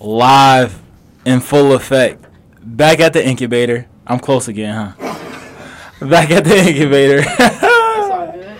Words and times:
live 0.00 0.80
in 1.24 1.40
full 1.40 1.72
effect. 1.72 2.24
Back 2.62 3.00
at 3.00 3.12
the 3.12 3.24
incubator. 3.26 3.86
I'm 4.06 4.18
close 4.18 4.48
again, 4.48 4.74
huh? 4.74 6.06
Back 6.06 6.30
at 6.30 6.44
the 6.44 6.56
incubator. 6.58 7.24
It's 7.38 8.10
all 8.12 8.32
good. 8.32 8.56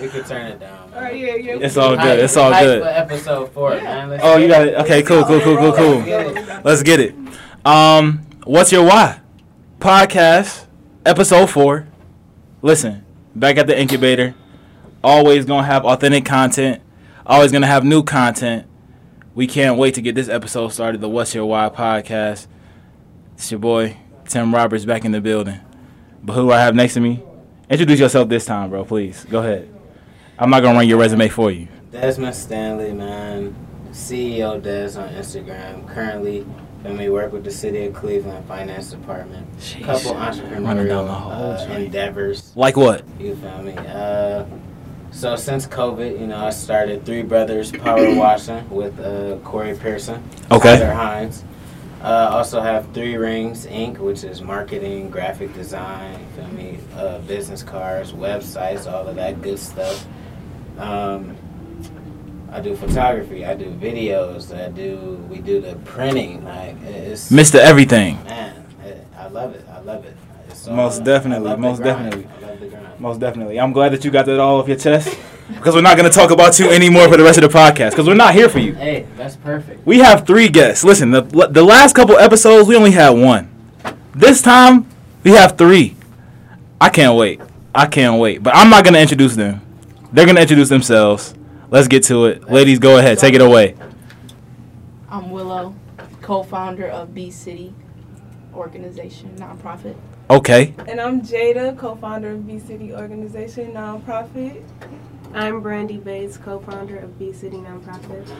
We 0.00 0.08
could 0.08 0.26
turn 0.26 0.46
it 0.46 0.60
down. 0.60 0.92
All 0.94 1.00
right, 1.00 1.16
yeah, 1.16 1.34
yeah. 1.36 1.56
it's 1.60 1.76
all 1.76 1.96
good. 1.96 2.18
It's 2.18 2.36
all 2.36 2.50
good. 2.50 2.82
Episode 2.82 3.52
four, 3.52 3.70
man. 3.70 4.10
Let's 4.10 4.22
Oh, 4.24 4.36
you 4.36 4.48
got 4.48 4.66
it. 4.66 4.74
Okay, 4.76 5.02
cool, 5.02 5.24
cool, 5.24 5.40
cool, 5.40 5.56
cool, 5.56 5.72
cool. 5.72 6.00
Let's 6.64 6.82
get 6.82 7.00
it. 7.00 7.14
Um, 7.64 8.26
what's 8.44 8.72
your 8.72 8.84
why? 8.84 9.20
Podcast, 9.78 10.66
episode 11.06 11.48
four. 11.50 11.86
Listen, 12.62 13.04
back 13.34 13.56
at 13.58 13.66
the 13.66 13.78
incubator. 13.78 14.34
Always 15.04 15.44
gonna 15.44 15.66
have 15.66 15.84
authentic 15.84 16.24
content. 16.24 16.82
Always 17.24 17.52
gonna 17.52 17.66
have 17.66 17.84
new 17.84 18.02
content. 18.02 18.66
We 19.32 19.46
can't 19.46 19.78
wait 19.78 19.94
to 19.94 20.02
get 20.02 20.16
this 20.16 20.28
episode 20.28 20.70
started. 20.70 21.00
The 21.00 21.08
What's 21.08 21.34
Your 21.36 21.46
Why 21.46 21.68
podcast. 21.68 22.48
It's 23.34 23.48
your 23.50 23.60
boy 23.60 23.96
Tim 24.26 24.52
Roberts 24.52 24.84
back 24.84 25.04
in 25.04 25.12
the 25.12 25.20
building. 25.20 25.60
But 26.20 26.32
who 26.32 26.46
do 26.46 26.52
I 26.52 26.58
have 26.60 26.74
next 26.74 26.94
to 26.94 27.00
me? 27.00 27.22
Introduce 27.68 28.00
yourself 28.00 28.28
this 28.28 28.44
time, 28.44 28.70
bro. 28.70 28.84
Please 28.84 29.24
go 29.26 29.38
ahead. 29.38 29.72
I'm 30.36 30.50
not 30.50 30.60
gonna 30.64 30.76
run 30.76 30.88
your 30.88 30.98
resume 30.98 31.28
for 31.28 31.52
you. 31.52 31.68
Desmond 31.92 32.34
Stanley, 32.34 32.92
man. 32.92 33.54
CEO 33.92 34.60
Des 34.60 34.98
on 34.98 35.08
Instagram. 35.14 35.86
Currently, 35.86 36.44
let 36.82 36.98
we 36.98 37.08
work 37.08 37.32
with 37.32 37.44
the 37.44 37.52
city 37.52 37.84
of 37.84 37.94
Cleveland 37.94 38.46
Finance 38.48 38.90
Department. 38.90 39.46
Sheesh. 39.58 39.84
Couple 39.84 40.14
Running 40.14 40.48
down 40.48 40.64
entrepreneurial 40.64 41.06
the 41.06 41.12
whole 41.12 41.52
uh, 41.52 41.76
endeavors. 41.76 42.52
Like 42.56 42.76
what? 42.76 43.04
You 43.20 43.36
feel 43.36 43.62
me? 43.62 43.74
Uh, 43.76 44.44
so 45.12 45.36
since 45.36 45.66
COVID, 45.66 46.18
you 46.20 46.26
know, 46.26 46.44
I 46.46 46.50
started 46.50 47.04
Three 47.04 47.22
Brothers 47.22 47.72
Power 47.72 48.14
Washing 48.16 48.68
with 48.70 48.98
uh, 49.00 49.36
Corey 49.44 49.74
Pearson, 49.76 50.22
Okay. 50.50 50.78
Tyler 50.78 50.92
Hines. 50.92 51.44
Uh, 52.02 52.30
also 52.32 52.60
have 52.62 52.92
Three 52.94 53.16
Rings 53.16 53.66
Inc., 53.66 53.98
which 53.98 54.24
is 54.24 54.40
marketing, 54.40 55.10
graphic 55.10 55.52
design, 55.52 56.18
feel 56.34 56.48
me? 56.48 56.78
Uh, 56.96 57.18
business 57.20 57.62
cards, 57.62 58.12
websites, 58.12 58.90
all 58.90 59.06
of 59.06 59.16
that 59.16 59.42
good 59.42 59.58
stuff. 59.58 60.06
Um, 60.78 61.36
I 62.50 62.60
do 62.60 62.74
photography. 62.74 63.44
I 63.44 63.54
do 63.54 63.66
videos. 63.66 64.56
I 64.58 64.70
do. 64.70 65.24
We 65.28 65.38
do 65.38 65.60
the 65.60 65.76
printing. 65.84 66.42
Like 66.44 66.76
it's 66.82 67.30
Mr. 67.30 67.56
Everything. 67.56 68.22
man. 68.24 68.64
It, 68.82 69.06
I 69.16 69.28
love 69.28 69.54
it. 69.54 69.64
I 69.70 69.80
love 69.80 70.04
it. 70.06 70.16
It's 70.48 70.66
all- 70.66 70.74
Most 70.76 71.02
I 71.02 71.04
definitely, 71.04 71.54
most 71.56 71.82
definitely. 71.82 72.26
I 72.42 72.46
love 72.48 72.60
the 72.60 72.66
grind. 72.68 72.86
Most 73.00 73.18
definitely. 73.18 73.58
I'm 73.58 73.72
glad 73.72 73.92
that 73.92 74.04
you 74.04 74.10
got 74.10 74.26
that 74.26 74.38
all 74.38 74.60
off 74.60 74.68
your 74.68 74.76
chest 74.76 75.18
because 75.48 75.74
we're 75.74 75.80
not 75.80 75.96
going 75.96 76.08
to 76.08 76.14
talk 76.14 76.30
about 76.30 76.58
you 76.58 76.68
anymore 76.70 77.08
for 77.08 77.16
the 77.16 77.24
rest 77.24 77.38
of 77.38 77.50
the 77.50 77.58
podcast 77.58 77.90
because 77.90 78.06
we're 78.06 78.14
not 78.14 78.34
here 78.34 78.50
for 78.50 78.58
you. 78.58 78.74
Hey, 78.74 79.06
that's 79.16 79.36
perfect. 79.36 79.86
We 79.86 80.00
have 80.00 80.26
three 80.26 80.50
guests. 80.50 80.84
Listen, 80.84 81.10
the, 81.10 81.22
the 81.22 81.62
last 81.62 81.96
couple 81.96 82.18
episodes, 82.18 82.68
we 82.68 82.76
only 82.76 82.90
had 82.90 83.10
one. 83.10 83.48
This 84.14 84.42
time, 84.42 84.86
we 85.24 85.30
have 85.30 85.56
three. 85.56 85.96
I 86.78 86.90
can't 86.90 87.16
wait. 87.16 87.40
I 87.74 87.86
can't 87.86 88.20
wait. 88.20 88.42
But 88.42 88.54
I'm 88.54 88.68
not 88.68 88.84
going 88.84 88.94
to 88.94 89.00
introduce 89.00 89.34
them. 89.34 89.62
They're 90.12 90.26
going 90.26 90.36
to 90.36 90.42
introduce 90.42 90.68
themselves. 90.68 91.34
Let's 91.70 91.88
get 91.88 92.02
to 92.04 92.26
it. 92.26 92.50
Ladies, 92.50 92.78
go 92.78 92.98
ahead. 92.98 93.18
Take 93.18 93.32
it 93.32 93.40
away. 93.40 93.76
I'm 95.08 95.30
Willow, 95.30 95.74
co-founder 96.20 96.86
of 96.86 97.14
B 97.14 97.30
City 97.30 97.72
organization, 98.54 99.34
nonprofit. 99.36 99.96
Okay. 100.30 100.74
And 100.86 101.00
I'm 101.00 101.22
Jaida, 101.22 101.76
co-founder 101.76 102.30
of 102.30 102.46
B 102.46 102.60
City 102.60 102.94
Organization, 102.94 103.72
nonprofit. 103.72 104.62
I'm 105.34 105.60
Brandi 105.60 106.02
Bates, 106.02 106.36
co-founder 106.36 106.98
of 106.98 107.18
B 107.18 107.32
City 107.32 107.56
Nonprofit. 107.56 108.32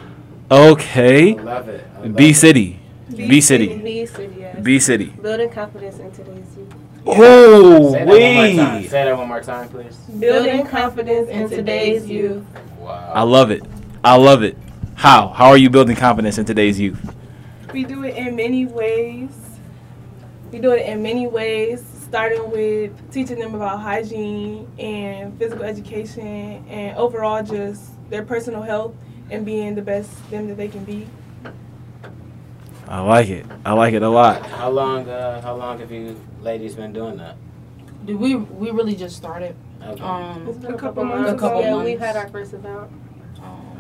Okay. 0.52 1.36
I 1.36 1.42
love 1.42 1.68
it. 1.68 1.84
I 1.96 2.02
love 2.02 2.14
B 2.14 2.30
it. 2.30 2.34
City. 2.34 2.78
B 3.16 3.40
City. 3.40 3.76
B 3.76 4.06
City, 4.06 4.36
yes. 4.38 4.60
B 4.62 4.78
City. 4.78 5.06
Building 5.06 5.50
confidence 5.50 5.98
in 5.98 6.12
today's 6.12 6.56
youth. 6.56 6.74
Oh, 7.06 7.92
Say 7.92 8.04
that 8.04 8.06
one 8.06 8.34
more 8.34 8.64
time. 8.64 8.82
Say 8.84 9.04
that 9.04 9.18
one 9.18 9.28
more 9.28 9.42
time, 9.42 9.68
please. 9.68 9.96
Building 9.96 10.66
confidence 10.68 11.28
in 11.28 11.48
today's 11.50 12.06
youth. 12.08 12.46
Wow. 12.78 13.12
I 13.12 13.22
love 13.22 13.50
it. 13.50 13.64
I 14.04 14.14
love 14.14 14.44
it. 14.44 14.56
How? 14.94 15.26
How 15.26 15.48
are 15.48 15.58
you 15.58 15.68
building 15.68 15.96
confidence 15.96 16.38
in 16.38 16.44
today's 16.44 16.78
youth? 16.78 17.16
We 17.72 17.82
do 17.82 18.04
it 18.04 18.16
in 18.16 18.36
many 18.36 18.66
ways. 18.66 19.39
We 20.50 20.58
do 20.58 20.72
it 20.72 20.86
in 20.86 21.02
many 21.02 21.26
ways, 21.26 21.84
starting 22.02 22.50
with 22.50 22.90
teaching 23.12 23.38
them 23.38 23.54
about 23.54 23.80
hygiene 23.80 24.66
and 24.78 25.38
physical 25.38 25.64
education 25.64 26.64
and 26.68 26.96
overall 26.96 27.42
just 27.42 27.92
their 28.10 28.24
personal 28.24 28.62
health 28.62 28.94
and 29.30 29.46
being 29.46 29.74
the 29.76 29.82
best 29.82 30.10
them 30.30 30.48
that 30.48 30.56
they 30.56 30.68
can 30.68 30.84
be. 30.84 31.06
I 32.88 33.00
like 33.02 33.28
it. 33.28 33.46
I 33.64 33.72
like 33.74 33.94
it 33.94 34.02
a 34.02 34.08
lot. 34.08 34.44
How 34.46 34.70
long? 34.70 35.08
Uh, 35.08 35.40
how 35.40 35.54
long 35.54 35.78
have 35.78 35.92
you 35.92 36.20
ladies 36.42 36.74
been 36.74 36.92
doing 36.92 37.16
that? 37.18 37.36
Dude, 38.04 38.18
we 38.18 38.34
we 38.34 38.70
really 38.72 38.96
just 38.96 39.16
started. 39.16 39.54
Okay. 39.80 39.92
It's 39.92 40.00
Um, 40.02 40.44
been 40.60 40.74
A 40.74 40.78
couple 40.78 41.04
months 41.04 41.30
A 41.30 41.36
couple 41.36 41.60
yeah, 41.60 41.70
months. 41.74 41.84
we've 41.86 42.00
had 42.00 42.16
our 42.16 42.28
first 42.28 42.52
event. 42.54 42.90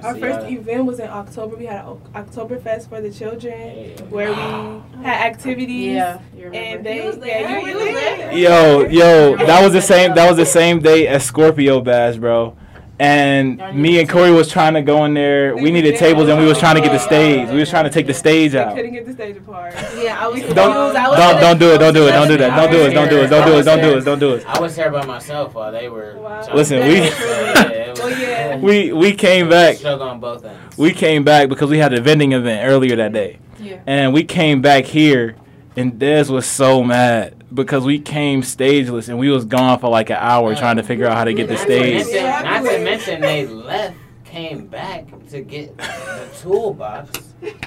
Our 0.04 0.14
See, 0.14 0.20
first 0.20 0.48
event 0.50 0.84
was 0.86 0.98
in 1.00 1.08
October. 1.08 1.56
We 1.56 1.66
had 1.66 1.84
an 1.84 1.98
Oktoberfest 2.14 2.88
for 2.88 3.00
the 3.00 3.10
children 3.10 3.52
Hey. 3.52 3.94
where 4.08 4.30
we 4.30 4.34
had 5.04 5.32
activities. 5.32 5.94
yeah. 5.94 6.18
And 6.52 6.84
they, 6.84 6.96
You 6.98 7.04
was 7.04 7.16
yeah, 7.24 7.58
you 7.60 7.66
You 7.68 7.74
were 7.78 7.84
was 7.84 7.94
there. 7.94 8.16
there. 8.16 8.32
Yo, 8.38 8.80
yo, 8.88 9.36
that 9.36 9.62
was 9.62 9.72
the 9.72 9.82
same. 9.82 10.14
That 10.14 10.28
was 10.28 10.36
the 10.36 10.46
same 10.60 10.80
day 10.80 11.06
as 11.06 11.24
Scorpio 11.24 11.80
Bash, 11.80 12.16
bro. 12.16 12.56
And 13.00 13.58
me 13.74 13.98
and 13.98 14.06
Corey 14.06 14.30
was 14.30 14.48
trying 14.48 14.74
to 14.74 14.82
go 14.82 15.06
in 15.06 15.14
there. 15.14 15.56
We 15.56 15.70
needed 15.70 15.96
tables, 15.96 16.28
and 16.28 16.38
we 16.38 16.44
was 16.44 16.58
trying 16.58 16.74
to 16.74 16.82
get 16.82 16.92
the 16.92 16.98
stage. 16.98 17.48
We 17.48 17.56
was 17.58 17.70
trying 17.70 17.84
to 17.84 17.90
take 17.90 18.06
the 18.06 18.12
stage 18.12 18.52
They 18.52 18.58
out. 18.58 18.76
couldn't 18.76 18.92
get 18.92 19.06
the 19.06 19.14
stage 19.14 19.38
apart. 19.38 19.72
Yeah, 19.96 20.18
I 20.22 20.28
was 20.28 20.42
Don't. 20.42 20.94
I 20.94 21.08
was 21.08 21.18
don't 21.18 21.40
don't 21.40 21.58
do 21.58 21.72
it. 21.72 21.78
Don't 21.78 21.94
do 21.94 22.06
it. 22.06 22.10
Don't 22.12 22.28
do 22.28 22.36
that. 22.36 22.54
Don't 22.54 22.70
do 22.70 22.82
it. 22.82 22.90
Don't 22.92 23.08
do 23.08 23.20
it. 23.22 23.28
Don't 23.30 23.46
do 23.46 23.58
it. 23.58 23.62
Don't 23.64 23.80
do 23.80 23.96
it. 23.96 24.04
Don't 24.04 24.18
do 24.18 24.34
it. 24.34 24.44
I 24.46 24.60
was 24.60 24.76
here 24.76 24.90
by 24.90 25.06
myself 25.06 25.54
while 25.54 25.72
they 25.72 25.88
were. 25.88 26.16
Wow. 26.18 26.46
Listen, 26.54 26.80
we- 26.86 26.96
Yeah, 27.00 27.68
it 27.70 27.90
was- 27.90 28.00
Well, 28.00 28.18
yeah. 28.20 28.56
We 28.58 28.92
we 28.92 29.12
came 29.14 29.48
back. 29.48 29.76
Struggle 29.76 30.06
on 30.10 30.20
both 30.20 30.44
ends. 30.44 30.76
We 30.76 30.92
came 30.92 31.24
back 31.24 31.48
because 31.48 31.70
we 31.70 31.78
had 31.78 31.94
a 31.94 32.02
vending 32.02 32.32
event 32.32 32.68
earlier 32.68 32.96
that 32.96 33.14
day. 33.14 33.38
Yeah. 33.58 33.80
And 33.86 34.12
we 34.12 34.24
came 34.24 34.60
back 34.60 34.84
here, 34.84 35.36
and 35.74 35.98
Des 35.98 36.24
was 36.30 36.44
so 36.44 36.82
mad 36.84 37.39
because 37.52 37.84
we 37.84 37.98
came 37.98 38.42
stageless 38.42 39.08
and 39.08 39.18
we 39.18 39.30
was 39.30 39.44
gone 39.44 39.78
for 39.78 39.88
like 39.90 40.10
an 40.10 40.16
hour 40.20 40.52
uh, 40.52 40.56
trying 40.56 40.76
to 40.76 40.82
figure 40.82 41.06
out 41.06 41.16
how 41.16 41.24
to 41.24 41.34
get 41.34 41.48
the 41.48 41.54
Not 41.54 41.66
to 41.66 41.72
stage. 41.72 42.06
mention- 42.06 42.24
Not 42.44 42.64
to 42.64 42.78
mention 42.84 43.20
they 43.20 43.46
left, 43.46 43.96
came 44.24 44.66
back 44.66 45.06
to 45.30 45.40
get 45.40 45.76
the 45.76 46.28
toolbox. 46.40 47.10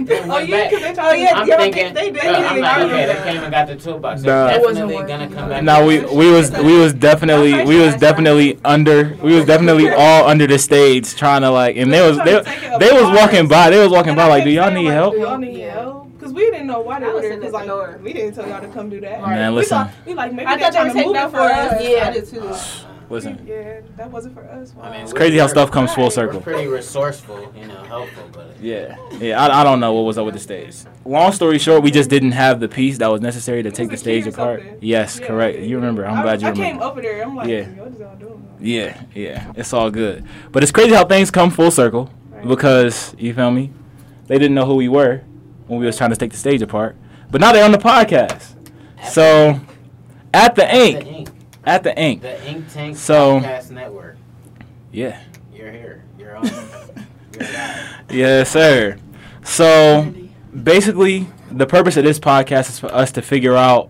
then 0.02 0.30
Oh 0.32 0.38
yeah, 0.38 0.46
back. 0.56 0.70
because 0.70 0.84
they 0.84 0.94
told 0.94 1.18
yeah, 1.20 1.32
I'm 1.34 1.48
yeah, 1.48 1.58
thinking, 1.58 1.94
they 1.94 2.12
did 2.12 2.22
bro, 2.22 2.32
I'm 2.32 2.60
like, 2.62 2.82
okay, 2.84 3.06
they 3.08 3.24
came 3.32 3.44
and 3.44 3.52
got 3.52 3.68
the 3.68 3.76
toolbox. 3.76 4.22
Nah. 4.22 4.48
They're 4.48 4.60
It 4.60 4.62
definitely 4.76 4.96
gonna 5.08 5.28
come 5.30 5.50
back. 5.50 5.64
No, 5.64 5.86
we 5.86 6.00
we 6.06 6.32
was 6.32 6.52
we 6.52 6.78
was 6.78 6.94
definitely 6.94 7.66
we 7.66 7.80
was 7.80 7.96
definitely 7.98 8.60
under 8.64 9.18
we 9.24 9.36
was 9.36 9.46
definitely 9.46 9.90
all 9.90 10.28
under 10.28 10.46
the 10.48 10.60
stage 10.60 11.16
trying 11.16 11.42
to 11.42 11.50
like 11.50 11.76
and 11.76 11.92
they 11.92 12.08
was 12.08 12.18
they, 12.20 12.40
they 12.80 12.92
was 12.94 13.10
walking 13.18 13.48
by 13.48 13.70
they 13.72 13.80
was 13.80 13.92
walking 13.92 14.16
by 14.16 14.28
like 14.28 14.44
do 14.46 14.52
y'all 14.52 14.72
need 14.72 14.86
help? 14.86 15.16
Do 15.16 15.20
y'all 15.22 15.38
need 15.38 15.60
help? 15.60 15.93
Because 16.34 16.46
we 16.46 16.52
didn't 16.52 16.68
know 16.68 16.82
why 16.82 17.00
they 17.00 17.08
were 17.08 17.14
was 17.14 17.22
there. 17.24 17.38
Because 17.38 17.54
like 17.54 17.68
door. 17.68 18.00
we 18.04 18.14
didn't 18.14 18.34
tell 18.36 18.48
y'all 18.48 18.62
to 18.62 18.68
come 18.70 18.90
do 18.90 19.00
that. 19.02 19.22
Man, 19.22 19.52
we 19.54 19.60
listen. 19.62 19.78
thought 19.78 19.92
we 20.06 20.14
like 20.14 20.34
maybe 20.34 20.46
I 20.48 20.56
they 20.58 20.64
thought 20.64 20.72
they 20.74 20.78
trying 20.78 20.88
were 20.88 20.94
to 20.94 20.94
taking 20.94 21.08
move 21.08 21.16
that 21.16 21.28
it 21.28 21.32
for 21.32 21.38
for 21.38 21.44
us. 21.44 21.74
us. 21.74 21.84
Yeah, 21.84 22.08
I 22.08 22.12
did 22.14 22.28
too. 22.28 22.86
Listen, 23.10 23.46
Yeah, 23.46 23.82
that 23.98 24.10
wasn't 24.10 24.34
for 24.34 24.44
us. 24.46 24.74
Wow. 24.74 24.86
I 24.86 24.92
mean, 24.92 25.02
it's 25.02 25.14
crazy 25.14 25.38
how 25.38 25.46
stuff 25.46 25.70
comes 25.70 25.94
full 25.94 26.06
We're 26.06 26.10
circle. 26.12 26.42
pretty 26.42 26.68
resourceful, 26.68 27.54
you 27.56 27.68
know, 27.68 27.84
helpful, 27.84 28.24
but 28.32 28.56
Yeah, 28.62 28.96
yeah. 29.20 29.40
I, 29.40 29.62
I 29.62 29.64
don't 29.64 29.80
know 29.82 29.94
what 29.94 30.02
was 30.04 30.18
up 30.18 30.26
with 30.26 30.34
the 30.34 30.40
stage. 30.40 30.78
Long 31.06 31.32
story 31.34 31.60
short, 31.60 31.84
we 31.84 31.92
just 31.92 32.10
didn't 32.10 32.32
have 32.32 32.60
the 32.62 32.70
piece 32.70 32.98
that 33.00 33.12
was 33.12 33.20
necessary 33.22 33.62
to 33.62 33.70
take 33.72 33.90
the 33.90 33.92
was 33.92 34.02
a 34.02 34.06
key 34.06 34.22
stage 34.22 34.34
apart. 34.34 34.62
something. 34.62 34.78
Yes, 34.82 35.20
Yeah, 35.20 35.28
correct. 35.28 35.60
yeah, 35.60 35.66
You 35.66 35.76
remember? 35.76 36.08
I'm 36.08 36.20
I, 36.20 36.22
glad 36.24 36.42
you 36.42 36.48
I 36.48 36.52
remember. 36.52 36.72
came 36.72 36.82
over 36.82 37.02
there. 37.02 37.22
I'm 37.24 37.36
like, 37.36 37.50
Yeah. 37.50 37.66
what 37.72 37.90
is 37.90 38.00
y'all 38.00 38.16
doing? 38.16 38.48
Yeah, 38.60 39.00
yeah. 39.14 39.52
It's 39.58 39.74
all 39.74 39.92
good. 39.92 40.26
But 40.52 40.64
it's 40.64 40.72
crazy 40.72 40.94
how 40.96 41.06
things 41.06 41.30
come 41.30 41.52
full 41.52 41.72
circle 41.72 42.10
Right. 42.32 42.48
because 42.48 43.14
you 43.20 43.34
feel 43.36 43.52
me? 43.52 43.72
They 44.28 44.40
didn't 44.40 44.56
know 44.56 44.66
who 44.66 44.76
we 44.76 44.88
were 44.88 45.22
when 45.68 45.80
we 45.80 45.86
was 45.86 45.98
trying 45.98 46.10
to 46.12 46.16
take 46.16 46.32
the 46.32 46.38
stage 46.38 46.62
apart. 46.62 46.96
But 47.32 47.42
now 47.42 47.52
they're 47.52 47.66
on 47.66 47.72
the 47.72 47.78
podcast. 47.78 48.56
So 49.10 49.60
at 50.34 50.56
the 50.56 50.62
the 50.64 50.76
ink, 50.76 51.06
ink, 51.06 51.30
at 51.66 51.84
the 51.84 51.98
ink. 52.00 52.22
the 52.22 52.48
Ink 52.50 52.66
Tank 52.72 52.98
So- 52.98 53.40
Podcast 53.40 53.72
Network. 53.72 54.18
Yeah. 54.92 55.20
You're 55.54 55.72
here. 55.72 56.04
You're 56.20 56.36
on. 56.38 56.46
You're. 57.40 57.48
Yes, 58.10 58.52
sir. 58.52 58.98
So 59.44 60.14
basically, 60.64 61.28
the 61.52 61.66
purpose 61.66 61.98
of 61.98 62.04
this 62.04 62.20
podcast 62.20 62.70
is 62.70 62.80
for 62.80 62.94
us 62.94 63.12
to 63.14 63.22
figure 63.22 63.56
out 63.56 63.90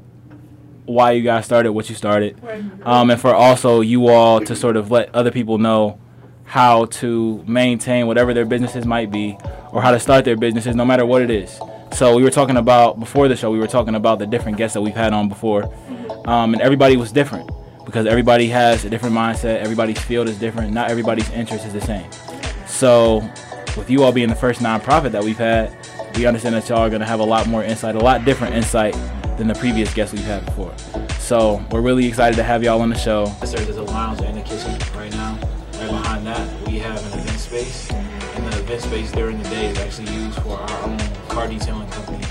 why 0.86 1.12
you 1.12 1.24
guys 1.24 1.46
started 1.46 1.72
what 1.72 1.90
you 1.90 1.96
started, 1.96 2.38
um, 2.84 3.10
and 3.10 3.20
for 3.20 3.34
also 3.34 3.82
you 3.82 4.08
all 4.08 4.42
to 4.42 4.56
sort 4.56 4.76
of 4.76 4.92
let 4.92 5.14
other 5.16 5.32
people 5.32 5.58
know 5.58 5.98
how 6.46 6.86
to 6.86 7.44
maintain 7.48 8.08
whatever 8.08 8.34
their 8.34 8.46
businesses 8.46 8.86
might 8.86 9.12
be, 9.12 9.38
or 9.72 9.82
how 9.82 9.92
to 9.92 10.00
start 10.00 10.26
their 10.26 10.38
businesses, 10.38 10.76
no 10.76 10.86
matter 10.86 11.06
what 11.06 11.22
it 11.22 11.30
is. 11.30 11.60
So 11.94 12.16
we 12.16 12.24
were 12.24 12.32
talking 12.32 12.58
about 12.58 13.00
before 13.00 13.28
the 13.28 13.36
show. 13.36 13.52
We 13.52 13.60
were 13.60 13.68
talking 13.68 13.96
about 13.96 14.20
the 14.20 14.26
different 14.26 14.58
guests 14.58 14.74
that 14.74 14.82
we've 14.82 14.96
had 14.96 15.14
on 15.14 15.30
before, 15.30 15.74
um, 16.26 16.54
and 16.54 16.62
everybody 16.62 16.98
was 16.98 17.12
different 17.12 17.50
because 17.86 18.06
everybody 18.06 18.48
has 18.48 18.86
a 18.86 18.90
different 18.90 19.16
mindset. 19.16 19.62
Everybody's 19.62 20.00
field 20.00 20.28
is 20.28 20.40
different. 20.40 20.74
Not 20.74 20.90
everybody's 20.90 21.30
interest 21.32 21.66
is 21.66 21.74
the 21.74 21.82
same. 21.82 22.10
So, 22.68 23.18
with 23.78 23.90
you 23.90 24.04
all 24.04 24.12
being 24.12 24.30
the 24.30 24.36
first 24.36 24.62
nonprofit 24.62 25.12
that 25.12 25.24
we've 25.24 25.38
had, 25.38 25.72
we 26.16 26.26
understand 26.26 26.56
that 26.56 26.68
y'all 26.70 26.80
are 26.80 26.90
gonna 26.90 27.06
have 27.06 27.20
a 27.20 27.26
lot 27.26 27.48
more 27.48 27.64
insight, 27.64 27.96
a 27.96 28.00
lot 28.00 28.26
different 28.26 28.56
insight 28.56 28.96
than 29.38 29.48
the 29.48 29.56
previous 29.56 29.94
guests 29.94 30.14
we've 30.14 30.24
had 30.26 30.46
before. 30.46 30.74
So 31.20 31.64
we're 31.72 31.82
really 31.82 32.06
excited 32.06 32.36
to 32.36 32.44
have 32.44 32.64
y'all 32.64 32.82
on 32.82 32.90
the 32.90 32.98
show. 32.98 33.28
There's 33.42 33.78
a 33.78 33.84
lounge 33.84 34.22
in 34.22 34.36
the 34.36 34.42
kitchen 34.42 34.78
right 34.96 35.12
now. 35.12 35.23
Have 36.84 37.14
an 37.14 37.20
event 37.20 37.40
space. 37.40 37.90
And 37.92 38.46
the 38.52 38.60
event 38.60 38.82
space 38.82 39.12
during 39.12 39.38
the 39.42 39.50
day 39.50 39.68
is 39.68 39.78
actually 39.78 40.12
used 40.14 40.40
for 40.42 40.58
our 40.58 40.84
own 40.84 41.00
car 41.30 41.48
detailing 41.48 41.90
company. 41.90 42.24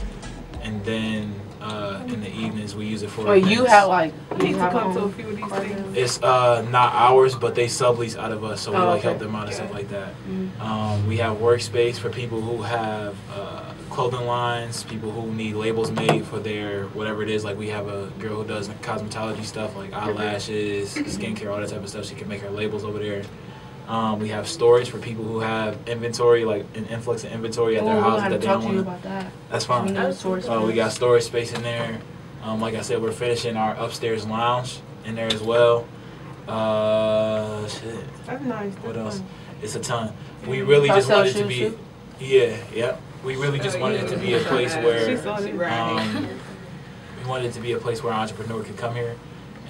And 0.62 0.84
then 0.84 1.34
uh, 1.60 2.02
in 2.08 2.20
the 2.20 2.31
evenings, 2.31 2.75
we 2.75 2.87
use 2.87 3.02
it 3.02 3.10
for. 3.10 3.25
Wait, 3.25 3.46
you 3.46 3.64
have 3.64 3.88
like 3.88 4.12
you 4.38 4.44
Need 4.49 4.52
to 4.54 4.58
come 4.70 4.93
to 4.94 5.00
a 5.04 5.12
few 5.12 5.28
of 5.28 5.37
these 5.37 5.46
car 5.46 5.60
things. 5.60 5.96
It's 5.96 6.22
uh, 6.22 6.66
not 6.70 6.93
ours, 6.94 7.34
but 7.34 7.54
they 7.54 7.66
sublease 7.66 8.19
out 8.19 8.32
of 8.32 8.44
us, 8.44 8.60
so 8.62 8.72
we 8.72 8.76
Oh, 8.78 8.87
like 8.87 8.99
okay. 8.99 9.08
help 9.08 9.19
them 9.20 9.34
out 9.34 9.46
and 9.46 9.54
stuff 9.54 9.72
like 9.72 9.88
that. 9.90 10.14
Mhm. 10.28 10.60
Um, 10.60 11.06
we 11.06 11.16
have 11.19 11.37
workspace 11.38 11.96
for 11.96 12.10
people 12.10 12.40
who 12.40 12.62
have 12.62 13.14
uh, 13.34 13.62
clothing 13.90 14.26
lines, 14.26 14.82
people 14.84 15.10
who 15.12 15.32
need 15.32 15.55
labels 15.55 15.90
made 15.93 16.25
for 16.25 16.38
their 16.40 16.84
whatever 16.88 17.22
it 17.22 17.31
is. 17.31 17.44
Like 17.44 17.56
we 17.58 17.69
have 17.69 17.87
a 17.88 18.10
girl 18.19 18.43
who 18.43 18.44
does 18.44 18.69
cosmetology 18.82 19.44
stuff, 19.44 19.76
like 19.76 19.93
eyelashes, 19.93 20.94
skincare, 20.94 21.52
all 21.52 21.60
that 21.60 21.69
type 21.70 21.82
of 21.82 21.88
stuff. 21.88 22.06
She 22.06 22.14
can 22.14 22.28
make 22.28 22.40
her 22.40 22.50
labels 22.50 22.84
over 22.84 22.98
there. 22.98 23.22
Um, 23.92 24.20
we 24.20 24.30
have 24.30 24.48
storage 24.48 24.88
for 24.88 24.96
people 24.96 25.22
who 25.22 25.40
have 25.40 25.76
inventory, 25.86 26.46
like 26.46 26.64
an 26.74 26.86
influx 26.86 27.24
of 27.24 27.32
inventory 27.32 27.76
at 27.76 27.82
Oh, 27.82 27.86
their 27.88 27.96
we 27.96 28.00
house 28.00 28.20
gotta 28.20 28.30
that 28.30 28.40
they 28.40 28.46
don't 28.46 28.86
want. 28.86 29.02
that. 29.02 29.30
That's 29.50 29.66
fine. 29.66 29.84
need 29.88 29.96
a 29.98 30.14
source. 30.14 30.48
Uh, 30.48 30.62
we 30.66 30.72
got 30.72 30.92
storage 30.92 31.24
space 31.24 31.52
in 31.52 31.62
there. 31.62 32.00
Um, 32.42 32.58
like 32.58 32.74
I 32.74 32.80
said, 32.80 33.02
we're 33.02 33.12
finishing 33.12 33.54
our 33.54 33.74
upstairs 33.76 34.26
lounge 34.26 34.80
in 35.04 35.14
there 35.14 35.26
as 35.26 35.42
well. 35.42 35.86
Uh, 36.48 37.68
shit, 37.68 38.02
That's 38.24 38.42
nice. 38.44 38.72
what 38.76 38.94
That's 38.94 38.96
else? 38.96 39.18
fun. 39.18 39.26
It's 39.60 39.74
a 39.76 39.80
ton. 39.80 40.14
We 40.46 40.62
really 40.62 40.88
just 40.88 41.10
wanted 41.10 41.36
it 41.36 41.42
to 41.42 41.46
be, 41.46 41.58
too? 41.58 41.78
yeah, 42.18 42.56
yeah. 42.74 42.96
We 43.22 43.36
really 43.36 43.58
just 43.58 43.78
wanted 43.78 44.04
it 44.04 44.08
to 44.08 44.16
be 44.16 44.32
a 44.32 44.40
place 44.44 44.74
where, 44.74 45.70
um, 45.70 46.28
we 47.22 47.28
wanted 47.28 47.48
it 47.48 47.52
to 47.52 47.60
be 47.60 47.72
a 47.72 47.78
place 47.78 48.02
where 48.02 48.14
an 48.14 48.20
entrepreneur 48.20 48.62
could 48.64 48.78
come 48.78 48.94
here 48.94 49.16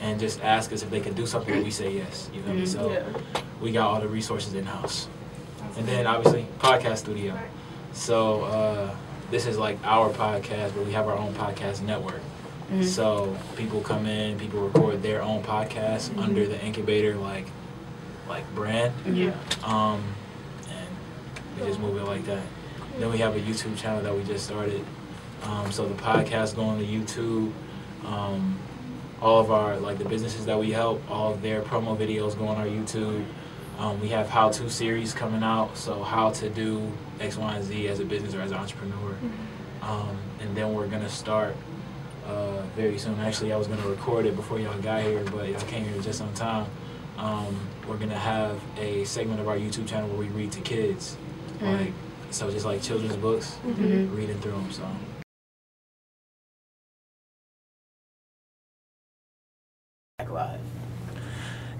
and 0.03 0.19
just 0.21 0.43
ask 0.43 0.73
us 0.73 0.83
if 0.83 0.91
they 0.91 1.01
can 1.01 1.15
do 1.15 1.25
something, 1.27 1.55
and 1.55 1.65
we 1.65 1.71
say 1.71 1.91
yes. 1.95 2.29
You 2.35 2.43
know, 2.43 2.61
Mhm. 2.61 2.67
so 2.69 2.91
Yeah. 2.91 3.03
we 3.61 3.73
got 3.73 3.89
all 3.91 4.01
the 4.01 4.09
resources 4.09 4.53
in 4.55 4.67
house, 4.67 5.09
and 5.79 5.87
then 5.87 6.07
obviously 6.07 6.47
podcast 6.59 6.99
studio. 6.99 7.39
So 7.93 8.43
uh, 8.43 8.91
this 9.31 9.47
is 9.47 9.57
like 9.59 9.79
our 9.85 10.11
podcast, 10.11 10.75
but 10.75 10.85
we 10.85 10.93
have 10.93 11.07
our 11.09 11.17
own 11.17 11.33
podcast 11.35 11.83
network. 11.83 12.21
Mhm. 12.73 12.85
So 12.85 13.37
people 13.57 13.81
come 13.81 14.07
in, 14.07 14.39
people 14.39 14.61
record 14.61 15.03
their 15.03 15.23
own 15.23 15.43
podcasts 15.43 16.09
Mm-hmm. 16.11 16.21
under 16.21 16.47
the 16.47 16.61
incubator 16.65 17.15
like 17.17 17.47
like 18.29 18.45
brand. 18.55 18.93
Yeah. 19.07 19.33
Um, 19.65 20.01
and 20.71 20.89
we 21.61 21.67
just 21.67 21.79
move 21.81 21.97
it 21.99 22.05
like 22.05 22.25
that. 22.27 22.43
Then 22.99 23.11
we 23.11 23.19
have 23.19 23.37
a 23.37 23.41
YouTube 23.41 23.77
channel 23.77 24.03
that 24.03 24.15
we 24.17 24.23
just 24.25 24.45
started. 24.47 24.85
Um, 25.45 25.71
so 25.73 25.87
the 25.87 25.95
podcast 25.95 26.55
going 26.57 26.79
to 26.79 26.85
YouTube. 26.87 27.51
Um, 28.07 28.59
all 29.23 29.39
of 29.41 29.51
our 29.51 29.77
like 29.77 29.99
the 29.99 30.05
businesses 30.05 30.45
that 30.47 30.59
we 30.59 30.73
help, 30.73 31.01
all 31.11 31.33
of 31.33 31.41
their 31.43 31.63
promo 31.63 31.97
videos 31.97 32.37
go 32.37 32.49
on 32.49 32.57
our 32.57 32.67
YouTube. 32.67 33.25
Um, 33.79 34.01
we 34.01 34.09
have 34.09 34.29
how-to 34.29 34.69
series 34.69 35.15
coming 35.15 35.43
out, 35.43 35.77
so 35.77 36.03
how 36.03 36.31
to 36.33 36.51
do 36.51 36.91
X, 37.21 37.37
Y, 37.37 37.55
and 37.55 37.65
Z 37.65 37.89
as 37.89 38.01
a 38.01 38.05
business 38.05 38.35
or 38.35 38.41
as 38.43 38.51
an 38.51 38.59
entrepreneur. 38.59 39.15
Um, 39.81 40.17
and 40.41 40.55
then 40.57 40.75
we're 40.75 40.89
gonna 40.89 41.09
start 41.09 41.55
uh, 42.27 42.63
very 42.77 42.99
soon. 42.99 43.19
Actually, 43.21 43.53
I 43.53 43.57
was 43.57 43.69
gonna 43.69 43.87
record 43.89 44.27
it 44.27 44.37
before 44.37 44.59
y'all 44.59 44.79
got 44.81 45.03
here, 45.03 45.25
but 45.33 45.49
y'all 45.49 45.61
came 45.63 45.85
here 45.85 46.03
just 46.03 46.21
on 46.21 46.33
time. 46.35 46.67
Um, 47.17 47.57
we're 47.89 47.97
gonna 47.97 48.19
have 48.19 48.61
a 48.79 49.05
segment 49.05 49.41
of 49.41 49.49
our 49.49 49.57
YouTube 49.57 49.87
channel 49.89 50.09
where 50.09 50.19
we 50.19 50.27
read 50.29 50.53
to 50.53 50.61
kids, 50.61 51.17
Mm. 51.61 51.79
like 51.81 51.93
so, 52.31 52.51
just 52.51 52.65
like 52.67 52.83
children's 52.83 53.17
books, 53.17 53.57
Mhm. 53.67 54.17
reading 54.17 54.39
through 54.41 54.53
them. 54.53 54.71
So. 54.73 54.83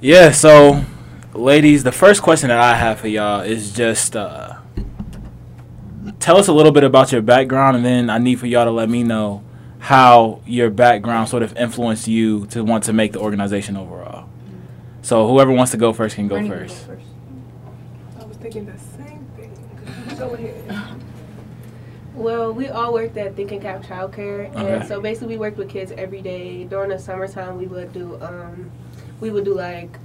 Yeah, 0.03 0.33
so 0.33 0.85
ladies, 1.33 1.85
the 1.85 1.93
first 1.93 2.23
question 2.23 2.49
that 2.49 2.59
I 2.59 2.75
have 2.75 2.99
for 2.99 3.07
y'all 3.07 3.43
is 3.43 3.73
just 3.73 4.17
uh, 4.17 4.57
tell 6.19 6.37
us 6.39 6.49
a 6.49 6.53
little 6.53 6.73
bit 6.73 6.83
about 6.83 7.13
your 7.13 7.23
background, 7.23 7.77
and 7.77 7.85
then 7.85 8.11
I 8.11 8.19
need 8.19 8.41
for 8.41 8.47
y'all 8.47 8.65
to 8.65 8.73
let 8.73 8.89
me 8.89 9.05
know 9.05 9.45
how 9.79 10.41
your 10.45 10.71
background 10.71 11.29
sort 11.29 11.45
of 11.45 11.57
influenced 11.57 12.09
you 12.09 12.47
to 12.47 12.65
want 12.65 12.83
to 12.85 12.93
make 12.93 13.13
the 13.13 13.21
organization 13.21 13.77
overall. 13.77 14.29
So 15.03 15.29
whoever 15.29 15.53
wants 15.53 15.71
to 15.71 15.79
go 15.79 15.93
first 15.93 16.17
can 16.17 16.27
go 16.27 16.35
Brandi 16.35 16.49
can 16.49 16.69
first. 16.69 16.87
I 18.21 18.25
was 18.25 18.37
thinking 18.39 18.67
the 18.67 18.79
same 18.79 19.25
thing. 19.37 20.17
Go 20.19 20.35
ahead. 20.35 20.97
Well, 22.15 22.53
we 22.53 22.69
all 22.69 22.93
worked 22.93 23.17
at 23.17 23.35
Thinking 23.37 23.61
Cap 23.61 23.83
Childcare, 23.85 24.47
and 24.55 24.57
Okay. 24.57 24.87
so 24.87 25.01
basically 25.01 25.29
we 25.35 25.39
worked 25.39 25.59
with 25.59 25.69
kids 25.69 25.93
every 25.97 26.23
day. 26.23 26.65
During 26.65 26.91
the 26.91 26.99
summertime, 26.99 27.57
we 27.57 27.67
would 27.67 27.93
do 27.93 28.17
um, 28.21 28.71
we 29.23 29.31
would 29.31 29.45
do 29.45 29.55
like 29.55 29.97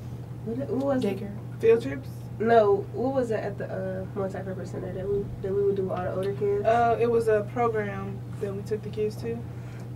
what, 0.46 0.70
what 0.70 0.86
was 0.96 1.04
it? 1.04 1.20
Field 1.60 1.82
trips. 1.82 2.08
No, 2.40 2.86
what 2.94 3.16
was 3.16 3.32
it 3.32 3.40
at 3.40 3.58
the 3.58 3.66
uh, 3.66 4.06
multi-purpose 4.20 4.70
center 4.72 4.94
that 4.94 5.10
we 5.10 5.26
that 5.42 5.52
we 5.52 5.64
would 5.64 5.76
do 5.76 5.90
all 5.90 5.98
the 6.04 6.14
older 6.16 6.34
kids? 6.34 6.64
Uh, 6.66 6.96
it 7.02 7.10
was 7.10 7.28
a 7.28 7.42
program 7.52 8.18
that 8.40 8.56
we 8.56 8.62
took 8.62 8.84
the 8.84 8.90
kids 8.90 9.16
to. 9.18 9.38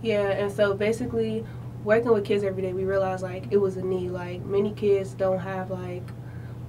Yeah, 0.02 0.28
and 0.30 0.50
so 0.50 0.74
basically, 0.74 1.46
working 1.84 2.10
with 2.12 2.24
kids 2.24 2.42
every 2.42 2.62
day, 2.62 2.72
we 2.72 2.84
realized 2.84 3.22
like 3.22 3.44
it 3.52 3.58
was 3.58 3.76
a 3.76 3.84
need. 3.84 4.10
Like 4.10 4.44
many 4.44 4.72
kids 4.72 5.14
don't 5.14 5.38
have 5.38 5.70
like 5.70 6.02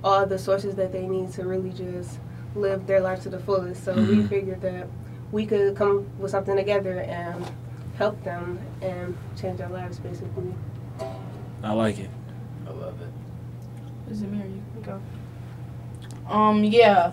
all 0.03 0.25
the 0.27 0.37
sources 0.37 0.75
that 0.75 0.91
they 0.91 1.07
need 1.07 1.31
to 1.33 1.43
really 1.45 1.71
just 1.71 2.19
live 2.55 2.85
their 2.85 2.99
life 2.99 3.23
to 3.23 3.29
the 3.29 3.39
fullest. 3.39 3.83
So 3.83 3.95
we 3.95 4.17
Mhm. 4.17 4.29
figured 4.29 4.61
that 4.61 4.85
we 5.31 5.47
could 5.47 5.75
come 5.75 6.05
with 6.19 6.29
something 6.29 6.55
together 6.55 6.99
and 6.99 7.43
help 7.97 8.23
them 8.23 8.59
and 8.81 9.17
change 9.35 9.57
their 9.57 9.69
lives, 9.69 9.97
basically. 9.97 10.53
I 11.63 11.73
like 11.73 11.97
it. 11.97 12.09
I 14.05 14.09
love 14.09 14.09
it. 14.09 14.11
Is 14.11 14.21
it 14.21 14.31
me 14.31 14.41
or 14.41 14.45
you? 14.45 14.63
Go. 14.83 15.01
Um, 16.27 16.63
yeah. 16.63 17.11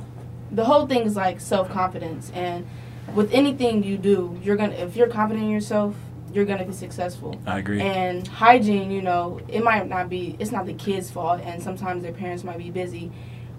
The 0.53 0.65
whole 0.65 0.87
thing 0.87 1.03
is 1.03 1.17
like 1.17 1.41
self 1.41 1.71
confidence, 1.71 2.31
and 2.35 2.67
with 3.15 3.33
anything 3.33 3.85
you 3.85 3.97
do, 3.97 4.39
you're 4.43 4.57
gonna 4.57 4.75
if 4.75 4.97
you're 4.97 5.09
confident 5.09 5.45
in 5.47 5.51
yourself, 5.53 5.95
you're 6.33 6.45
gonna 6.45 6.65
be 6.65 6.73
successful. 6.73 7.41
I 7.47 7.59
agree. 7.59 7.81
And 7.81 8.27
hygiene, 8.27 8.91
you 8.91 9.03
know, 9.03 9.41
it 9.49 9.63
might 9.63 9.89
not 9.89 10.09
be, 10.09 10.37
it's 10.39 10.51
not 10.51 10.67
the 10.67 10.75
kids' 10.75 11.11
fault, 11.11 11.41
and 11.43 11.63
sometimes 11.63 12.03
their 12.03 12.13
parents 12.13 12.43
might 12.45 12.59
be 12.59 12.71
busy 12.71 13.13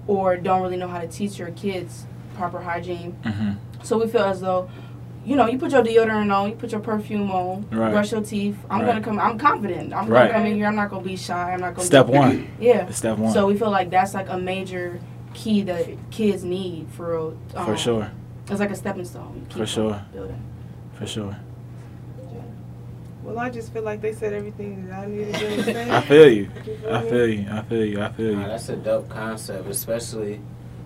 or 0.07 0.35
don't 0.35 0.61
really 0.61 0.77
know 0.77 0.87
how 0.87 0.99
to 0.99 1.07
teach 1.07 1.37
your 1.39 1.51
kids 1.51 2.05
proper 2.35 2.59
hygiene. 2.61 3.11
hmm 3.23 3.51
So 3.83 3.97
we 3.97 4.07
feel 4.07 4.23
as 4.23 4.41
though, 4.41 4.69
you 5.23 5.35
know, 5.35 5.47
you 5.47 5.57
put 5.57 5.71
your 5.71 5.83
deodorant 5.83 6.33
on, 6.35 6.49
you 6.49 6.55
put 6.55 6.71
your 6.71 6.81
perfume 6.81 7.31
on, 7.31 7.65
Right. 7.71 7.91
brush 7.91 8.11
your 8.11 8.21
teeth. 8.21 8.57
I'm 8.69 8.81
Right. 8.81 8.87
gonna 8.87 9.01
come, 9.01 9.19
I'm 9.19 9.37
confident. 9.37 9.93
I'm 9.93 10.07
Right. 10.07 10.23
gonna 10.31 10.33
come 10.33 10.45
in 10.47 10.55
here, 10.55 10.67
I'm 10.67 10.75
not 10.75 10.89
gonna 10.89 11.03
be 11.03 11.15
shy, 11.15 11.53
I'm 11.53 11.59
not 11.61 11.75
gonna 11.75 11.85
Step 11.85 12.07
be, 12.07 12.13
one. 12.13 12.47
Yeah. 12.59 12.89
Step 12.89 13.17
one. 13.17 13.31
So 13.31 13.47
we 13.47 13.55
feel 13.57 13.69
like 13.71 13.89
that's 13.91 14.13
like 14.13 14.29
a 14.29 14.37
major 14.37 14.99
key 15.33 15.61
that 15.63 15.85
kids 16.09 16.43
need 16.43 16.87
for 16.89 17.11
real. 17.11 17.37
Um, 17.55 17.65
For 17.65 17.77
sure. 17.77 18.07
It's 18.49 18.59
like 18.59 18.71
a 18.71 18.75
stepping 18.75 19.05
stone. 19.05 19.45
For 19.49 19.65
sure. 19.65 20.01
Building. 20.13 20.41
For 20.93 21.05
sure. 21.05 21.35
Well, 23.23 23.37
I 23.37 23.49
just 23.51 23.71
feel 23.71 23.83
like 23.83 24.01
they 24.01 24.13
said 24.13 24.33
everything 24.33 24.87
that 24.87 25.03
I 25.03 25.05
needed 25.05 25.35
to 25.35 25.63
say. 25.63 25.91
I 25.91 26.01
feel 26.01 26.27
you. 26.29 26.49
You 26.65 26.77
I 26.89 27.01
feel 27.03 27.27
you. 27.29 27.45
I 27.51 27.61
feel 27.61 27.85
you. 27.85 28.01
I 28.01 28.09
feel 28.09 28.33
Nah, 28.33 28.41
you. 28.41 28.47
that's 28.47 28.69
a 28.69 28.75
dope 28.75 29.09
concept, 29.09 29.69
especially, 29.69 30.41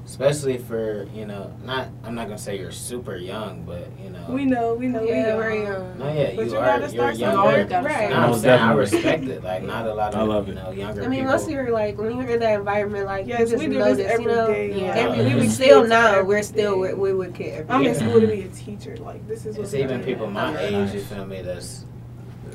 especially 0.06 0.58
for 0.58 1.08
you 1.14 1.26
know, 1.26 1.52
not. 1.64 1.88
I'm 2.04 2.14
not 2.16 2.26
gonna 2.28 2.38
say 2.38 2.58
you're 2.60 2.72
super 2.72 3.16
young, 3.18 3.64
but 3.64 3.88
you 4.02 4.10
know. 4.12 4.26
We 4.30 4.46
know, 4.46 4.74
we 4.76 4.88
know, 4.88 5.02
we 5.02 5.10
Yeah, 5.10 5.24
know. 5.30 5.38
very 5.38 5.64
young. 5.64 5.98
no, 6.00 6.14
yeah, 6.14 6.34
But 6.36 6.46
you, 6.46 6.52
you 6.52 6.58
are. 6.58 6.66
gotta 6.66 6.82
You're 6.82 6.90
start 6.90 7.16
younger. 7.18 7.36
somewhere. 7.38 7.68
No, 7.68 7.82
Right. 7.84 8.12
I'm 8.16 8.34
saying 8.36 8.60
I 8.62 8.74
respect 8.74 9.24
it. 9.26 9.44
Like 9.44 9.64
not 9.64 9.86
a 9.88 9.94
lot 9.94 10.14
of 10.14 10.20
I 10.20 10.24
love 10.24 10.48
you 10.48 10.54
it. 10.54 10.56
know 10.58 10.72
younger 10.72 10.94
people. 10.94 11.06
I 11.06 11.08
mean, 11.10 11.20
people. 11.22 11.32
once 11.34 11.50
you're 11.50 11.72
like 11.72 11.98
when 11.98 12.18
you're 12.18 12.30
in 12.30 12.40
that 12.40 12.60
environment, 12.60 13.06
like 13.06 13.28
Yes, 13.28 13.40
you 13.40 13.46
we 13.46 13.52
just 13.52 13.62
do 13.72 13.80
know 13.80 13.86
this 13.86 13.98
this, 13.98 14.12
every 14.12 14.24
you 14.26 14.32
know. 14.32 14.48
day. 14.48 14.72
Yeah. 14.80 14.88
like, 14.88 14.96
Every, 14.98 15.18
Yeah. 15.28 15.36
we 15.36 15.42
teach 15.42 15.52
still 15.52 15.80
kids 15.82 15.90
now 15.90 16.24
we're 16.24 16.44
still 16.44 16.74
day. 16.76 16.80
with, 16.80 16.98
we 16.98 17.14
with 17.14 17.34
kid 17.36 17.54
every 17.60 17.74
I'm 17.76 17.84
in 17.86 17.96
school 17.96 18.22
to 18.22 18.28
be 18.28 18.42
a 18.44 18.48
teacher. 18.50 18.98
Like 18.98 19.28
this 19.28 19.46
is 19.46 19.58
what 19.58 19.64
It's 19.64 19.74
we 19.74 19.84
even 19.84 20.00
do. 20.00 20.06
people 20.06 20.28
my 20.30 20.58
age. 20.60 20.94
You 20.94 21.02
feel 21.02 21.26
me? 21.26 21.42
That's 21.42 21.86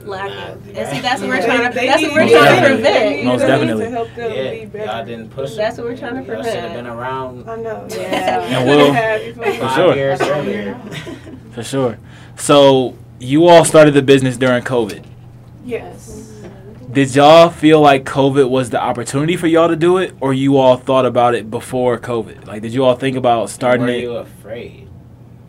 lacking. 0.06 0.36
not- 0.36 0.76
And 0.78 0.88
see, 0.96 1.00
that's 1.00 1.20
what 1.20 1.28
we're 1.30 1.44
trying 1.44 1.68
to. 1.70 1.74
they 1.78 1.86
That's 1.86 2.02
what 2.02 2.12
we're 2.12 2.28
trying 2.28 2.62
to 2.62 2.68
prevent. 2.68 3.24
Most 3.24 3.40
definitely. 3.40 3.84
To 3.84 3.90
help 3.90 4.14
them 4.14 4.32
yeah, 4.32 4.50
be 4.50 4.64
better. 4.66 4.84
y'all 4.84 5.04
didn't 5.04 5.28
push. 5.30 5.54
That's 5.54 5.78
what 5.78 5.86
we're 5.86 5.96
trying 5.96 6.16
to 6.16 6.22
prevent. 6.22 6.46
should 6.46 6.54
have 6.64 6.72
been 6.72 6.86
around 6.86 7.48
I 7.48 7.56
know. 7.56 7.86
Yeah. 7.90 8.40
And 8.58 8.68
we'll- 8.68 8.92
Have, 8.92 9.24
you 9.24 9.34
feel 9.34 9.42
me? 9.44 9.58
five 9.58 9.74
sure. 9.74 9.94
years 9.94 10.20
earlier. 10.20 10.74
For 11.52 11.62
sure. 11.62 11.98
So 12.36 12.96
you 13.18 13.46
all 13.46 13.64
started 13.64 13.92
the 13.94 14.02
business 14.02 14.36
during 14.36 14.62
COVID. 14.62 15.04
Yes. 15.64 16.26
Did 16.90 17.14
y'all 17.14 17.50
feel 17.50 17.80
like 17.80 18.04
COVID 18.04 18.50
was 18.50 18.70
the 18.70 18.80
opportunity 18.82 19.36
for 19.36 19.46
y'all 19.46 19.68
to 19.68 19.76
do 19.76 19.98
it, 19.98 20.12
or 20.20 20.34
you 20.34 20.56
all 20.56 20.76
thought 20.76 21.06
about 21.06 21.36
it 21.36 21.48
before 21.48 21.96
COVID? 21.98 22.48
Like, 22.48 22.62
did 22.62 22.74
you 22.74 22.84
all 22.84 22.96
think 22.96 23.16
about 23.16 23.48
starting 23.48 23.86
Were 23.86 23.92
it? 23.92 24.00
you 24.00 24.16
afraid? 24.16 24.88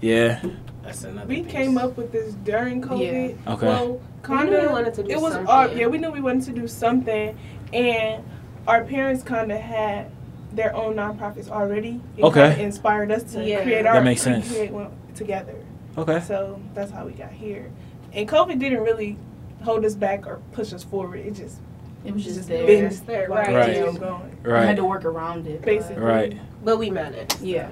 Yeah. 0.01 0.39
That's 0.83 1.03
another. 1.03 1.27
We 1.27 1.43
piece. 1.43 1.51
came 1.51 1.77
up 1.77 1.95
with 1.97 2.11
this 2.11 2.33
during 2.43 2.81
COVID. 2.81 3.37
Okay. 3.47 3.67
Well, 3.67 4.01
kind 4.23 4.49
knew 4.49 4.61
we 4.61 4.67
wanted 4.67 4.93
to 4.95 5.03
do 5.03 5.09
it 5.11 5.21
was 5.21 5.33
something. 5.33 5.49
our 5.49 5.67
yeah. 5.69 5.87
We 5.87 5.97
knew 5.97 6.11
we 6.11 6.21
wanted 6.21 6.43
to 6.45 6.51
do 6.53 6.67
something, 6.67 7.37
and 7.73 8.23
our 8.67 8.83
parents 8.83 9.23
kind 9.23 9.51
of 9.51 9.59
had 9.59 10.11
their 10.53 10.75
own 10.75 10.95
nonprofits 10.95 11.49
already. 11.49 12.01
It 12.17 12.23
Okay. 12.23 12.61
inspired 12.63 13.11
us 13.11 13.23
to 13.33 13.43
Yeah. 13.43 13.63
create 13.63 13.83
That 13.83 14.03
makes 14.03 14.21
sense. 14.21 14.51
create 14.51 14.71
one 14.71 14.91
together. 15.15 15.55
Okay. 15.97 16.19
So 16.21 16.59
that's 16.73 16.91
how 16.91 17.05
we 17.05 17.11
got 17.13 17.31
here. 17.31 17.69
And 18.13 18.27
COVID 18.27 18.59
didn't 18.59 18.81
really 18.81 19.17
hold 19.63 19.85
us 19.85 19.93
back 19.95 20.25
or 20.27 20.39
push 20.51 20.73
us 20.73 20.83
forward. 20.83 21.19
It 21.19 21.35
just 21.35 21.59
It 22.03 22.13
was 22.13 22.23
just 22.23 22.35
just 22.37 22.49
there. 22.49 22.65
been 22.65 22.85
It's 22.85 22.99
there, 23.01 23.29
like, 23.29 23.47
right. 23.47 23.75
still 23.75 23.93
going. 23.93 24.35
I 24.51 24.65
had 24.65 24.75
to 24.77 24.83
work 24.85 25.05
around 25.05 25.47
it. 25.47 25.61
Basically. 25.61 26.01
Right. 26.01 26.37
But 26.65 26.77
we 26.79 26.89
managed. 26.89 27.41
Yeah. 27.41 27.67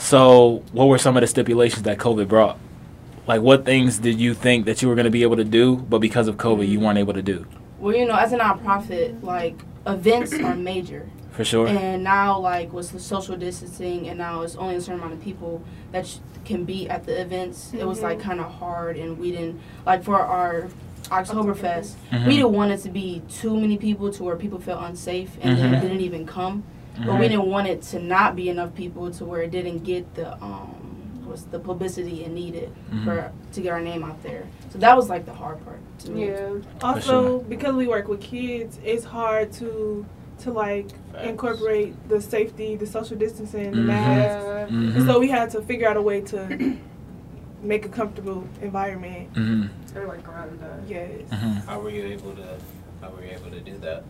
So, 0.00 0.62
what 0.72 0.88
were 0.88 0.96
some 0.98 1.16
of 1.16 1.20
the 1.20 1.26
stipulations 1.26 1.82
that 1.82 1.98
COVID 1.98 2.26
brought? 2.26 2.58
Like, 3.26 3.42
what 3.42 3.64
things 3.64 3.98
did 3.98 4.18
you 4.18 4.32
think 4.34 4.64
that 4.64 4.80
you 4.82 4.88
were 4.88 4.94
going 4.94 5.04
to 5.04 5.10
be 5.10 5.22
able 5.22 5.36
to 5.36 5.44
do, 5.44 5.76
but 5.76 5.98
because 6.00 6.26
of 6.26 6.36
COVID, 6.38 6.66
you 6.66 6.80
weren't 6.80 6.98
able 6.98 7.12
to 7.12 7.22
do? 7.22 7.46
Well, 7.78 7.94
you 7.94 8.06
know, 8.06 8.14
as 8.16 8.32
a 8.32 8.38
nonprofit, 8.38 9.22
like 9.22 9.56
events 9.86 10.32
are 10.32 10.56
major. 10.56 11.08
For 11.32 11.44
sure. 11.44 11.68
And 11.68 12.02
now, 12.02 12.38
like, 12.38 12.72
with 12.72 12.90
the 12.92 12.98
social 12.98 13.36
distancing, 13.36 14.08
and 14.08 14.18
now 14.18 14.40
it's 14.42 14.56
only 14.56 14.74
a 14.76 14.80
certain 14.80 15.00
amount 15.00 15.12
of 15.12 15.22
people 15.22 15.62
that 15.92 16.06
sh- 16.06 16.16
can 16.44 16.64
be 16.64 16.88
at 16.88 17.04
the 17.06 17.20
events. 17.20 17.72
It 17.72 17.86
was 17.86 18.02
like 18.02 18.18
Mhm. 18.18 18.22
kind 18.22 18.40
of 18.40 18.50
hard, 18.52 18.96
and 18.96 19.18
we 19.18 19.30
didn't 19.32 19.60
like 19.86 20.02
for 20.02 20.16
our 20.18 20.68
Oktoberfest. 21.10 21.94
Mhm. 22.12 22.26
We 22.26 22.36
didn't 22.36 22.52
want 22.52 22.70
it 22.72 22.78
to 22.78 22.88
be 22.88 23.20
too 23.28 23.58
many 23.58 23.76
people 23.76 24.10
to 24.12 24.22
where 24.22 24.36
people 24.36 24.58
felt 24.60 24.82
unsafe 24.82 25.30
and 25.42 25.56
Mhm. 25.58 25.70
then 25.70 25.80
didn't 25.82 26.00
even 26.00 26.24
come. 26.26 26.62
But 26.96 27.06
Mhm. 27.06 27.20
we 27.20 27.28
didn't 27.28 27.46
want 27.46 27.68
it 27.68 27.82
to 27.82 27.98
not 28.00 28.36
be 28.36 28.48
enough 28.48 28.74
people 28.74 29.10
to 29.12 29.24
where 29.24 29.42
it 29.42 29.50
didn't 29.50 29.84
get 29.84 30.14
the 30.14 30.32
um 30.42 30.74
was 31.26 31.44
the 31.44 31.60
publicity 31.60 32.24
it 32.24 32.32
needed 32.32 32.72
Mhm. 32.92 33.04
for 33.04 33.30
to 33.52 33.60
get 33.60 33.70
our 33.72 33.80
name 33.80 34.02
out 34.02 34.20
there. 34.24 34.42
So 34.70 34.78
that 34.80 34.96
was 34.96 35.08
like 35.08 35.26
the 35.26 35.32
hard 35.32 35.64
part 35.64 35.78
to 36.00 36.10
me. 36.10 36.26
Yeah. 36.26 36.48
Also, 36.82 37.38
because 37.48 37.74
we 37.76 37.86
work 37.86 38.08
with 38.08 38.20
kids, 38.20 38.78
it's 38.84 39.04
hard 39.04 39.52
to 39.54 40.04
to 40.38 40.50
like 40.50 40.88
Facts. 41.12 41.28
incorporate 41.28 41.94
the 42.08 42.20
safety, 42.20 42.74
the 42.74 42.86
social 42.86 43.16
distancing, 43.16 43.70
the 43.72 43.76
Mhm. 43.78 43.86
masks. 43.86 44.44
Yeah. 44.44 44.66
Mhm. 44.76 44.96
And 44.96 45.06
so 45.06 45.20
we 45.20 45.28
had 45.28 45.50
to 45.50 45.60
figure 45.62 45.86
out 45.88 45.96
a 45.98 46.02
way 46.02 46.20
to 46.22 46.38
make 47.62 47.84
a 47.84 47.88
comfortable 47.90 48.44
environment. 48.62 49.32
Mm-hmm. 49.34 49.98
Or 49.98 50.06
like 50.06 50.26
around 50.28 50.58
the. 50.58 50.92
Yes. 50.92 51.10
Mhm. 51.30 51.64
How 51.66 51.78
were 51.80 51.90
you 51.90 52.04
able 52.06 52.32
to? 52.32 52.48
How 53.02 53.10
were 53.10 53.22
you 53.22 53.32
able 53.32 53.50
to 53.50 53.60
do 53.60 53.76
that? 53.82 54.02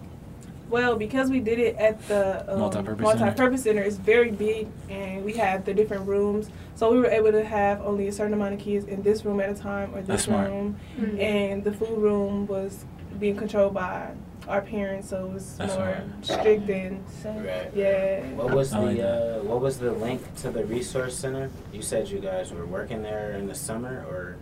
Well, 0.71 0.97
because 0.97 1.31
we 1.31 1.41
did 1.41 1.59
it 1.59 1.77
at 1.77 2.01
the 2.07 2.51
um, 2.53 2.61
Multipurpose 2.61 3.01
multi-purpose 3.01 3.65
center, 3.65 3.83
it's 3.83 3.97
very 3.97 4.31
big, 4.31 4.69
and 4.89 5.25
we 5.25 5.33
had 5.33 5.65
the 5.65 5.75
different 5.75 6.07
rooms, 6.07 6.49
so 6.77 6.93
we 6.93 6.99
were 6.99 7.07
able 7.09 7.33
to 7.33 7.45
have 7.45 7.81
only 7.83 8.07
a 8.07 8.13
certain 8.13 8.35
amount 8.35 8.55
of 8.55 8.61
kids 8.61 8.87
in 8.87 9.03
this 9.03 9.25
room 9.25 9.41
at 9.41 9.51
a 9.51 9.55
time 9.55 9.93
or 9.95 10.01
this 10.03 10.25
smart. 10.25 10.49
room, 10.49 10.77
Mhm. 10.99 11.21
and 11.21 11.65
the 11.65 11.73
food 11.73 11.99
room 11.99 12.47
was 12.47 12.85
being 13.19 13.37
controlled 13.37 13.75
by 13.75 14.11
our 14.49 14.61
parents, 14.63 15.09
so 15.09 15.27
it 15.27 15.33
was 15.35 15.57
That's 15.59 15.77
more 15.77 15.97
smart. 16.23 16.41
strict 16.41 16.71
and 16.71 17.05
Right. 17.25 17.71
yeah. 17.75 18.21
What 18.37 18.55
was 18.55 18.73
I 18.73 18.79
like 18.79 18.97
the 18.97 19.39
uh, 19.41 19.43
What 19.43 19.61
was 19.61 19.79
the 19.79 19.93
link 19.93 20.23
to 20.37 20.51
the 20.51 20.65
resource 20.65 21.15
center? 21.17 21.51
You 21.73 21.83
said 21.83 22.09
you 22.09 22.21
guys 22.21 22.53
were 22.53 22.65
working 22.65 23.03
there 23.03 23.33
in 23.33 23.49
the 23.49 23.55
summer, 23.57 24.05
or 24.09 24.37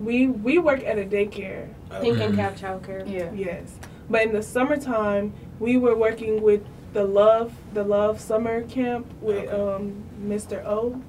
We 0.00 0.26
we 0.28 0.58
work 0.58 0.82
at 0.84 0.98
a 0.98 1.04
daycare, 1.04 1.68
uh, 1.90 2.00
Thinking 2.00 2.30
Mhm. 2.32 2.36
Cap 2.36 2.56
Childcare. 2.56 3.08
Yeah. 3.08 3.30
yes, 3.34 3.78
but 4.10 4.22
in 4.22 4.32
the 4.32 4.42
summertime 4.42 5.32
we 5.60 5.76
were 5.78 5.94
working 5.96 6.42
with 6.42 6.62
the 6.92 7.04
love 7.04 7.52
the 7.72 7.82
love 7.84 8.20
summer 8.20 8.62
camp 8.62 9.06
with 9.20 9.48
Okay. 9.48 9.62
um, 9.84 10.02
Mr. 10.26 10.64
O. 10.64 11.00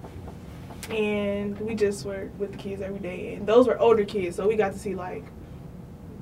And 0.89 1.59
we 1.61 1.73
just 1.73 2.05
were 2.05 2.29
with 2.37 2.51
the 2.51 2.57
kids 2.57 2.81
every 2.81 2.99
day, 2.99 3.33
and 3.33 3.47
those 3.47 3.65
were 3.67 3.77
older 3.79 4.05
kids, 4.05 4.35
so 4.35 4.47
we 4.47 4.55
got 4.55 4.73
to 4.73 4.79
see 4.79 4.93
like 4.93 5.23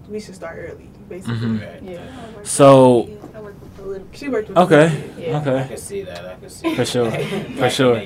we 0.09 0.19
should 0.21 0.35
start 0.35 0.57
early, 0.57 0.89
basically. 1.09 1.35
Mhm. 1.35 1.61
Right. 1.61 1.83
Yeah. 1.83 1.99
So- 2.43 3.09
I 3.35 3.41
work 3.41 3.55
with 3.61 3.75
the 3.77 3.83
little 3.83 4.07
She 4.13 4.29
worked 4.29 4.49
with 4.49 4.57
Okay. 4.57 4.87
the 4.87 4.95
kids. 4.95 5.17
Yeah. 5.19 5.37
I 5.37 5.41
Okay. 5.41 5.67
could 5.69 5.79
see 5.79 6.01
that. 6.03 6.25
I 6.25 6.35
could 6.35 6.51
see 6.51 6.75
For 6.75 6.85
sure. 6.85 7.11
For 7.11 7.69
sure. 7.77 8.01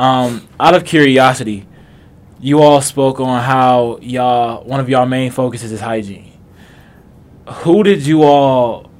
Um, 0.00 0.48
out 0.58 0.74
of 0.74 0.84
curiosity, 0.84 1.66
you 2.40 2.60
all 2.60 2.80
spoke 2.80 3.20
on 3.20 3.40
how 3.42 3.98
y'all 4.00 4.64
one 4.64 4.80
of 4.80 4.88
y'all 4.88 5.06
main 5.06 5.30
focuses 5.30 5.70
is 5.70 5.80
hygiene. 5.80 6.31
Who 7.60 7.82
did 7.82 8.06
you 8.06 8.22
all 8.22 8.90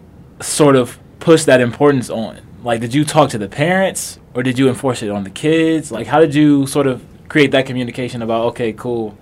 sort 0.40 0.76
of 0.76 0.98
push 1.20 1.44
that 1.44 1.60
importance 1.60 2.10
on? 2.10 2.40
Like, 2.62 2.80
did 2.80 2.94
you 2.94 3.04
talk 3.04 3.30
to 3.30 3.38
the 3.38 3.48
parents 3.48 4.18
or 4.34 4.42
did 4.42 4.58
you 4.58 4.68
enforce 4.68 5.02
it 5.02 5.10
on 5.10 5.24
the 5.24 5.30
kids? 5.30 5.90
Like, 5.90 6.06
how 6.06 6.20
did 6.20 6.34
you 6.34 6.66
sort 6.66 6.86
of 6.86 7.04
create 7.28 7.50
that 7.52 7.66
communication 7.66 8.22
about 8.22 8.44
okay, 8.48 8.72
cool, 8.72 9.16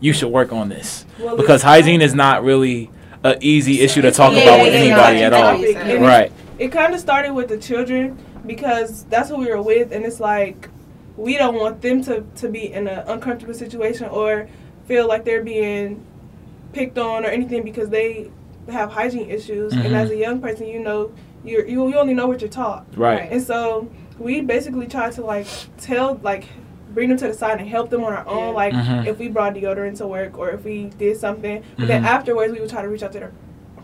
you 0.00 0.12
should 0.12 0.28
work 0.28 0.52
on 0.52 0.68
this 0.68 1.04
Well, 1.18 1.36
because 1.36 1.62
hygiene 1.62 2.00
is 2.00 2.14
not 2.14 2.44
really 2.44 2.90
an 3.24 3.38
easy 3.40 3.80
issue 3.80 4.02
to 4.02 4.12
talk 4.12 4.32
Yeah, 4.32 4.42
about 4.42 4.56
yeah, 4.58 4.62
with 4.62 4.74
yeah, 4.74 4.80
anybody 4.80 5.18
yeah. 5.18 5.26
at 5.26 5.32
all. 5.32 5.52
Topic. 5.56 5.76
And 5.76 6.02
Right. 6.02 6.32
It 6.58 6.68
kind 6.68 6.94
of 6.94 7.00
started 7.00 7.32
with 7.32 7.48
the 7.48 7.58
children 7.58 8.18
because 8.46 9.04
that's 9.04 9.28
who 9.28 9.36
we 9.36 9.46
were 9.46 9.60
with, 9.60 9.92
and 9.92 10.06
it's 10.06 10.20
like 10.20 10.68
we 11.16 11.36
don't 11.36 11.54
want 11.54 11.82
them 11.82 12.02
to, 12.04 12.24
to 12.36 12.48
be 12.48 12.72
in 12.72 12.86
an 12.86 13.06
uncomfortable 13.08 13.54
situation 13.54 14.08
or 14.08 14.48
feel 14.86 15.08
like 15.08 15.24
they're 15.24 15.42
being 15.42 16.04
picked 16.72 16.98
on 16.98 17.24
or 17.24 17.28
anything 17.28 17.62
because 17.62 17.88
they 17.88 18.30
have 18.70 18.90
hygiene 18.90 19.30
issues. 19.30 19.72
Mhm. 19.72 19.84
And 19.86 19.96
as 19.96 20.10
a 20.10 20.16
young 20.16 20.40
person, 20.40 20.66
you 20.66 20.80
know, 20.80 21.10
you're, 21.44 21.66
you 21.66 21.86
you 21.88 21.96
only 21.98 22.14
know 22.14 22.26
what 22.26 22.40
you're 22.40 22.50
taught. 22.50 22.86
Right. 22.96 23.28
And 23.30 23.42
so 23.42 23.88
we 24.18 24.40
basically 24.40 24.86
try 24.86 25.10
to 25.10 25.22
like 25.22 25.46
tell 25.78 26.18
like 26.22 26.46
bring 26.92 27.08
them 27.10 27.18
to 27.18 27.28
the 27.28 27.34
side 27.34 27.60
and 27.60 27.68
help 27.68 27.90
them 27.90 28.02
on 28.04 28.12
our 28.12 28.26
own. 28.26 28.48
Yeah. 28.48 28.60
Like 28.62 28.72
Mhm. 28.72 29.06
if 29.06 29.18
we 29.18 29.28
brought 29.28 29.54
deodorant 29.54 29.98
to 29.98 30.06
work 30.06 30.38
or 30.38 30.50
if 30.50 30.64
we 30.64 30.84
did 30.98 31.16
something, 31.18 31.62
but 31.78 31.86
then 31.88 32.02
Mhm. 32.02 32.06
afterwards 32.06 32.52
we 32.52 32.60
would 32.60 32.70
try 32.70 32.82
to 32.82 32.88
reach 32.88 33.02
out 33.02 33.12
to 33.12 33.18
their 33.20 33.32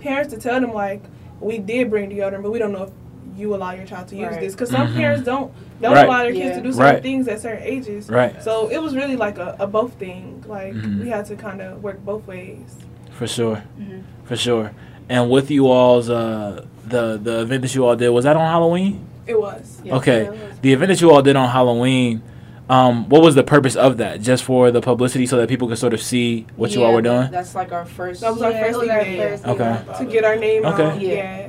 parents 0.01 0.33
to 0.35 0.41
tell 0.41 0.61
them 0.61 0.73
like 0.73 1.03
we 1.41 1.59
did 1.59 1.91
bring 1.91 2.11
deodorant, 2.11 2.43
but 2.43 2.51
we 2.53 2.59
don't 2.59 2.73
know 2.73 2.85
if 2.85 2.91
you 3.37 3.55
allow 3.55 3.73
your 3.73 3.85
child 3.87 4.09
to 4.09 4.17
use 4.17 4.29
Right. 4.31 4.41
this 4.41 4.53
because 4.55 4.71
some 4.71 4.89
Mhm. 4.89 4.97
parents 4.97 5.25
don't 5.25 5.53
don't 5.81 5.95
Right. 5.95 6.07
allow 6.07 6.23
their 6.23 6.33
kids 6.33 6.51
Yeah. 6.51 6.57
to 6.57 6.62
do 6.62 6.73
certain 6.73 6.95
Right. 6.95 7.03
things 7.03 7.27
at 7.29 7.41
certain 7.41 7.62
ages. 7.65 8.09
Right. 8.09 8.41
So 8.43 8.69
it 8.69 8.81
was 8.81 8.95
really 8.95 9.17
like 9.17 9.39
a, 9.39 9.57
a 9.59 9.67
both 9.67 9.95
thing. 9.95 10.45
Like 10.47 10.75
we 11.01 11.09
had 11.09 11.27
to 11.27 11.37
kind 11.37 11.61
of 11.61 11.83
work 11.83 12.05
both 12.05 12.27
ways. 12.27 12.77
For 13.23 13.29
sure. 13.29 13.62
Mhm. 13.81 14.02
For 14.25 14.35
sure. 14.37 14.73
And 15.09 15.31
with 15.31 15.49
you 15.49 15.69
all's 15.69 16.11
uh 16.11 16.64
the 16.85 17.17
the 17.23 17.43
event 17.43 17.62
that 17.62 17.73
you 17.73 17.87
all 17.87 17.95
did 17.95 18.09
was 18.11 18.25
that 18.25 18.35
on 18.35 18.45
Halloween? 18.49 19.07
It 19.29 19.41
was. 19.41 19.81
Yeah. 19.85 19.95
Okay. 19.97 20.23
Yeah, 20.25 20.29
it 20.29 20.31
was. 20.33 20.59
The 20.62 20.73
event 20.73 20.88
that 20.88 21.00
you 21.00 21.12
all 21.12 21.23
did 21.23 21.37
on 21.37 21.49
Halloween, 21.49 22.21
um, 22.69 23.09
what 23.09 23.23
was 23.23 23.37
the 23.37 23.45
purpose 23.45 23.76
of 23.76 23.99
that? 23.99 24.21
Just 24.23 24.43
for 24.43 24.73
the 24.73 24.81
publicity 24.81 25.26
so 25.26 25.37
that 25.37 25.49
people 25.49 25.69
could 25.69 25.79
sort 25.79 25.95
of 25.95 26.02
see 26.02 26.47
what 26.57 26.75
you 26.75 26.83
all 26.83 26.93
were 26.93 27.00
doing? 27.02 27.31
That's 27.31 27.55
like 27.55 27.71
our 27.71 27.85
first. 27.85 28.23
That 28.23 28.33
was 28.33 28.43
our 28.43 28.50
first 28.52 28.75
it 28.75 28.79
was 28.81 28.88
our 28.88 29.00
event. 29.02 29.41
first 29.43 29.47
Okay. 29.47 30.05
To 30.05 30.05
get 30.11 30.25
our 30.25 30.35
name 30.37 30.64
Okay. 30.67 30.85
out. 30.85 31.00
Yeah. 31.00 31.12
yeah. 31.14 31.49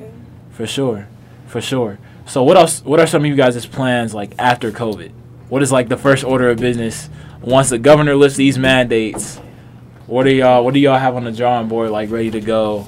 For 0.52 0.68
sure. 0.68 1.08
For 1.48 1.60
sure. 1.60 1.98
So 2.28 2.44
what 2.44 2.56
else 2.56 2.86
what 2.86 3.00
are 3.00 3.08
some 3.08 3.24
of 3.24 3.28
you 3.28 3.36
guys' 3.36 3.66
plans 3.66 4.14
like 4.14 4.36
after 4.38 4.70
COVID? 4.72 5.10
What 5.50 5.64
is 5.64 5.72
like 5.72 5.90
the 5.90 5.98
first 5.98 6.24
order 6.24 6.52
of 6.52 6.60
business 6.60 7.10
once 7.42 7.70
the 7.72 7.80
governor 7.80 8.16
lifts 8.16 8.38
these 8.38 8.60
mandates? 8.60 9.40
What 10.08 10.24
do 10.24 10.32
y'all 10.34 10.64
what 10.64 10.74
do 10.74 10.80
y'all 10.80 10.98
have 10.98 11.16
on 11.16 11.24
the 11.24 11.32
drawing 11.32 11.68
board 11.68 11.90
like 11.90 12.10
ready 12.12 12.32
to 12.32 12.42
go? 12.42 12.88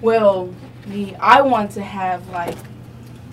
Well, 0.00 0.54
me, 0.86 1.14
I 1.16 1.40
want 1.42 1.70
to 1.72 1.82
have 1.82 2.28
like 2.30 2.56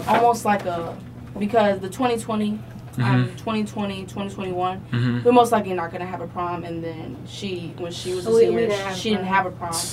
almost 0.08 0.46
like 0.46 0.66
a 0.66 0.98
because 1.38 1.80
the 1.80 1.90
2020, 1.90 2.58
um, 3.00 3.30
2020, 3.38 4.02
2021, 4.04 4.80
Mm-hmm. 4.92 5.24
we're 5.24 5.32
most 5.34 5.52
likely 5.52 5.74
not 5.74 5.92
gonna 5.92 6.06
have 6.06 6.22
a 6.22 6.28
prom, 6.28 6.64
and 6.64 6.84
then 6.84 7.18
she 7.28 7.74
when 7.78 7.92
she 7.92 8.14
was 8.14 8.26
a 8.26 8.30
We- 8.30 8.36
we 8.36 8.46
senior, 8.46 8.68
didn't 8.68 8.96
she 8.96 9.10
didn't 9.12 9.26
have 9.26 9.46
a 9.46 9.52
prom. 9.52 9.74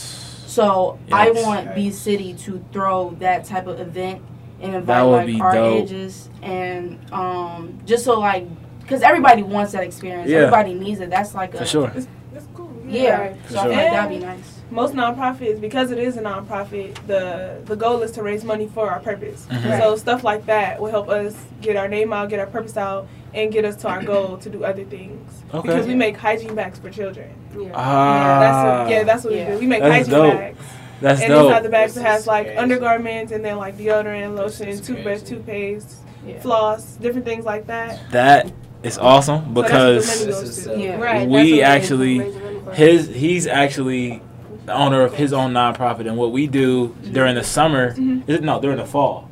So 0.52 0.98
I 1.10 1.30
Yikes. 1.30 1.42
want 1.46 1.74
B 1.74 1.90
City 1.90 2.34
to 2.34 2.62
throw 2.74 3.16
that 3.20 3.46
type 3.46 3.66
of 3.66 3.80
event 3.80 4.20
and 4.60 4.74
invite 4.74 5.02
like 5.06 5.26
be 5.26 5.40
our 5.40 5.54
dope. 5.54 5.82
ages 5.84 6.28
and 6.42 6.98
um 7.10 7.78
just 7.86 8.04
so 8.04 8.20
like 8.20 8.46
because 8.82 9.02
everybody 9.02 9.42
wants 9.42 9.72
that 9.72 9.82
experience. 9.84 10.28
Yeah. 10.30 10.38
Everybody 10.38 10.74
needs 10.74 11.00
it. 11.00 11.10
That's 11.10 11.34
like 11.34 11.54
a 11.54 11.58
For 11.58 11.64
sure. 11.66 11.92
It's, 11.94 12.06
it's 12.34 12.46
cool. 12.54 12.70
Yeah. 12.86 13.20
Right. 13.20 13.36
For 13.46 13.52
So 13.52 13.54
sure. 13.54 13.62
feel 13.64 13.72
like 13.82 13.90
that'd 13.92 14.18
be 14.20 14.24
nice. 14.24 14.58
Most 14.70 14.94
nonprofits, 14.94 15.60
because 15.60 15.90
it 15.90 15.98
is 15.98 16.16
a 16.16 16.22
nonprofit, 16.22 16.94
the 17.06 17.58
the 17.66 17.76
goal 17.76 18.00
is 18.02 18.10
to 18.12 18.22
raise 18.22 18.42
money 18.42 18.66
for 18.72 18.90
our 18.90 19.00
purpose. 19.00 19.46
Mhm. 19.50 19.78
So 19.78 19.96
stuff 19.96 20.24
like 20.24 20.46
that 20.46 20.80
will 20.80 20.90
help 20.90 21.08
us 21.10 21.36
get 21.60 21.76
our 21.76 21.88
name 21.88 22.12
out, 22.12 22.30
get 22.30 22.38
our 22.40 22.46
purpose 22.46 22.76
out, 22.78 23.06
and 23.34 23.52
get 23.52 23.66
us 23.66 23.76
to 23.82 23.88
our 23.88 24.02
goal 24.02 24.38
to 24.38 24.48
do 24.48 24.64
other 24.64 24.84
things. 24.84 25.42
Okay. 25.52 25.68
Because 25.68 25.86
we 25.86 25.94
make 25.94 26.16
hygiene 26.16 26.54
bags 26.54 26.78
for 26.78 26.88
children. 26.88 27.28
Yeah. 27.54 27.68
Ah, 27.74 28.40
that's 28.40 28.64
what, 28.84 28.90
yeah, 28.90 29.02
that's 29.04 29.24
what 29.24 29.34
Yeah. 29.34 29.46
we 29.48 29.52
do. 29.54 29.58
We 29.60 29.66
make 29.66 29.82
That's 29.82 29.94
hygiene 30.08 30.12
dope. 30.14 30.34
bags. 30.38 30.58
that's 31.02 31.20
and 31.20 31.28
dope. 31.32 31.46
inside 31.48 31.62
the 31.64 31.68
bags 31.68 31.94
This 31.94 32.02
it 32.02 32.06
has 32.06 32.26
like 32.26 32.46
crazy. 32.46 32.58
undergarments 32.58 33.32
and 33.32 33.44
then 33.44 33.58
like 33.58 33.76
deodorant, 33.76 34.36
This 34.36 34.60
lotion, 34.60 34.80
toothbrush, 34.82 35.18
crazy. 35.18 35.26
toothpaste, 35.36 35.96
Yeah. 36.26 36.40
floss, 36.40 36.92
different 36.96 37.26
things 37.26 37.44
like 37.44 37.66
that. 37.66 37.98
That 38.12 38.50
is 38.82 38.98
awesome 38.98 39.36
So 39.38 39.44
that's 39.44 39.54
what 39.54 39.54
the 39.54 39.62
because 39.62 40.06
money 40.06 40.26
This 40.26 40.40
goes 40.40 40.58
is, 40.58 40.68
uh, 40.68 40.72
We 40.72 40.86
that's 40.86 41.26
what 41.28 41.40
it 41.40 41.46
is, 41.48 41.60
actually- 41.62 42.18
raising 42.20 42.42
money 42.44 42.58
for. 42.64 42.72
his 42.74 43.08
he's 43.08 43.46
actually 43.46 44.22
the 44.66 44.72
owner 44.74 45.02
of 45.02 45.14
his 45.14 45.32
own 45.32 45.52
nonprofit 45.52 46.06
and 46.06 46.16
what 46.16 46.30
we 46.32 46.46
do 46.46 46.94
during 47.12 47.34
the 47.34 47.42
summer 47.44 47.94
Mhm. 47.94 48.22
is 48.28 48.40
no 48.40 48.60
during 48.60 48.76
the 48.78 48.84
fall 48.84 49.28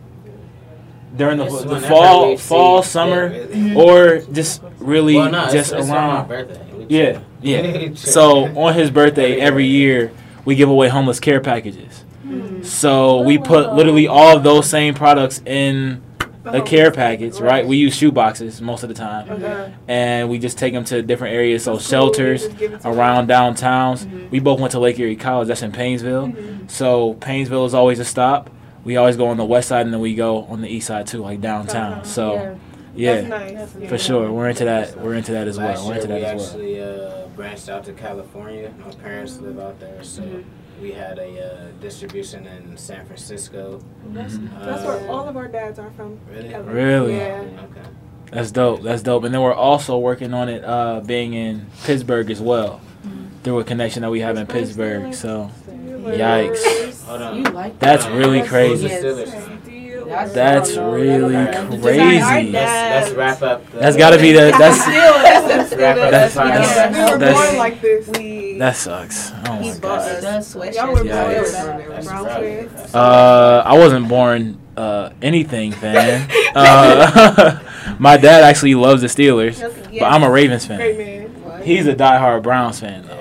during 1.16 1.38
the, 1.38 1.44
It's 1.44 1.62
the 1.62 1.68
whenever 1.68 1.86
fall 1.86 2.28
we 2.30 2.36
see 2.36 2.42
fall 2.48 2.82
fit, 2.82 2.90
summer 2.90 3.28
really. 3.28 3.74
or 3.74 4.18
just 4.32 4.62
really 4.78 5.16
Well, 5.16 5.30
no, 5.30 5.48
just 5.50 5.72
it's, 5.72 5.82
on 5.82 5.88
my 5.88 5.94
around 5.96 6.28
birthday. 6.28 6.60
Yeah 6.88 7.18
yeah 7.42 7.88
so 7.94 8.46
on 8.56 8.74
his 8.74 8.90
birthday 8.90 9.40
every 9.40 9.66
year 9.66 10.12
we 10.44 10.54
give 10.54 10.68
away 10.68 10.88
homeless 10.88 11.18
care 11.20 11.40
packages 11.40 12.04
Mhm. 12.26 12.64
so 12.64 13.20
we 13.22 13.38
put 13.38 13.74
literally 13.74 14.06
all 14.08 14.36
of 14.36 14.42
those 14.42 14.68
same 14.68 14.94
products 14.94 15.40
in 15.46 16.00
The 16.00 16.09
a 16.44 16.62
care 16.62 16.86
stuff, 16.86 16.94
package, 16.96 17.34
right? 17.34 17.42
right. 17.50 17.66
We 17.66 17.76
use 17.76 17.94
shoe 17.94 18.10
boxes 18.12 18.60
most 18.62 18.82
of 18.82 18.88
the 18.88 18.94
time, 18.94 19.28
Okay. 19.30 19.72
and 19.88 20.28
we 20.30 20.38
just 20.38 20.58
take 20.58 20.72
them 20.72 20.84
to 20.84 21.02
different 21.02 21.34
areas. 21.34 21.64
So 21.64 21.78
shelters 21.78 22.44
Just 22.46 22.58
give 22.58 22.72
it 22.72 22.80
to 22.80 22.88
around 22.88 23.28
downtowns. 23.28 24.06
Mhm. 24.06 24.30
We 24.30 24.40
both 24.40 24.58
went 24.60 24.72
to 24.72 24.78
Lake 24.80 24.98
Erie 24.98 25.16
College. 25.16 25.48
That's 25.48 25.62
in 25.62 25.72
Painesville. 25.72 26.28
Mhm. 26.28 26.70
So 26.70 27.14
Painesville 27.14 27.66
is 27.66 27.74
always 27.74 27.98
a 27.98 28.04
stop. 28.04 28.50
We 28.84 28.96
always 28.96 29.16
go 29.16 29.26
on 29.28 29.36
the 29.36 29.44
west 29.44 29.68
side 29.68 29.84
and 29.84 29.92
then 29.92 30.00
we 30.00 30.14
go 30.14 30.44
on 30.48 30.62
the 30.62 30.68
east 30.68 30.86
side 30.86 31.06
too, 31.06 31.22
like 31.22 31.40
downtown. 31.40 31.90
Downtown. 31.90 32.04
So 32.04 32.32
Yeah. 32.34 32.52
yeah, 32.94 33.20
That's 33.20 33.28
nice. 33.28 33.72
for 33.88 33.94
Yeah. 33.94 33.96
sure, 33.96 34.32
we're 34.32 34.48
into 34.48 34.64
that. 34.64 34.98
We're 35.00 35.14
into 35.14 35.32
that 35.32 35.46
as 35.46 35.58
Last 35.58 35.76
well. 35.78 35.88
We're 35.88 35.92
year 35.94 36.02
into 36.02 36.14
we 36.14 36.20
that 36.22 36.34
as 36.34 36.40
well. 36.40 36.46
actually 36.46 36.82
uh, 36.82 37.10
branched 37.36 37.68
out 37.68 37.84
to 37.84 37.92
California. 37.92 38.70
My 38.84 38.90
parents 39.02 39.38
live 39.40 39.58
out 39.60 39.78
there, 39.78 40.02
so 40.02 40.22
Mhm. 40.22 40.42
We 40.80 40.92
had 40.92 41.18
a 41.18 41.40
uh, 41.52 41.66
distribution 41.80 42.46
in 42.46 42.76
San 42.76 43.04
Francisco. 43.06 43.80
That's, 44.08 44.34
Mhm. 44.34 44.64
that's 44.64 44.82
Uh, 44.82 44.86
where 44.86 45.10
all 45.10 45.28
of 45.28 45.36
our 45.36 45.48
dads 45.48 45.78
are 45.78 45.90
from. 45.96 46.18
Really? 46.32 46.54
Really? 46.54 47.16
Yeah. 47.16 47.42
Okay. 47.42 47.88
That's 48.32 48.50
dope. 48.50 48.82
That's 48.82 49.02
dope. 49.02 49.24
And 49.24 49.34
then 49.34 49.42
we're 49.42 49.52
also 49.54 49.98
working 49.98 50.32
on 50.34 50.48
it 50.48 50.64
uh, 50.64 51.00
being 51.00 51.34
in 51.34 51.66
Pittsburgh 51.84 52.30
as 52.30 52.40
well 52.40 52.80
Mhm. 53.04 53.42
through 53.42 53.58
a 53.60 53.64
connection 53.64 54.02
that 54.02 54.10
we 54.10 54.20
have 54.20 54.36
in 54.36 54.46
Pittsburgh 54.46 55.12
Pittsburgh. 55.12 55.14
So 55.14 55.50
Steelers. 55.68 56.16
Yikes. 56.16 57.04
Hold 57.06 57.22
on. 57.22 57.36
You 57.36 57.42
like 57.44 57.78
That's 57.78 58.06
really 58.08 58.42
crazy. 58.42 58.86
Yes. 58.88 59.02
Steelers? 60.10 60.30
Steelers. 60.30 60.34
That's- 60.34 60.68
that's 60.68 60.76
really 60.76 61.32
that 61.34 61.68
crazy. 61.82 62.50
Let's, 62.52 63.08
let's 63.08 63.10
wrap 63.12 63.42
up. 63.42 63.70
The, 63.70 63.78
That's 63.78 63.96
got 63.96 64.10
to 64.10 64.18
be 64.18 64.32
the 64.32 64.54
that's 64.58 64.86
Let's 64.86 65.74
wrap 65.74 65.96
up 65.96 66.10
That's- 66.10 66.34
the 66.34 66.40
podcast. 66.40 66.74
that's- 66.74 67.12
We 67.12 67.18
that's- 67.18 67.56
like 67.58 67.80
this. 67.80 68.08
We 68.08 68.58
that 68.58 68.76
sucks. 68.76 69.30
Oh 69.32 69.34
my 69.54 69.58
he 69.62 69.78
god. 69.78 70.08
It 70.08 70.20
does 70.20 70.24
us 70.24 70.48
sweat. 70.48 70.74
Y'all 70.74 70.88
were 70.88 70.96
born 70.96 71.06
it's- 71.08 71.40
with 71.40 71.88
That's 71.88 72.06
brown 72.06 72.24
rough. 72.24 72.36
sweat. 72.38 72.76
That's 72.76 72.94
Uh, 72.94 73.62
I 73.64 73.78
wasn't 73.78 74.08
born 74.08 74.58
uh, 74.76 75.10
anything 75.22 75.72
fan. 75.82 76.28
Uh, 76.54 77.60
my 77.98 78.16
dad 78.16 78.42
actually 78.44 78.74
loves 78.74 79.00
the 79.02 79.08
Steelers, 79.08 79.60
but 79.98 80.04
I'm 80.04 80.22
a 80.22 80.30
Ravens 80.30 80.66
fan. 80.66 81.62
He's 81.62 81.86
a 81.86 81.94
diehard 81.94 82.42
Browns 82.42 82.80
fan 82.80 83.06
though. 83.06 83.16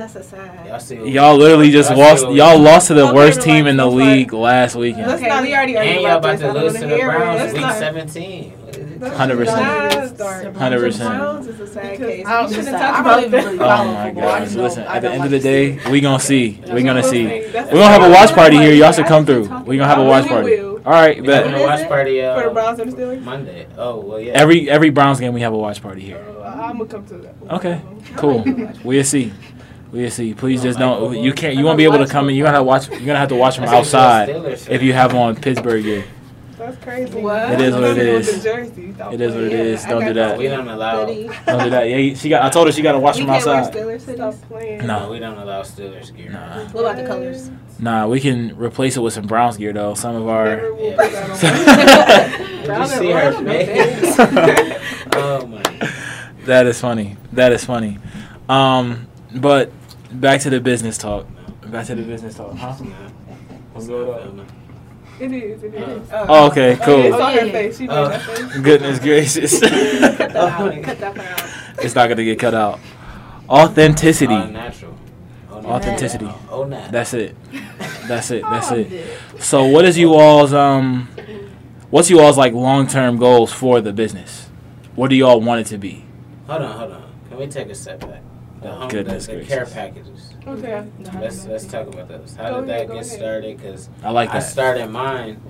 Yeah. 0.00 0.06
That's 0.06 0.16
Are 0.16 0.22
so 0.22 0.24
you 0.24 0.24
serious? 0.24 0.24
precious. 0.24 0.24
Know 0.24 0.24
what's 0.24 0.24
up. 0.24 0.24
That's 0.24 0.26
a 0.26 0.30
sad. 0.30 0.66
Y'all 0.66 0.80
see. 0.80 1.10
Y'all 1.12 1.36
literally 1.36 1.70
just 1.70 1.90
Y'all 1.90 1.98
lost. 1.98 2.22
see- 2.22 2.32
Y'all 2.34 2.58
lost 2.58 2.86
to 2.88 2.94
the 2.94 3.04
Okay, 3.06 3.14
worst 3.14 3.42
team 3.42 3.66
in 3.66 3.76
the 3.76 3.86
it's 3.86 3.94
like- 3.94 4.04
league 4.04 4.32
last 4.32 4.76
weekend. 4.76 5.06
Let's 5.06 5.20
Okay, 5.20 5.28
not- 5.28 5.42
we 5.42 5.54
already 5.54 5.76
argued 5.76 5.94
And 5.96 6.02
y'all 6.02 6.16
about 6.18 6.24
about 6.24 6.38
this. 6.38 6.52
to 6.54 6.60
lose 6.60 6.74
wanna 6.74 6.86
the. 6.96 7.02
Browns 7.02 7.52
week 7.52 7.62
not- 7.62 7.74
17. 7.74 8.52
100%. 9.00 9.56
not- 9.62 9.90
Good 9.90 10.54
100%. 10.54 10.98
The 10.98 11.18
Browns 11.18 11.46
is 11.48 11.60
a 11.60 11.66
sad 11.66 11.96
case. 11.98 12.26
I 12.26 12.40
don't 12.40 12.48
We 12.50 12.54
shouldn't 12.54 12.74
understand. 12.74 12.78
talk 12.78 13.06
I 13.06 13.10
don't 13.10 13.18
even 13.20 13.30
that. 13.30 13.44
really 13.44 13.58
Oh 13.58 13.84
my 13.84 14.04
football. 14.10 14.28
I 14.28 14.38
gosh! 14.40 14.54
Listen, 14.54 14.82
at 14.84 15.02
the 15.02 15.10
end 15.10 15.24
of 15.24 15.30
the 15.30 15.38
day, 15.38 15.78
we 15.90 16.00
gonna 16.00 16.20
see. 16.20 16.60
We 16.72 16.82
gonna 16.82 17.02
see. 17.02 17.24
We're 17.26 17.52
gonna 17.52 17.84
have 17.88 18.02
a 18.02 18.10
watch 18.10 18.32
party 18.32 18.56
here. 18.58 18.72
Y'all 18.74 18.92
should 18.92 19.06
come 19.06 19.24
through. 19.26 19.46
talking 19.48 19.66
We 19.66 19.76
gonna 19.78 19.88
have 19.88 19.98
a 19.98 20.04
watch 20.04 20.26
party. 20.26 20.50
We 20.50 20.60
will. 20.62 20.80
All 20.84 20.92
right, 20.92 21.20
We 21.20 21.28
having 21.28 21.52
bet. 21.52 21.60
a 21.60 21.64
watch 21.64 21.88
party 21.88 22.22
uh, 22.22 22.34
For 22.40 22.48
the 22.48 22.54
Browns 22.54 22.78
and 22.80 22.92
the 22.92 22.96
Steelers? 22.96 23.22
Monday. 23.22 23.66
Oh 23.76 24.00
well, 24.00 24.20
yeah. 24.20 24.32
Every 24.32 24.70
every 24.70 24.90
Browns 24.90 25.18
game 25.20 25.32
we 25.34 25.40
have 25.40 25.52
a 25.52 25.58
watch 25.58 25.82
party 25.82 26.00
here. 26.02 26.18
Uh, 26.42 26.44
I'm 26.48 26.78
gonna 26.78 26.86
come 26.86 27.04
to 27.06 27.14
that. 27.14 27.34
Okay, 27.50 27.80
cool. 28.16 28.44
We'll 28.84 29.04
see. 29.04 29.32
We'll 29.92 30.10
see. 30.10 30.34
Please 30.34 30.62
just 30.62 30.78
don't. 30.78 31.18
You 31.22 31.32
can't. 31.32 31.56
You 31.56 31.64
won't 31.64 31.76
be 31.78 31.84
able 31.84 31.98
to 31.98 32.06
come 32.06 32.28
in. 32.28 32.36
You 32.36 32.44
gotta 32.44 32.58
have 32.58 32.66
watch. 32.66 32.88
You're 32.88 33.00
gonna 33.00 33.18
have 33.18 33.28
to 33.30 33.36
watch 33.36 33.56
from 33.56 33.64
outside 33.64 34.28
if 34.68 34.82
you 34.82 34.92
have 34.92 35.14
on 35.14 35.36
Pittsburgh 35.36 35.82
gear. 35.84 36.04
That's 36.56 36.76
crazy. 36.84 37.18
What? 37.18 37.52
It 37.52 37.60
is 37.62 37.74
what 37.74 37.84
it 37.84 37.86
Don't 37.86 37.96
even 38.00 38.06
is. 38.16 38.26
with 38.26 38.36
the 38.36 38.50
jersey. 38.50 38.92
Don't 38.92 39.14
It 39.14 39.20
is 39.22 39.32
what 39.34 39.44
it 39.44 39.50
play. 39.50 39.60
is. 39.60 39.84
I 39.86 39.88
Don't 39.88 40.04
do 40.04 40.12
that. 40.12 40.36
We 40.38 40.46
don't 40.46 40.68
allow. 40.68 41.06
Hoodie. 41.06 41.30
Don't 41.46 41.64
do 41.64 41.70
that. 41.70 41.88
Yeah, 41.88 42.14
she 42.14 42.28
got. 42.28 42.42
I 42.42 42.50
told 42.50 42.66
her 42.68 42.72
she 42.72 42.82
gotta 42.82 42.98
watch 42.98 43.16
We 43.16 43.22
them 43.24 43.30
can't 43.34 43.46
wear 43.46 43.56
outside. 43.56 43.74
Steelers 43.74 44.14
Stop 44.14 44.34
playing. 44.48 44.86
No. 44.86 45.10
we 45.10 45.18
don't 45.20 45.38
allow 45.38 45.62
Steelers 45.62 46.14
gear. 46.14 46.30
Nah, 46.32 46.64
What 46.68 46.82
about 46.82 46.96
the 46.96 47.06
colors? 47.06 47.50
nah. 47.78 48.06
We 48.06 48.20
can 48.20 48.54
replace 48.58 48.98
it 48.98 49.00
with 49.00 49.14
some 49.14 49.26
Browns 49.26 49.56
gear 49.56 49.72
though. 49.72 49.94
Some 49.94 50.14
of 50.16 50.28
our. 50.28 50.48
Yeah. 50.78 50.96
put 50.96 51.12
that 51.12 51.30
on. 51.30 52.40
Did 52.60 52.78
you 52.78 52.86
see 52.98 53.10
her 53.10 53.32
face? 53.42 55.14
oh 55.16 55.46
my. 55.46 55.62
That 56.44 56.66
is 56.66 56.78
funny. 56.78 57.16
That 57.32 57.52
is 57.52 57.64
funny. 57.64 57.98
Um, 58.50 59.06
but 59.34 59.72
back 60.12 60.40
to 60.42 60.50
the 60.50 60.60
business 60.60 60.98
talk. 60.98 61.26
Back 61.66 61.86
to 61.86 61.94
the 61.94 62.02
business 62.02 62.34
talk, 62.36 62.54
huh? 62.56 62.72
What's 63.72 63.86
going 63.86 64.08
on? 64.40 64.46
It 65.20 65.32
is. 65.32 65.62
It 65.62 65.74
is. 65.74 66.08
Oh, 66.12 66.46
okay, 66.50 66.68
Oh, 66.70 66.76
yeah, 66.78 66.84
cool. 66.84 67.00
it's 67.04 67.14
on 67.16 67.32
her 67.34 67.50
face. 67.50 67.78
She 67.78 67.86
made 67.86 67.94
Oh. 67.96 68.08
that 68.08 68.22
face. 68.22 68.56
Goodness 68.60 68.98
gracious. 68.98 69.60
Cut 69.60 69.70
that 70.18 70.36
out. 70.36 70.82
Cut 70.82 70.98
that 71.00 71.18
out. 71.18 71.84
it's 71.84 71.94
not 71.94 72.08
gonna 72.08 72.24
get 72.24 72.38
cut 72.38 72.54
out. 72.54 72.80
Authenticity. 73.48 74.32
All 74.34 74.46
natural. 74.46 74.94
Authenticity. 75.52 76.28
Oh, 76.50 76.64
natural. 76.64 76.90
That's 76.92 77.14
it. 77.14 77.36
That's 78.08 78.30
it. 78.30 78.42
That's 78.42 78.72
Oh, 78.72 78.76
it. 78.76 79.18
So, 79.40 79.64
what 79.66 79.84
is 79.84 79.98
you 79.98 80.14
all's 80.14 80.54
um, 80.54 81.08
what's 81.90 82.08
you 82.08 82.20
all's 82.20 82.38
like 82.38 82.54
long 82.54 82.86
term 82.86 83.18
goals 83.18 83.52
for 83.52 83.80
the 83.80 83.92
business? 83.92 84.48
What 84.94 85.10
do 85.10 85.16
you 85.16 85.26
all 85.26 85.40
want 85.40 85.60
it 85.60 85.66
to 85.68 85.78
be? 85.78 86.04
Hold 86.46 86.62
on, 86.62 86.78
hold 86.78 86.92
on. 86.92 87.02
Can 87.28 87.38
we 87.38 87.46
take 87.46 87.68
a 87.68 87.74
step 87.74 88.00
back? 88.00 88.22
The 88.62 88.70
home, 88.70 88.88
Goodness 88.90 89.26
the, 89.26 89.36
the 89.36 89.44
care 89.44 89.64
packages. 89.66 90.34
Okay. 90.46 90.84
Let's 91.18 91.46
let's 91.46 91.64
talk 91.64 91.86
about 91.88 92.08
those. 92.08 92.36
How 92.36 92.50
Go 92.50 92.60
did 92.60 92.68
that 92.70 92.88
go 92.88 92.94
get 92.94 93.06
ahead. 93.06 93.18
started? 93.18 93.56
Because 93.56 93.88
I 94.02 94.10
like 94.10 94.30
I 94.34 94.40
started 94.40 94.88
mine 94.90 95.40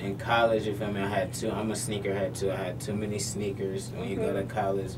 in 0.00 0.16
college. 0.18 0.66
You 0.66 0.76
feel 0.76 0.92
me? 0.92 1.00
I 1.00 1.08
had 1.08 1.32
two. 1.34 1.50
I'm 1.50 1.70
a 1.70 1.74
sneakerhead 1.74 2.38
too. 2.38 2.52
I 2.52 2.56
had 2.56 2.80
too 2.80 2.94
many 2.94 3.18
sneakers. 3.18 3.90
When 3.96 4.08
you 4.08 4.16
go 4.16 4.32
to 4.32 4.44
college, 4.44 4.92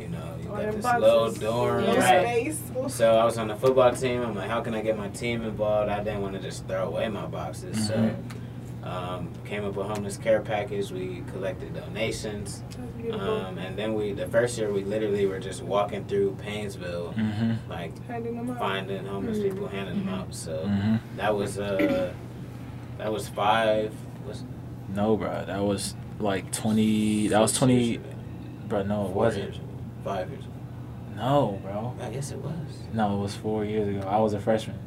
you 0.00 0.08
know, 0.08 0.36
you 0.42 0.48
got 0.48 0.72
this 0.72 0.82
boxes. 0.82 1.02
little 1.02 1.32
dorm, 1.32 1.84
Yeah. 1.84 1.96
right? 2.22 2.54
Space. 2.54 2.94
So 2.94 3.14
I 3.16 3.24
was 3.26 3.36
on 3.36 3.48
the 3.48 3.56
football 3.56 3.92
team. 3.94 4.22
I'm 4.22 4.34
like, 4.34 4.48
how 4.48 4.62
can 4.62 4.74
I 4.74 4.80
get 4.80 4.96
my 4.96 5.08
team 5.08 5.42
involved? 5.42 5.90
I 5.90 6.02
didn't 6.02 6.22
want 6.22 6.34
to 6.34 6.40
just 6.40 6.66
throw 6.66 6.86
away 6.88 7.08
my 7.08 7.26
boxes. 7.26 7.76
Mhm. 7.76 7.86
So 7.88 8.16
um, 8.82 9.30
came 9.44 9.64
up 9.64 9.74
with 9.74 9.86
homeless 9.86 10.16
care 10.16 10.40
package. 10.40 10.90
We 10.90 11.22
collected 11.32 11.74
donations, 11.74 12.62
um, 13.12 13.58
and 13.58 13.76
then 13.76 13.94
we 13.94 14.12
the 14.12 14.26
first 14.26 14.58
year 14.58 14.72
we 14.72 14.82
literally 14.84 15.26
were 15.26 15.38
just 15.38 15.62
walking 15.62 16.04
through 16.04 16.36
Painesville, 16.40 17.14
Mhm. 17.16 17.56
like 17.68 17.92
Handing 18.06 18.36
them 18.36 18.50
out. 18.50 18.58
finding 18.58 19.06
homeless 19.06 19.38
Mhm. 19.38 19.42
people, 19.42 19.68
handing 19.68 20.04
them 20.04 20.14
out. 20.14 20.34
So 20.34 20.64
Mhm. 20.66 20.98
that 21.16 21.34
was 21.36 21.58
uh, 21.58 22.12
that 22.98 23.12
was 23.12 23.28
five. 23.28 23.94
Was 24.26 24.44
No, 24.94 25.16
bro. 25.16 25.44
That 25.46 25.62
was 25.62 25.94
like 26.18 26.50
twenty. 26.52 27.28
That 27.28 27.40
was 27.40 27.52
twenty, 27.56 27.82
years. 27.84 28.00
Bro, 28.68 28.82
no, 28.84 29.02
it 29.02 29.06
Four 29.08 29.14
wasn't. 29.14 29.44
years. 29.44 29.60
Five 30.04 30.28
years. 30.30 30.44
ago. 30.44 30.52
No, 31.16 31.58
bro. 31.62 31.94
I 32.00 32.10
guess 32.10 32.32
it 32.32 32.38
was. 32.38 32.52
No, 32.92 33.16
it 33.16 33.20
was 33.20 33.34
four 33.36 33.64
years 33.64 33.86
ago. 33.88 34.06
I 34.08 34.18
was 34.18 34.32
a 34.34 34.40
freshman. 34.40 34.78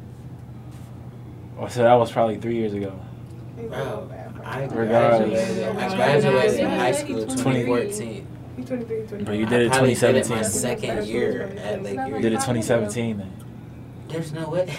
Or 1.58 1.70
so 1.70 1.82
that 1.82 1.94
was 1.94 2.12
probably 2.12 2.36
three 2.36 2.56
years 2.56 2.74
ago. 2.74 2.92
Bro, 3.56 4.10
I 4.44 4.66
graduated. 4.66 5.76
I 5.76 5.96
graduated 5.96 6.60
in 6.60 6.70
high 6.70 6.92
school 6.92 7.24
Twenty- 7.26 7.64
2014. 7.64 8.26
He's 8.56 8.66
23, 8.66 8.96
24. 9.06 9.18
But 9.26 9.32
you 9.32 9.46
did 9.46 9.62
it 9.62 9.66
I 9.66 9.76
probably 9.76 9.94
did 9.94 10.02
it 10.16 10.24
2017. 10.24 10.36
my 10.36 10.42
second 10.42 11.06
year 11.06 11.42
at 11.62 11.82
Lake 11.82 11.94
You 11.94 12.00
Erie. 12.06 12.22
did 12.22 12.32
it 12.32 12.36
2017 12.36 13.18
then. 13.18 13.32
There's 14.08 14.32
no 14.32 14.48
way. 14.48 14.72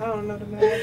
I 0.00 0.04
don't 0.06 0.26
know 0.26 0.36
the 0.38 0.46
math. 0.46 0.80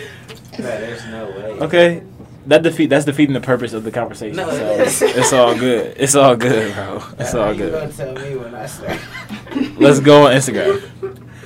Bro, 0.57 0.65
there's 0.65 1.05
no 1.07 1.25
way. 1.25 1.51
Okay. 1.61 2.03
That 2.47 2.63
defeat 2.63 2.87
that's 2.87 3.05
defeating 3.05 3.33
the 3.33 3.41
purpose 3.41 3.73
of 3.73 3.83
the 3.83 3.91
conversation. 3.91 4.37
No, 4.37 4.49
so 4.49 4.55
it 4.55 4.87
is. 4.87 5.01
it's 5.01 5.33
all 5.33 5.55
good. 5.57 5.95
It's 5.97 6.15
all 6.15 6.35
good, 6.35 6.73
bro. 6.73 7.03
It's 7.19 7.31
How 7.33 7.41
all 7.41 7.53
You 7.53 7.69
gonna 7.69 7.87
good. 7.87 7.95
tell 7.95 8.13
me 8.15 8.35
when 8.37 8.55
I 8.55 8.65
start? 8.65 8.97
Let's 9.79 9.99
go 9.99 10.27
on 10.27 10.33
Instagram. 10.33 10.81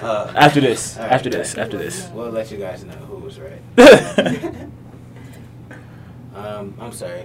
Uh, 0.02 0.32
After 0.36 0.62
this. 0.62 0.96
All 0.98 1.04
right, 1.04 1.12
After 1.12 1.30
this. 1.30 1.56
After 1.58 1.78
this. 1.78 2.10
We'll 2.14 2.30
let 2.32 2.52
you 2.52 2.58
guys 2.58 2.84
know 2.84 2.94
who 2.94 3.18
was 3.18 3.40
right. 3.40 3.62
Um, 6.44 6.74
I'm 6.80 6.92
sorry. 6.92 7.24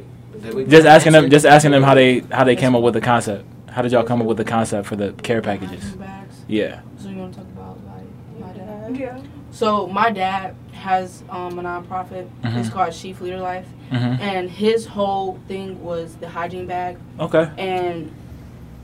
We 0.55 0.65
just 0.67 0.87
asking 0.87 1.13
them 1.13 1.31
just 1.31 1.47
asking 1.47 1.71
them 1.73 1.83
how 1.83 1.95
they 1.95 2.21
how 2.21 2.45
they 2.45 2.57
came 2.57 2.75
up 2.75 2.83
with 2.83 2.95
the 2.95 3.01
concept. 3.01 3.45
How 3.71 3.83
did 3.83 3.93
y'all 3.93 4.05
come 4.05 4.21
up 4.21 4.27
with 4.27 4.37
the 4.37 4.45
concept 4.45 4.87
for 4.87 4.97
the 4.97 5.13
care 5.13 5.41
packages? 5.43 5.97
Yeah. 6.47 6.81
So 6.99 7.09
you 7.09 7.17
want 7.17 7.35
to 7.35 7.41
talk 7.41 7.49
about 7.51 7.79
like 7.87 8.07
my 8.41 8.53
dad? 8.53 8.97
Yeah. 8.97 9.21
So 9.51 9.87
my 9.87 10.11
dad 10.11 10.55
has 10.73 11.23
um, 11.31 11.59
a 11.59 11.63
nonprofit. 11.63 12.29
It's 12.45 12.69
Mhm. 12.69 12.73
called 12.73 12.93
Chief 12.93 13.21
Leader 13.21 13.41
Life, 13.41 13.67
Mhm. 13.91 14.21
and 14.21 14.51
his 14.51 14.87
whole 14.87 15.39
thing 15.49 15.83
was 15.83 16.15
the 16.17 16.29
hygiene 16.29 16.67
bag. 16.67 16.99
Okay. 17.19 17.51
And 17.59 18.13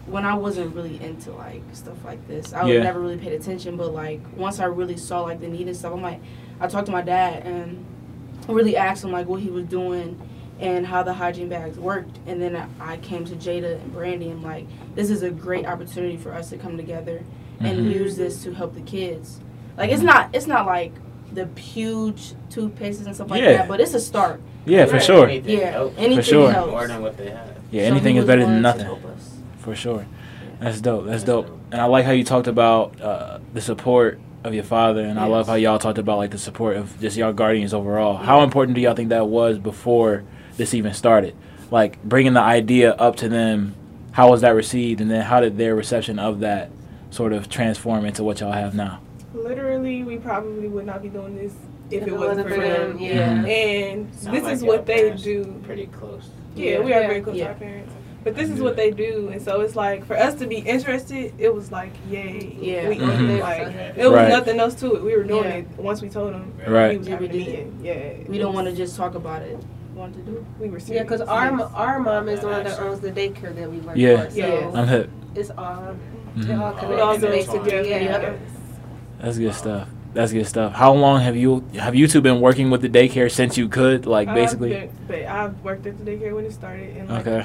when 0.06 0.24
I 0.26 0.34
wasn't 0.34 0.74
really 0.74 1.00
into 1.02 1.30
like 1.32 1.62
stuff 1.72 2.04
like 2.04 2.26
this, 2.28 2.52
I 2.52 2.64
would 2.64 2.72
Yeah. 2.74 2.82
never 2.82 3.00
really 3.00 3.16
paid 3.16 3.32
attention. 3.34 3.76
But 3.76 3.92
like 3.94 4.20
once 4.36 4.58
I 4.60 4.64
really 4.64 4.96
saw 4.96 5.20
like 5.22 5.40
the 5.40 5.48
need 5.48 5.66
and 5.68 5.76
stuff, 5.76 5.92
I'm 5.94 6.02
like, 6.02 6.20
I 6.60 6.66
talked 6.66 6.86
to 6.86 6.92
my 6.92 7.02
dad 7.02 7.42
and 7.46 7.84
really 8.48 8.76
asked 8.76 9.04
him 9.04 9.12
like 9.12 9.26
what 9.26 9.40
he 9.40 9.50
was 9.50 9.64
doing 9.64 10.20
and 10.60 10.86
how 10.86 11.02
the 11.02 11.12
hygiene 11.12 11.48
bags 11.48 11.78
worked. 11.78 12.18
And 12.26 12.40
then 12.40 12.54
I- 12.56 12.92
I 12.94 12.96
came 12.98 13.24
to 13.24 13.34
Jaida 13.34 13.80
and 13.80 13.92
Brandi 13.94 14.30
and 14.30 14.42
like, 14.42 14.66
this 14.94 15.10
is 15.10 15.22
a 15.22 15.30
great 15.30 15.66
opportunity 15.66 16.16
for 16.16 16.32
us 16.32 16.50
to 16.50 16.56
come 16.56 16.76
together 16.76 17.22
and 17.60 17.78
Mhm. 17.80 17.92
use 17.94 18.16
this 18.16 18.42
to 18.44 18.52
help 18.52 18.74
the 18.74 18.80
kids. 18.80 19.40
Like 19.76 19.90
it's 19.90 20.02
not 20.02 20.30
it's 20.32 20.46
not 20.46 20.66
like 20.66 20.92
the 21.32 21.48
huge 21.60 22.34
toothpastes 22.50 23.06
and 23.06 23.14
stuff 23.14 23.30
like 23.30 23.42
Yeah. 23.42 23.56
that, 23.58 23.68
but 23.68 23.80
it's 23.80 23.94
a 23.94 24.00
start. 24.00 24.40
Yeah, 24.66 24.86
for 24.86 25.00
sure. 25.00 25.26
anything 25.26 25.58
Yeah, 25.58 25.70
helps. 25.72 25.98
anything 25.98 26.22
sure. 26.24 26.52
helps. 26.52 26.70
More 26.70 26.86
than 26.86 27.02
what 27.02 27.16
they 27.16 27.30
have. 27.30 27.48
Yeah, 27.72 27.82
So 27.82 27.90
anything 27.90 28.16
is 28.16 28.24
better 28.24 28.42
wanting 28.42 28.62
than 28.62 28.72
to 28.72 28.78
nothing. 28.78 28.84
help 28.86 29.04
us. 29.06 29.36
For 29.58 29.74
sure. 29.74 30.06
That's 30.60 30.80
dope. 30.80 31.06
That's 31.06 31.24
dope. 31.24 31.48
And 31.72 31.80
I 31.80 31.86
like 31.86 32.04
how 32.04 32.12
you 32.12 32.22
talked 32.24 32.46
about 32.46 33.00
uh, 33.00 33.38
the 33.52 33.60
support 33.60 34.20
of 34.44 34.52
your 34.54 34.62
father, 34.64 35.00
and 35.00 35.18
I 35.18 35.24
love 35.24 35.46
how 35.46 35.54
y'all 35.54 35.78
talked 35.78 35.98
about 35.98 36.18
like 36.18 36.30
the 36.30 36.38
support 36.38 36.76
of 36.76 37.00
just 37.00 37.16
y'all 37.16 37.32
guardians 37.32 37.72
overall. 37.72 38.16
How 38.16 38.42
important 38.42 38.74
do 38.74 38.80
y'all 38.82 38.94
think 38.94 39.08
that 39.08 39.26
was 39.26 39.58
before 39.58 40.22
this 40.58 40.74
even 40.74 40.92
started? 40.92 41.34
Like 41.70 42.02
bringing 42.04 42.34
the 42.34 42.42
idea 42.42 42.92
up 42.92 43.16
to 43.16 43.28
them, 43.28 43.74
how 44.12 44.30
was 44.30 44.42
that 44.42 44.50
received, 44.50 45.00
and 45.00 45.10
then 45.10 45.22
how 45.22 45.40
did 45.40 45.56
their 45.56 45.74
reception 45.74 46.18
of 46.18 46.40
that 46.40 46.70
sort 47.10 47.32
of 47.32 47.48
transform 47.48 48.04
into 48.04 48.22
what 48.22 48.40
y'all 48.40 48.52
have 48.52 48.74
now? 48.74 49.00
Literally, 49.32 50.04
we 50.04 50.18
probably 50.18 50.68
would 50.68 50.84
not 50.86 51.02
be 51.02 51.08
doing 51.08 51.36
this 51.36 51.54
if, 51.90 52.02
If 52.02 52.08
it 52.08 52.12
wasn't 52.16 52.48
for 52.48 52.56
them. 52.56 52.98
yeah. 52.98 53.44
And 53.46 54.14
Sound 54.14 54.36
this 54.36 54.44
like 54.44 54.52
is 54.54 54.62
what 54.62 54.84
they 54.84 55.10
do. 55.12 55.58
Pretty 55.64 55.86
close. 55.86 56.28
Yeah, 56.54 56.80
we 56.80 56.92
are 56.92 57.00
Yeah. 57.00 57.08
very 57.08 57.20
close 57.22 57.36
Yeah. 57.36 57.44
to 57.46 57.50
our 57.54 57.58
parents. 57.58 57.92
But 58.24 58.34
this 58.36 58.48
is 58.48 58.60
what 58.62 58.74
they 58.76 58.90
do, 58.90 59.28
and 59.30 59.40
so 59.42 59.60
it's 59.60 59.76
like 59.76 60.06
for 60.06 60.16
us 60.16 60.34
to 60.36 60.46
be 60.46 60.56
interested, 60.56 61.34
it 61.38 61.54
was 61.54 61.70
like 61.70 61.90
yay. 62.10 62.56
Yeah. 62.58 62.88
we 62.88 62.96
Mhm. 62.96 63.40
like 63.40 63.68
it 63.96 64.04
was 64.04 64.12
Right. 64.14 64.28
nothing 64.30 64.58
else 64.58 64.74
to 64.76 64.94
it. 64.96 65.02
We 65.04 65.14
were 65.16 65.24
doing 65.24 65.44
Yeah. 65.44 65.56
it 65.56 65.66
once 65.76 66.00
we 66.00 66.08
told 66.08 66.32
them. 66.32 66.52
Right. 66.66 66.92
We 66.92 66.98
was 66.98 67.06
having 67.08 67.28
a 67.30 67.32
We 67.32 67.38
did 67.38 67.46
meeting. 67.46 67.80
Yeah. 67.82 67.94
We 68.26 68.38
don't 68.38 68.54
want 68.54 68.66
to 68.68 68.72
just 68.74 68.96
talk 68.96 69.14
about 69.14 69.42
it. 69.42 69.58
We 69.94 70.00
want 70.00 70.14
to 70.14 70.20
do. 70.22 70.44
We 70.58 70.70
were 70.70 70.78
Yeah, 70.86 71.02
because 71.02 71.20
our 71.20 71.52
mo- 71.52 71.70
our 71.74 72.00
mom 72.00 72.28
is 72.30 72.40
the 72.40 72.48
one 72.48 72.64
that 72.64 72.80
owns 72.80 73.00
the 73.00 73.10
daycare 73.12 73.54
that 73.54 73.70
we 73.70 73.78
work 73.78 73.96
Yeah. 73.96 74.24
for. 74.24 74.30
So 74.30 74.36
Yeah. 74.38 74.70
I'm 74.74 74.88
hip. 74.88 75.10
it's 75.34 75.50
all 75.50 75.94
it 76.36 76.40
Mhm. 76.40 76.60
all 76.60 76.72
we 76.72 76.80
connects. 76.80 77.02
all 77.02 77.18
do 77.18 77.26
it 77.26 77.34
Intertwined. 77.40 77.64
together. 77.64 77.88
Yeah. 77.88 78.00
Yeah. 78.20 78.32
That's 79.22 79.38
good 79.38 79.54
stuff. 79.54 79.88
That's 80.14 80.32
good 80.32 80.46
stuff. 80.46 80.72
How 80.74 80.92
long 80.94 81.20
have 81.20 81.36
you 81.36 81.62
have 81.76 81.94
you 81.94 82.06
two 82.08 82.20
been 82.22 82.40
working 82.40 82.70
with 82.70 82.80
the 82.80 82.88
daycare 82.88 83.30
since 83.30 83.58
you 83.58 83.68
could, 83.68 84.06
like 84.06 84.28
I've 84.28 84.34
basically? 84.34 84.70
been- 84.70 84.88
but 85.08 85.24
I've 85.24 85.54
worked 85.62 85.86
at 85.86 86.02
the 86.02 86.10
daycare 86.10 86.34
when 86.34 86.44
it 86.46 86.52
started, 86.52 86.96
and 86.96 87.08
like 87.10 87.26
Okay. 87.26 87.44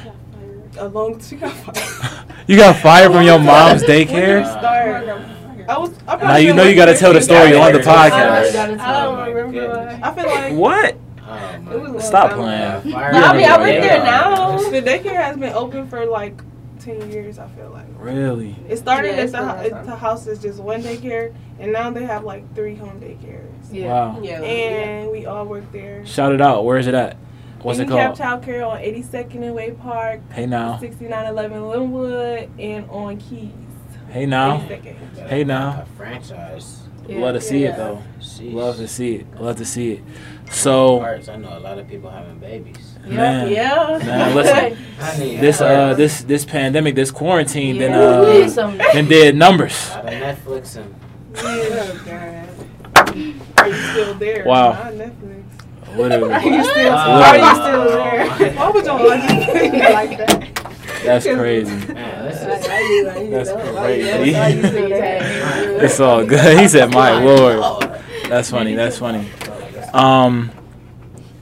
A 0.77 0.87
long 0.87 1.17
time. 1.19 1.51
You 2.47 2.57
got 2.57 2.75
fired 2.81 3.11
from 3.11 3.23
your 3.25 3.39
mom's 3.39 3.81
When 3.81 3.89
did 3.91 4.09
it 4.09 4.09
daycare? 4.09 4.45
I 5.69 5.77
was. 5.77 5.91
I 6.07 6.15
Now 6.17 6.35
you 6.37 6.47
been 6.47 6.55
know 6.57 6.63
you 6.63 6.75
got 6.75 6.85
to 6.85 6.95
tell 6.95 7.13
the 7.13 7.21
story 7.21 7.53
on 7.55 7.73
the 7.73 7.79
podcast. 7.79 8.79
I 8.79 9.03
don't 9.03 9.33
remember. 9.35 9.99
I 10.01 10.13
feel 10.15 10.25
like 10.25 10.53
What? 10.53 10.97
Oh 11.21 11.59
my 11.61 11.73
It 11.73 11.79
was 11.81 11.89
a 11.89 11.93
long 11.93 12.01
Stop 12.01 12.31
playing. 12.31 12.61
ago. 12.61 12.97
I 12.97 13.11
don't 13.11 13.37
mean, 13.37 13.45
I 13.45 13.57
know 13.57 13.59
work 13.59 13.81
there 13.81 14.03
now. 14.03 14.57
The 14.57 14.81
daycare 14.81 15.15
has 15.23 15.37
been 15.37 15.53
open 15.53 15.87
for 15.87 16.05
like 16.07 16.41
ten 16.79 17.11
years. 17.11 17.37
I 17.37 17.47
feel 17.49 17.69
like 17.69 17.85
Really? 17.99 18.55
it 18.67 18.77
started 18.77 19.09
Yeah, 19.09 19.13
at 19.17 19.19
it's 19.25 19.31
the, 19.33 19.41
a 19.43 19.63
at 19.77 19.85
the 19.85 19.95
house 19.95 20.25
is 20.25 20.39
just 20.41 20.59
one 20.59 20.81
daycare, 20.81 21.35
and 21.59 21.71
now 21.71 21.91
they 21.91 22.03
have 22.05 22.23
like 22.23 22.55
three 22.55 22.73
home 22.75 22.99
daycares. 22.99 23.43
Yeah. 23.71 23.87
Wow. 23.87 24.19
Yeah. 24.23 24.41
And 24.41 25.11
we 25.11 25.27
all 25.27 25.45
work 25.45 25.71
there. 25.71 26.03
Shout 26.05 26.31
it 26.33 26.41
out. 26.41 26.65
Where 26.65 26.77
is 26.79 26.87
it 26.87 26.95
at? 26.95 27.15
What's 27.61 27.79
it 27.79 27.87
Handicap 27.89 28.05
called? 28.07 28.17
Child 28.17 28.43
Care 28.43 28.65
on 28.65 28.77
82nd 28.79 29.43
and 29.43 29.55
Wade 29.55 29.79
Park, 29.79 30.21
Hey 30.31 30.45
now. 30.45 30.77
6911 30.79 31.67
Linwood, 31.67 32.49
and 32.59 32.89
on 32.89 33.17
Keys. 33.17 33.51
Hey 34.09 34.25
now. 34.25 34.57
82nd. 34.59 35.27
Hey, 35.27 35.43
now. 35.43 35.81
A 35.81 35.85
franchise. 35.97 36.81
Yeah. 37.07 37.19
Love 37.19 37.35
to 37.35 37.41
see 37.41 37.63
it 37.63 37.75
though. 37.75 38.03
Sheesh. 38.19 38.53
Love 38.53 38.77
to 38.77 38.87
see 38.87 39.15
it. 39.15 39.41
Love 39.41 39.55
to 39.57 39.65
see 39.65 39.93
it. 39.93 40.03
So, 40.51 40.99
Parts, 40.99 41.27
I 41.27 41.37
know 41.37 41.57
a 41.57 41.59
lot 41.59 41.77
of 41.79 41.87
people 41.87 42.09
having 42.09 42.37
babies. 42.39 42.95
man, 43.05 43.51
Yeah. 43.51 43.97
Man, 44.03 44.35
listen. 44.35 44.77
I 44.99 45.15
this 45.41 45.59
uh 45.61 45.93
this 45.95 46.21
this 46.23 46.45
pandemic, 46.45 46.93
this 46.95 47.09
quarantine, 47.11 47.77
then 47.79 47.91
Yeah. 47.91 48.19
We 48.21 48.33
need 48.39 48.43
uh, 48.45 48.49
some- 48.49 48.77
then 48.77 49.07
did 49.07 49.35
numbers. 49.35 49.89
A 49.91 49.95
lot 49.97 50.05
of 50.05 50.13
Netflix 50.13 50.75
and 50.77 50.95
Oh, 51.37 52.01
God. 52.05 53.15
Are 53.57 53.67
you 53.69 53.75
still 53.91 54.13
there? 54.15 54.43
Wow. 54.45 54.91
Not 55.97 56.11
Netflix. 56.11 56.19
Literally. 56.19 56.33
Are 56.33 56.43
you 56.57 56.63
still, 56.63 56.93
Uh, 56.93 57.21
are 57.21 57.37
you 57.37 57.55
still 57.55 57.81
uh, 57.81 58.37
there? 58.37 58.51
Why 58.57 58.69
would 58.71 58.85
y'all 58.85 59.07
like 59.07 59.23
it 59.29 59.93
like 59.93 60.17
that? 60.17 60.55
That's 61.03 61.25
crazy. 61.25 61.71
Man, 61.93 62.25
this 62.25 62.43
Like, 62.43 62.59
is 62.59 62.67
I 62.67 62.81
knew- 62.81 63.09
I 63.09 63.23
knew 63.23 63.29
That's 63.31 63.51
crazy. 63.51 64.33
Why 64.33 64.47
you 64.49 64.67
still 64.67 64.89
there? 64.89 65.83
It's 65.85 65.99
all 65.99 66.25
good. 66.25 66.59
He 66.59 66.67
said, 66.67 66.91
"My 66.93 67.11
lord." 67.23 67.89
That's 68.27 68.49
funny. 68.51 68.75
That's 68.75 68.97
funny. 68.97 69.27
Um, 69.93 70.51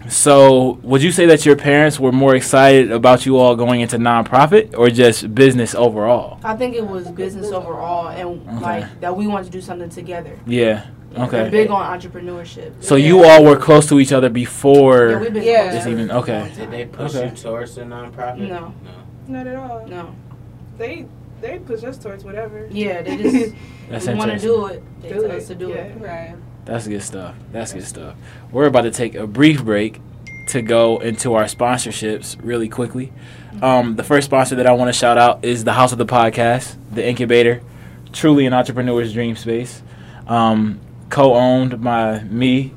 so 0.08 0.80
would 0.84 1.04
you 1.04 1.12
say 1.12 1.26
that 1.26 1.46
your 1.46 1.56
parents 1.58 2.00
were 2.00 2.12
more 2.14 2.36
excited 2.36 2.92
about 2.92 3.26
you 3.26 3.38
all 3.38 3.56
going 3.58 3.82
into 3.82 3.98
nonprofit 3.98 4.74
or 4.78 4.90
just 4.90 5.34
business 5.36 5.76
overall? 5.76 6.40
I 6.44 6.56
think 6.56 6.76
it 6.76 6.86
was 6.88 7.10
business 7.12 7.52
overall, 7.52 8.08
and 8.08 8.48
Okay. 8.48 8.62
like 8.62 9.02
that 9.02 9.18
we 9.18 9.28
wanted 9.28 9.46
to 9.46 9.52
do 9.52 9.60
something 9.62 9.90
together. 9.90 10.40
Yeah. 10.46 10.86
We're 11.16 11.24
Okay. 11.26 11.50
big 11.50 11.70
on 11.72 12.00
entrepreneurship. 12.00 12.72
So 12.84 12.96
you 12.96 13.24
all 13.24 13.44
were 13.44 13.56
close 13.56 13.88
to 13.88 14.00
each 14.00 14.12
other 14.12 14.30
before. 14.30 14.98
Yeah, 14.98 15.06
before 15.08 15.20
we've 15.22 15.34
been 15.34 15.44
Yeah. 15.44 15.62
close. 15.72 15.74
this 15.84 15.88
even. 15.88 16.12
Okay. 16.12 16.52
Did 16.56 16.72
they 16.72 16.86
push 16.86 17.16
Okay. 17.16 17.30
you 17.30 17.36
towards 17.36 17.76
the 17.76 17.82
nonprofit? 17.82 18.38
No. 18.40 18.74
No. 18.74 18.74
Not 19.28 19.48
at 19.48 19.56
all. 19.56 19.86
No. 19.88 20.10
They 20.78 21.06
they 21.42 21.60
push 21.60 21.84
us 21.84 21.98
towards 21.98 22.24
whatever. 22.24 22.68
Yeah, 22.72 23.02
they 23.04 23.18
just 23.18 23.54
That's 23.90 24.08
we 24.08 24.16
want 24.16 24.32
to 24.32 24.40
do 24.40 24.66
it. 24.68 24.84
They 25.02 25.10
Do 25.10 25.16
tell 25.16 25.24
it, 25.26 25.32
us 25.32 25.48
to 25.48 25.56
do 25.56 25.72
it. 25.72 25.96
Right. 26.00 26.34
That's 26.66 26.88
good 26.88 27.04
stuff. 27.04 27.36
That's 27.52 27.74
good 27.74 27.86
stuff. 27.86 28.16
We're 28.52 28.66
about 28.66 28.82
to 28.82 28.92
take 28.92 29.16
a 29.16 29.26
brief 29.28 29.64
break 29.64 30.02
to 30.50 30.62
go 30.62 30.98
into 30.98 31.34
our 31.36 31.44
sponsorships 31.46 32.38
really 32.42 32.68
quickly. 32.70 33.12
Um, 33.62 33.96
the 33.96 34.04
first 34.04 34.26
sponsor 34.26 34.56
that 34.56 34.66
I 34.68 34.72
want 34.74 34.90
to 34.90 34.94
shout 34.94 35.18
out 35.18 35.44
is 35.46 35.64
the 35.64 35.74
House 35.74 35.92
of 35.92 35.98
the 35.98 36.06
Podcast, 36.06 36.76
the 36.92 37.06
Incubator, 37.08 37.62
truly 38.14 38.46
an 38.46 38.54
entrepreneur's 38.54 39.14
dream 39.14 39.36
space. 39.36 39.82
Um, 40.28 40.80
co-owned 41.10 41.82
by 41.84 42.24
me, 42.24 42.74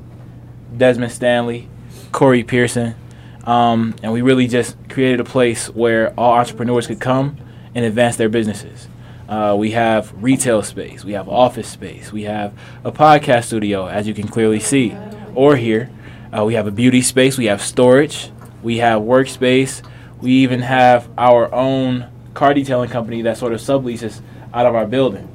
Desmond 0.75 1.11
Stanley, 1.11 1.67
Corey 2.11 2.43
Pearson, 2.43 2.95
um, 3.43 3.95
and 4.03 4.11
we 4.11 4.21
really 4.21 4.47
just 4.47 4.77
created 4.89 5.19
a 5.19 5.23
place 5.23 5.67
where 5.69 6.13
all 6.19 6.33
entrepreneurs 6.33 6.87
could 6.87 6.99
come 6.99 7.37
and 7.73 7.85
advance 7.85 8.15
their 8.15 8.29
businesses. 8.29 8.87
Uh, 9.27 9.55
we 9.57 9.71
have 9.71 10.13
retail 10.21 10.61
space, 10.61 11.05
we 11.05 11.13
have 11.13 11.29
office 11.29 11.67
space, 11.67 12.11
we 12.11 12.23
have 12.23 12.53
a 12.83 12.91
podcast 12.91 13.45
studio, 13.45 13.87
as 13.87 14.07
you 14.07 14.13
can 14.13 14.27
clearly 14.27 14.59
see 14.59 14.95
or 15.33 15.55
hear. 15.55 15.89
Uh, 16.37 16.43
we 16.45 16.53
have 16.53 16.67
a 16.67 16.71
beauty 16.71 17.01
space, 17.01 17.37
we 17.37 17.45
have 17.45 17.61
storage, 17.61 18.29
we 18.61 18.77
have 18.77 19.01
workspace, 19.01 19.81
we 20.19 20.31
even 20.31 20.61
have 20.61 21.09
our 21.17 21.53
own 21.53 22.07
car 22.33 22.53
detailing 22.53 22.89
company 22.89 23.21
that 23.21 23.37
sort 23.37 23.53
of 23.53 23.59
subleases 23.59 24.21
out 24.53 24.65
of 24.65 24.75
our 24.75 24.85
building. 24.85 25.27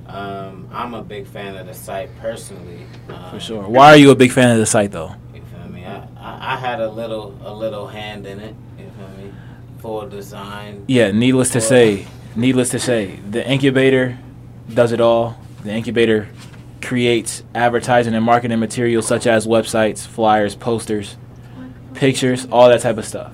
Um, 0.06 0.68
I'm 0.72 0.94
a 0.94 1.02
big 1.02 1.26
fan 1.26 1.56
of 1.56 1.66
the 1.66 1.74
site 1.74 2.10
personally. 2.20 2.86
Um, 3.08 3.30
For 3.30 3.40
sure. 3.40 3.62
Why 3.62 3.92
are 3.92 3.96
you 3.96 4.10
a 4.10 4.16
big 4.16 4.32
fan 4.32 4.50
of 4.50 4.58
the 4.58 4.66
site, 4.66 4.90
though? 4.92 5.14
You 5.34 5.42
feel 5.42 5.68
me? 5.70 5.84
I, 5.84 6.06
I, 6.18 6.54
I 6.54 6.56
had 6.56 6.80
a 6.80 6.90
little 6.90 7.34
a 7.44 7.52
little 7.54 7.86
hand 7.86 8.26
in 8.26 8.40
it. 8.40 8.54
You 8.78 8.86
feel 8.98 9.08
me? 9.24 9.32
Full 9.78 10.08
design. 10.08 10.84
Yeah, 10.88 11.10
needless 11.12 11.50
to 11.50 11.60
say, 11.60 12.06
needless 12.34 12.70
to 12.70 12.78
say, 12.78 13.16
the 13.30 13.46
incubator 13.48 14.18
does 14.72 14.92
it 14.92 15.00
all. 15.00 15.36
The 15.62 15.72
incubator 15.72 16.28
creates 16.80 17.42
advertising 17.54 18.14
and 18.14 18.24
marketing 18.24 18.60
materials 18.60 19.06
such 19.06 19.26
as 19.26 19.46
websites, 19.46 20.06
flyers, 20.06 20.54
posters, 20.54 21.16
pictures, 21.94 22.46
all 22.50 22.68
that 22.68 22.80
type 22.80 22.98
of 22.98 23.04
stuff. 23.04 23.32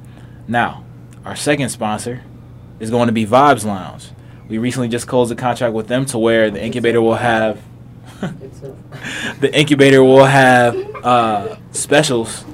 Now, 0.47 0.85
our 1.25 1.37
second 1.37 1.71
sponsor 1.71 2.23
is 2.81 2.91
going 2.91 3.07
to 3.07 3.13
be 3.13 3.25
Vibes 3.27 3.65
Lounge. 3.65 4.11
We 4.49 4.59
recently 4.59 4.89
just 4.89 5.07
closed 5.07 5.33
a 5.33 5.37
contract 5.37 5.73
with 5.75 5.89
them 5.89 6.05
to 6.07 6.19
where 6.19 6.51
the 6.51 6.63
incubator 6.63 7.01
will 7.01 7.15
have 7.15 7.63
the 9.41 9.51
incubator 9.53 10.05
will 10.05 10.25
have 10.25 10.77
uh, 11.05 11.57
specials 11.73 12.45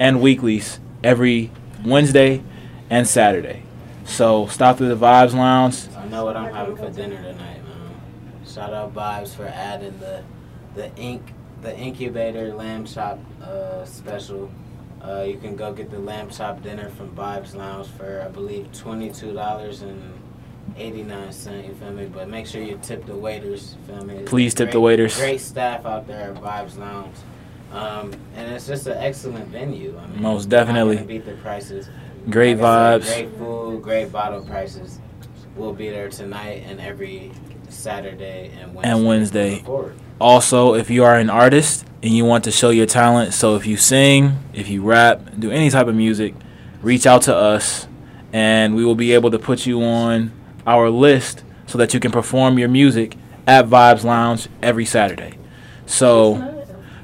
and 0.00 0.20
weeklies 0.20 0.80
every 1.04 1.50
Wednesday 1.84 2.42
and 2.88 3.06
Saturday. 3.06 3.62
So 4.04 4.46
stop 4.48 4.78
through 4.78 4.88
the 4.88 4.96
Vibes 4.96 5.34
Lounge. 5.34 5.86
I 5.96 6.08
know 6.08 6.24
what 6.24 6.36
I'm 6.36 6.52
having 6.52 6.74
for 6.76 6.90
dinner 6.90 7.16
tonight, 7.22 7.62
man. 7.62 7.94
Shout 8.44 8.72
out 8.74 8.92
Vibes 8.92 9.36
for 9.36 9.46
adding 9.46 9.96
the 10.00 10.24
the 10.74 10.92
ink 10.96 11.22
the 11.62 11.76
incubator 11.76 12.52
lamb 12.54 12.86
chop 12.86 13.20
uh, 13.42 13.84
special. 13.84 14.50
Uh, 15.04 15.22
you 15.22 15.38
can 15.38 15.54
go 15.56 15.72
get 15.72 15.90
the 15.90 15.98
lamb 15.98 16.30
chop 16.30 16.62
dinner 16.62 16.88
from 16.90 17.10
Vibes 17.14 17.54
Lounge 17.54 17.86
for 17.86 18.22
I 18.24 18.28
believe 18.28 18.72
twenty 18.72 19.10
two 19.10 19.32
dollars 19.32 19.82
and 19.82 20.14
eighty 20.76 21.02
nine 21.02 21.32
cent. 21.32 21.66
You 21.66 21.74
feel 21.74 21.92
me? 21.92 22.06
But 22.06 22.28
make 22.28 22.46
sure 22.46 22.62
you 22.62 22.78
tip 22.82 23.06
the 23.06 23.14
waiters. 23.16 23.76
You 23.86 23.94
feel 23.94 24.04
me? 24.04 24.22
Please 24.24 24.54
tip 24.54 24.66
great- 24.66 24.72
the 24.72 24.80
waiters. 24.80 25.16
Great 25.16 25.40
staff 25.40 25.84
out 25.86 26.06
there 26.06 26.32
at 26.32 26.42
Vibes 26.42 26.76
Lounge. 26.78 27.14
Um, 27.72 28.12
and 28.34 28.52
it's 28.52 28.66
just 28.66 28.86
an 28.86 28.98
excellent 28.98 29.46
venue. 29.48 29.96
I 29.98 30.06
mean, 30.08 30.22
Most 30.22 30.50
you're 30.50 30.58
not 30.60 30.66
definitely. 30.66 30.96
beat 31.04 31.24
the 31.24 31.32
prices. 31.34 31.88
Great 32.28 32.58
Like 32.58 33.02
vibes. 33.02 33.04
said, 33.04 33.28
Great 33.28 33.38
food, 33.38 33.82
great 33.82 34.12
bottle 34.12 34.44
prices. 34.44 34.98
We'll 35.56 35.72
be 35.72 35.88
there 35.90 36.08
tonight 36.08 36.64
and 36.66 36.80
every 36.80 37.32
Saturday 37.68 38.50
and 38.60 38.74
Wednesday. 38.74 38.90
And 38.90 39.06
Wednesday. 39.06 39.64
Also, 40.20 40.74
if 40.74 40.90
you 40.90 41.04
are 41.04 41.16
an 41.16 41.30
artist 41.30 41.86
and 42.02 42.12
you 42.14 42.24
want 42.24 42.44
to 42.44 42.50
show 42.50 42.70
your 42.70 42.86
talent, 42.86 43.32
so 43.34 43.56
if 43.56 43.66
you 43.66 43.76
sing, 43.76 44.38
if 44.52 44.68
you 44.68 44.82
rap, 44.82 45.20
do 45.38 45.50
any 45.50 45.70
type 45.70 45.86
of 45.86 45.94
music, 45.94 46.34
reach 46.82 47.06
out 47.06 47.22
to 47.22 47.34
us 47.34 47.86
and 48.32 48.74
we 48.76 48.84
will 48.84 48.94
be 48.94 49.12
able 49.12 49.30
to 49.30 49.38
put 49.38 49.66
you 49.66 49.82
on 49.82 50.32
our 50.66 50.90
list 50.90 51.42
so 51.66 51.78
that 51.78 51.94
you 51.94 52.00
can 52.00 52.10
perform 52.12 52.58
your 52.58 52.68
music 52.68 53.16
at 53.46 53.66
Vibes 53.66 54.04
Lounge 54.04 54.48
every 54.62 54.84
Saturday. 54.84 55.38
So, 55.86 56.59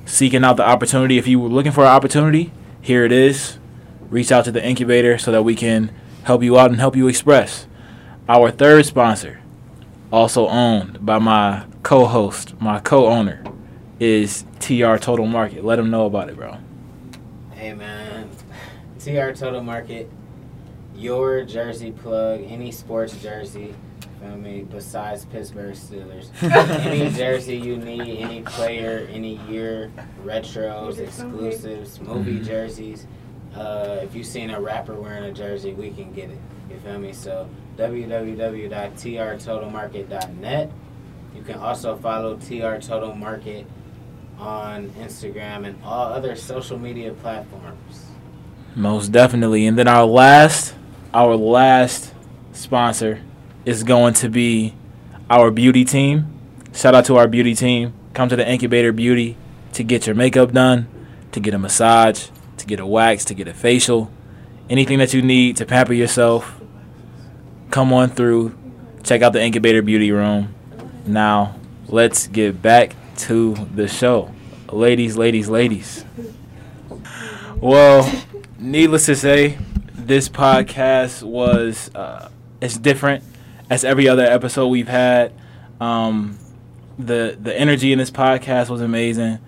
seeking 0.06 0.44
out 0.44 0.56
the 0.56 0.66
opportunity, 0.66 1.18
if 1.18 1.26
you 1.26 1.38
were 1.38 1.48
looking 1.48 1.72
for 1.72 1.82
an 1.82 1.88
opportunity, 1.88 2.52
here 2.80 3.04
it 3.04 3.12
is. 3.12 3.58
Reach 4.08 4.32
out 4.32 4.44
to 4.46 4.52
the 4.52 4.64
incubator 4.64 5.18
so 5.18 5.32
that 5.32 5.42
we 5.42 5.54
can 5.54 5.92
help 6.22 6.42
you 6.42 6.58
out 6.58 6.70
and 6.70 6.80
help 6.80 6.96
you 6.96 7.08
express. 7.08 7.66
Our 8.28 8.50
third 8.50 8.86
sponsor, 8.86 9.40
also 10.12 10.46
owned 10.48 11.04
by 11.04 11.18
my 11.18 11.66
co 11.82 12.06
host, 12.06 12.58
my 12.60 12.80
co 12.80 13.06
owner, 13.06 13.44
is 13.98 14.44
TR 14.60 14.96
Total 14.96 15.26
Market. 15.26 15.64
Let 15.64 15.76
them 15.76 15.90
know 15.90 16.06
about 16.06 16.28
it, 16.28 16.36
bro. 16.36 16.58
Hey 17.52 17.74
man, 17.74 18.30
TR 18.98 19.32
Total 19.32 19.62
Market, 19.62 20.08
your 20.94 21.44
jersey 21.44 21.90
plug, 21.90 22.42
any 22.46 22.70
sports 22.70 23.16
jersey, 23.20 23.74
feel 24.20 24.36
me, 24.36 24.62
besides 24.62 25.24
Pittsburgh 25.26 25.74
Steelers. 25.74 26.30
any 26.86 27.10
jersey 27.10 27.56
you 27.56 27.76
need, 27.76 28.20
any 28.20 28.42
player, 28.42 29.08
any 29.10 29.38
year, 29.48 29.90
retros, 30.24 30.98
exclusives, 30.98 32.00
movie 32.00 32.42
jerseys. 32.42 33.06
Uh, 33.54 34.00
if 34.02 34.14
you've 34.14 34.26
seen 34.26 34.50
a 34.50 34.60
rapper 34.60 34.94
wearing 34.94 35.24
a 35.24 35.32
jersey, 35.32 35.72
we 35.72 35.90
can 35.90 36.12
get 36.12 36.30
it. 36.30 36.38
You 36.70 36.78
feel 36.80 36.98
me? 36.98 37.12
So 37.12 37.48
www.trtotalmarket.net. 37.76 40.70
You 41.34 41.42
can 41.42 41.58
also 41.58 41.96
follow 41.96 42.36
TR 42.36 42.76
Total 42.76 43.14
Market 43.14 43.66
on 44.38 44.90
Instagram 44.90 45.66
and 45.66 45.82
all 45.82 46.12
other 46.12 46.36
social 46.36 46.78
media 46.78 47.12
platforms. 47.12 48.04
Most 48.74 49.12
definitely. 49.12 49.66
And 49.66 49.78
then 49.78 49.88
our 49.88 50.04
last, 50.04 50.74
our 51.14 51.34
last 51.34 52.12
sponsor 52.52 53.22
is 53.66 53.82
going 53.82 54.14
to 54.14 54.30
be 54.30 54.72
our 55.28 55.50
beauty 55.50 55.84
team. 55.84 56.32
Shout 56.72 56.94
out 56.94 57.04
to 57.06 57.16
our 57.16 57.26
beauty 57.26 57.54
team. 57.54 57.92
Come 58.14 58.28
to 58.28 58.36
the 58.36 58.48
Incubator 58.48 58.92
Beauty 58.92 59.36
to 59.72 59.82
get 59.82 60.06
your 60.06 60.14
makeup 60.14 60.52
done, 60.52 60.88
to 61.32 61.40
get 61.40 61.52
a 61.52 61.58
massage, 61.58 62.28
to 62.58 62.66
get 62.66 62.78
a 62.78 62.86
wax, 62.86 63.24
to 63.26 63.34
get 63.34 63.48
a 63.48 63.52
facial, 63.52 64.10
anything 64.70 64.98
that 64.98 65.12
you 65.12 65.20
need 65.20 65.56
to 65.56 65.66
pamper 65.66 65.92
yourself. 65.92 66.60
Come 67.70 67.92
on 67.92 68.10
through. 68.10 68.56
Check 69.02 69.22
out 69.22 69.32
the 69.32 69.42
Incubator 69.42 69.82
Beauty 69.82 70.12
Room. 70.12 70.54
Now, 71.04 71.56
let's 71.88 72.28
get 72.28 72.62
back 72.62 72.94
to 73.16 73.54
the 73.74 73.88
show. 73.88 74.32
Ladies, 74.70 75.16
ladies, 75.16 75.48
ladies. 75.48 76.04
Well, 77.56 78.10
needless 78.58 79.06
to 79.06 79.16
say, 79.16 79.58
this 79.92 80.28
podcast 80.28 81.24
was 81.24 81.90
uh, 81.94 82.30
it's 82.60 82.76
different 82.78 83.24
as 83.70 83.84
every 83.84 84.08
other 84.08 84.24
episode 84.24 84.68
we've 84.68 84.88
had. 84.88 85.32
Um, 85.80 86.38
the 86.98 87.36
the 87.40 87.58
energy 87.58 87.92
in 87.92 87.98
this 87.98 88.10
podcast 88.10 88.70
was 88.70 88.80
amazing. 88.80 89.38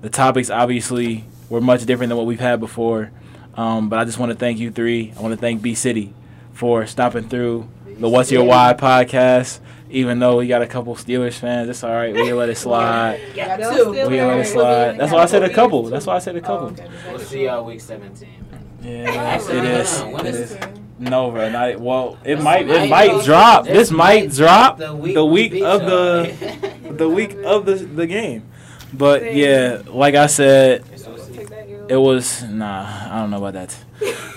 The 0.00 0.08
topics 0.10 0.50
obviously 0.50 1.24
were 1.50 1.60
much 1.60 1.84
different 1.84 2.08
than 2.08 2.16
what 2.16 2.26
we've 2.26 2.40
had 2.40 2.60
before. 2.60 3.10
Um, 3.54 3.88
but 3.88 3.98
I 3.98 4.04
just 4.04 4.18
want 4.18 4.32
to 4.32 4.36
thank 4.38 4.58
you 4.58 4.70
three. 4.70 5.12
I 5.16 5.20
want 5.20 5.32
to 5.32 5.40
thank 5.40 5.62
B 5.62 5.74
City 5.74 6.12
for 6.52 6.86
stopping 6.86 7.28
through 7.28 7.68
the 7.98 8.08
What's 8.08 8.32
Your 8.32 8.44
Why 8.44 8.74
podcast. 8.74 9.60
Even 9.90 10.18
though 10.18 10.38
we 10.38 10.48
got 10.48 10.60
a 10.60 10.66
couple 10.66 10.96
Steelers 10.96 11.34
fans, 11.34 11.68
it's 11.68 11.84
all 11.84 11.92
right. 11.92 12.12
We 12.12 12.26
can 12.26 12.36
let 12.36 12.48
it 12.48 12.56
slide. 12.56 13.20
Yeah, 13.34 13.56
Y'all 13.58 13.70
two. 13.72 13.80
still 13.92 14.10
We 14.10 14.16
can 14.16 14.26
let 14.28 14.38
it 14.40 14.46
slide. 14.46 14.98
That's 14.98 15.12
why 15.12 15.22
I 15.22 15.26
said 15.26 15.44
a 15.44 15.52
couple. 15.54 15.84
That's 15.84 16.04
why 16.06 16.16
I 16.16 16.18
said 16.18 16.34
a 16.34 16.40
Oh, 16.40 16.42
couple. 16.42 16.66
okay. 16.68 16.88
We'll 17.10 17.18
see 17.20 17.44
y'all 17.44 17.64
week 17.64 17.80
17. 17.80 18.28
man. 18.50 18.64
Yeah, 18.82 19.12
Actually, 19.22 19.58
it 19.58 19.62
no, 19.62 19.70
is. 19.78 20.00
no, 20.00 20.08
when 20.10 20.26
It 20.26 20.34
is- 20.34 20.50
is. 20.52 20.58
No, 20.98 21.30
bro. 21.30 21.50
Not 21.50 21.80
well. 21.80 22.18
It 22.24 22.40
might. 22.40 22.68
It 22.68 22.88
might 22.88 23.12
might 23.12 23.24
drop. 23.24 23.64
this 23.64 23.74
This 23.74 23.90
might 23.90 24.24
might 24.26 24.32
drop 24.32 24.78
the 24.78 24.86
the 24.86 24.94
week 24.94 25.16
week, 25.16 25.30
we 25.30 25.48
beat 25.48 25.62
of 25.64 25.80
the 25.82 26.70
the 26.96 27.08
week 27.08 27.36
of 27.44 27.66
the 27.66 27.74
the 27.74 28.06
game. 28.06 28.44
But 28.92 29.34
yeah, 29.34 29.82
like 29.86 30.14
I 30.14 30.26
said, 30.26 30.84
Take 30.84 31.48
that 31.48 31.68
L. 31.68 31.86
it 31.88 31.96
was 31.96 32.44
nah. 32.44 32.86
I 33.10 33.18
don't 33.20 33.30
know 33.30 33.44
about 33.44 33.54
that. 33.54 33.76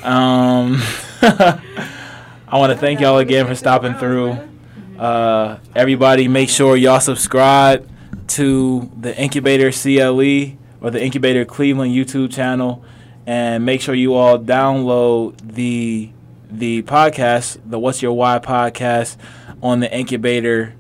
Um, 0.04 0.82
I 2.48 2.58
want 2.58 2.72
to 2.72 2.78
thank 2.78 3.02
y'all 3.02 3.20
again 3.20 3.46
for 3.46 3.56
stopping 3.56 3.94
through. 3.96 4.38
Uh, 4.98 5.60
everybody, 5.76 6.28
make 6.28 6.50
sure 6.50 6.76
y'all 6.76 7.00
subscribe 7.00 7.88
to 8.30 8.90
the 9.00 9.16
Incubator 9.16 9.72
CLE 9.72 10.58
or 10.82 10.92
the 10.92 11.04
Incubator 11.04 11.46
Cleveland 11.46 11.94
YouTube 11.94 12.34
channel, 12.34 12.84
and 13.28 13.64
make 13.64 13.82
sure 13.82 13.94
you 13.94 14.16
all 14.16 14.40
download 14.40 15.36
the 15.54 16.12
the 16.50 16.82
podcast, 16.84 17.60
the 17.66 17.80
What's 17.80 18.02
Your 18.02 18.14
Why 18.14 18.40
podcast, 18.40 19.18
on 19.62 19.80
the 19.80 19.92
Incubator 19.94 20.76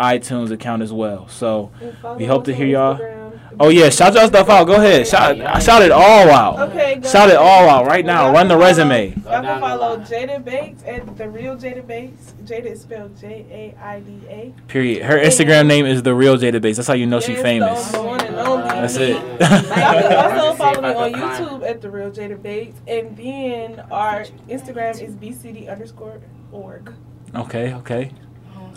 iTunes 0.00 0.50
account 0.50 0.82
as 0.82 0.92
well. 0.92 1.28
So, 1.28 1.70
we 2.16 2.24
hope 2.26 2.44
to 2.46 2.54
hear 2.54 2.66
y'all. 2.66 3.21
Instagram. 3.52 3.56
oh 3.60 3.68
yeah, 3.68 3.88
shout 3.90 4.14
y'all 4.14 4.26
stuff 4.28 4.48
out. 4.48 4.64
Go 4.66 4.74
ahead, 4.74 5.06
shout 5.06 5.62
shout 5.62 5.82
it 5.82 5.90
all 5.90 6.30
out. 6.30 6.70
Okay, 6.70 6.96
go 6.96 7.08
Shout 7.08 7.28
it 7.30 7.36
all 7.36 7.68
out 7.68 7.86
right 7.86 8.04
now. 8.04 8.32
Run 8.32 8.48
the 8.48 8.54
follow- 8.54 8.64
resume. 8.66 9.08
Y'all 9.24 9.42
can 9.42 9.60
follow. 9.60 9.96
Jaida 9.98 10.44
Bates 10.44 10.82
at 10.84 11.16
the 11.16 11.28
real 11.28 11.56
Jaida 11.56 11.86
Bates. 11.86 12.34
Jaida 12.44 12.66
is 12.66 12.80
spelled 12.82 13.16
J 13.18 13.46
A 13.78 13.82
I 13.84 14.00
D 14.00 14.20
A. 14.28 14.54
Period. 14.68 15.02
Her 15.04 15.18
Instagram 15.18 15.66
name 15.66 15.86
is 15.86 16.02
the 16.02 16.14
real 16.14 16.36
Jaida 16.36 16.60
Bates. 16.60 16.76
That's 16.78 16.88
how 16.88 16.94
you 16.94 17.06
know 17.06 17.20
she 17.20 17.34
famous. 17.34 17.90
The, 17.90 17.98
the 17.98 18.02
one 18.02 18.20
and 18.20 18.36
only. 18.36 18.68
That's 18.68 18.96
it. 18.96 19.10
Y'all 19.40 19.48
can 19.60 20.12
also 20.40 20.54
follow 20.56 20.80
me 20.82 20.88
on 20.94 21.12
YouTube 21.12 21.68
at 21.68 21.80
the 21.80 21.90
real 21.90 22.10
Jaida 22.10 22.40
Bates, 22.40 22.80
and 22.88 23.16
then 23.16 23.80
our 23.90 24.24
Instagram 24.48 25.00
is 25.00 25.14
bcd 25.14 25.70
underscore 25.70 26.20
org. 26.50 26.92
Okay, 27.34 27.74
okay. 27.74 28.10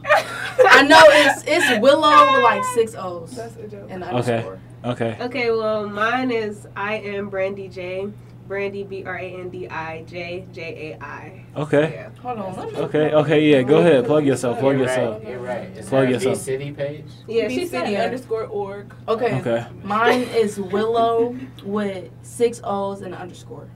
I 0.06 0.82
know 0.86 1.00
it's 1.06 1.44
it's 1.46 1.80
Willow 1.80 2.32
with 2.34 2.42
like 2.42 2.64
six 2.74 2.94
O's 2.94 3.32
That's 3.36 3.56
a 3.56 3.68
joke. 3.68 3.86
and 3.90 4.02
Okay. 4.04 4.14
underscore. 4.36 4.58
Okay. 4.84 5.16
Okay, 5.20 5.50
well, 5.50 5.88
mine 5.88 6.30
is 6.30 6.66
I 6.76 6.96
am 6.96 7.30
Brandi 7.30 7.72
J. 7.72 8.08
Brandi 8.46 8.86
B 8.86 9.02
R 9.06 9.16
A 9.16 9.22
N 9.40 9.48
D 9.48 9.66
I 9.70 10.02
J 10.02 10.46
J 10.52 10.92
A 11.00 11.02
I. 11.04 11.44
Okay. 11.56 11.92
Yeah. 11.94 12.10
Hold 12.20 12.38
on. 12.38 12.76
Okay. 12.76 13.10
Okay. 13.14 13.50
Yeah. 13.50 13.62
Go 13.62 13.78
ahead. 13.78 14.04
Plug 14.04 14.26
yourself. 14.26 14.58
Plug 14.58 14.76
You're 14.76 14.82
yourself. 14.86 15.18
right. 15.22 15.28
You're 15.30 15.38
right. 15.40 15.62
Is 15.78 15.88
Plug 15.88 16.02
there 16.02 16.08
a 16.08 16.12
yourself. 16.12 16.34
B-City 16.38 16.72
page? 16.72 17.06
Yeah, 17.26 17.48
she 17.48 17.62
bcd 17.64 17.68
said 17.70 17.86
that. 17.86 18.04
underscore 18.04 18.44
org. 18.44 18.92
Okay. 19.08 19.38
Okay. 19.40 19.66
Mine 19.82 20.20
is 20.24 20.60
Willow 20.60 21.34
with 21.64 22.10
six 22.20 22.60
O's 22.62 23.00
and 23.00 23.14
an 23.14 23.20
underscore. 23.22 23.66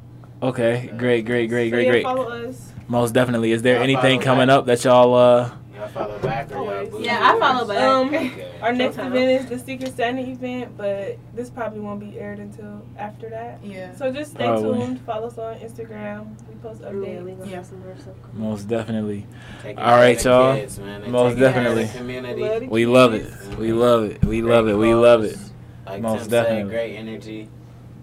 Okay. 0.43 0.93
Great. 0.99 1.25
Great. 1.25 1.49
Great. 1.49 1.71
So 1.71 1.77
Great. 1.77 1.85
yeah, 1.87 1.91
Great. 1.91 2.03
Follow 2.03 2.29
us. 2.49 2.71
Most 2.89 3.15
definitely. 3.15 3.53
Is 3.53 3.63
there 3.63 3.79
I'll 3.79 3.83
anything 3.85 4.21
coming 4.21 4.49
back. 4.49 4.59
up 4.59 4.67
that 4.67 4.85
y'all 4.85 5.15
uh? 5.15 5.51
Y'all 5.79 5.89
follow 5.89 6.19
back 6.19 6.51
or 6.51 6.65
y'all 6.85 7.01
Yeah, 7.01 7.21
I 7.35 7.39
follow 7.39 7.67
back. 7.69 7.79
Um, 7.79 8.09
Okay. 8.09 8.51
Our 8.61 8.73
next 8.73 8.97
Sometime. 8.97 9.13
event 9.17 9.43
is 9.45 9.51
the 9.51 9.59
Secret 9.65 9.97
Santa 9.97 10.23
event, 10.23 10.77
but 10.77 11.19
this 11.35 11.51
probably 11.51 11.79
won't 11.81 12.01
be 12.01 12.19
aired 12.19 12.41
until 12.41 12.83
after 12.99 13.29
that. 13.31 13.61
Yeah. 13.65 13.95
So 13.95 14.11
just 14.13 14.33
stay 14.33 14.45
Probably. 14.47 14.79
tuned. 14.81 15.01
Follow 15.03 15.29
us 15.29 15.39
on 15.39 15.57
Instagram. 15.59 16.35
We 16.49 16.57
post 16.57 16.81
Yeah, 16.83 16.91
we 16.91 16.97
updates. 17.07 17.39
gonna 17.39 17.51
Yeah. 17.51 17.63
some 17.63 17.81
more 17.85 17.95
stuff. 17.97 18.15
Most 18.33 18.67
definitely. 18.69 19.27
All 19.65 19.73
right, 19.75 20.19
care 20.19 20.33
y'all. 20.33 20.55
kids, 20.57 20.79
man. 20.81 21.11
Most 21.11 21.37
taking 21.37 21.53
care 21.53 21.69
of 21.69 21.77
definitely. 21.77 21.99
Community. 21.99 22.43
Love 22.43 22.63
We 22.71 22.87
love 22.87 23.15
it. 23.15 23.23
kids. 23.23 23.57
We 23.57 23.73
love 23.73 24.05
it. 24.05 24.25
We 24.25 24.43
love 24.43 24.69
it. 24.69 24.75
We 24.75 24.95
love 24.95 25.25
it. 25.25 25.39
Like 25.87 26.03
Most 26.03 26.23
Tim 26.23 26.31
definitely. 26.31 26.63
said, 26.63 26.71
great 26.71 26.97
energy. 26.97 27.49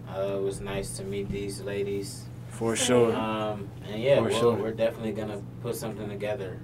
Uh, 0.09 0.37
it 0.37 0.41
was 0.41 0.61
nice 0.61 0.95
to 0.97 1.03
meet 1.03 1.29
these 1.29 1.59
ladies. 1.61 2.23
For 2.49 2.77
sure. 2.77 3.13
Um, 3.13 3.67
and 3.91 4.01
yeah, 4.01 4.15
For 4.23 4.29
well, 4.29 4.39
sure. 4.39 4.53
we're 4.53 4.71
definitely 4.71 5.11
gonna 5.11 5.41
put 5.61 5.75
something 5.75 6.07
together. 6.07 6.57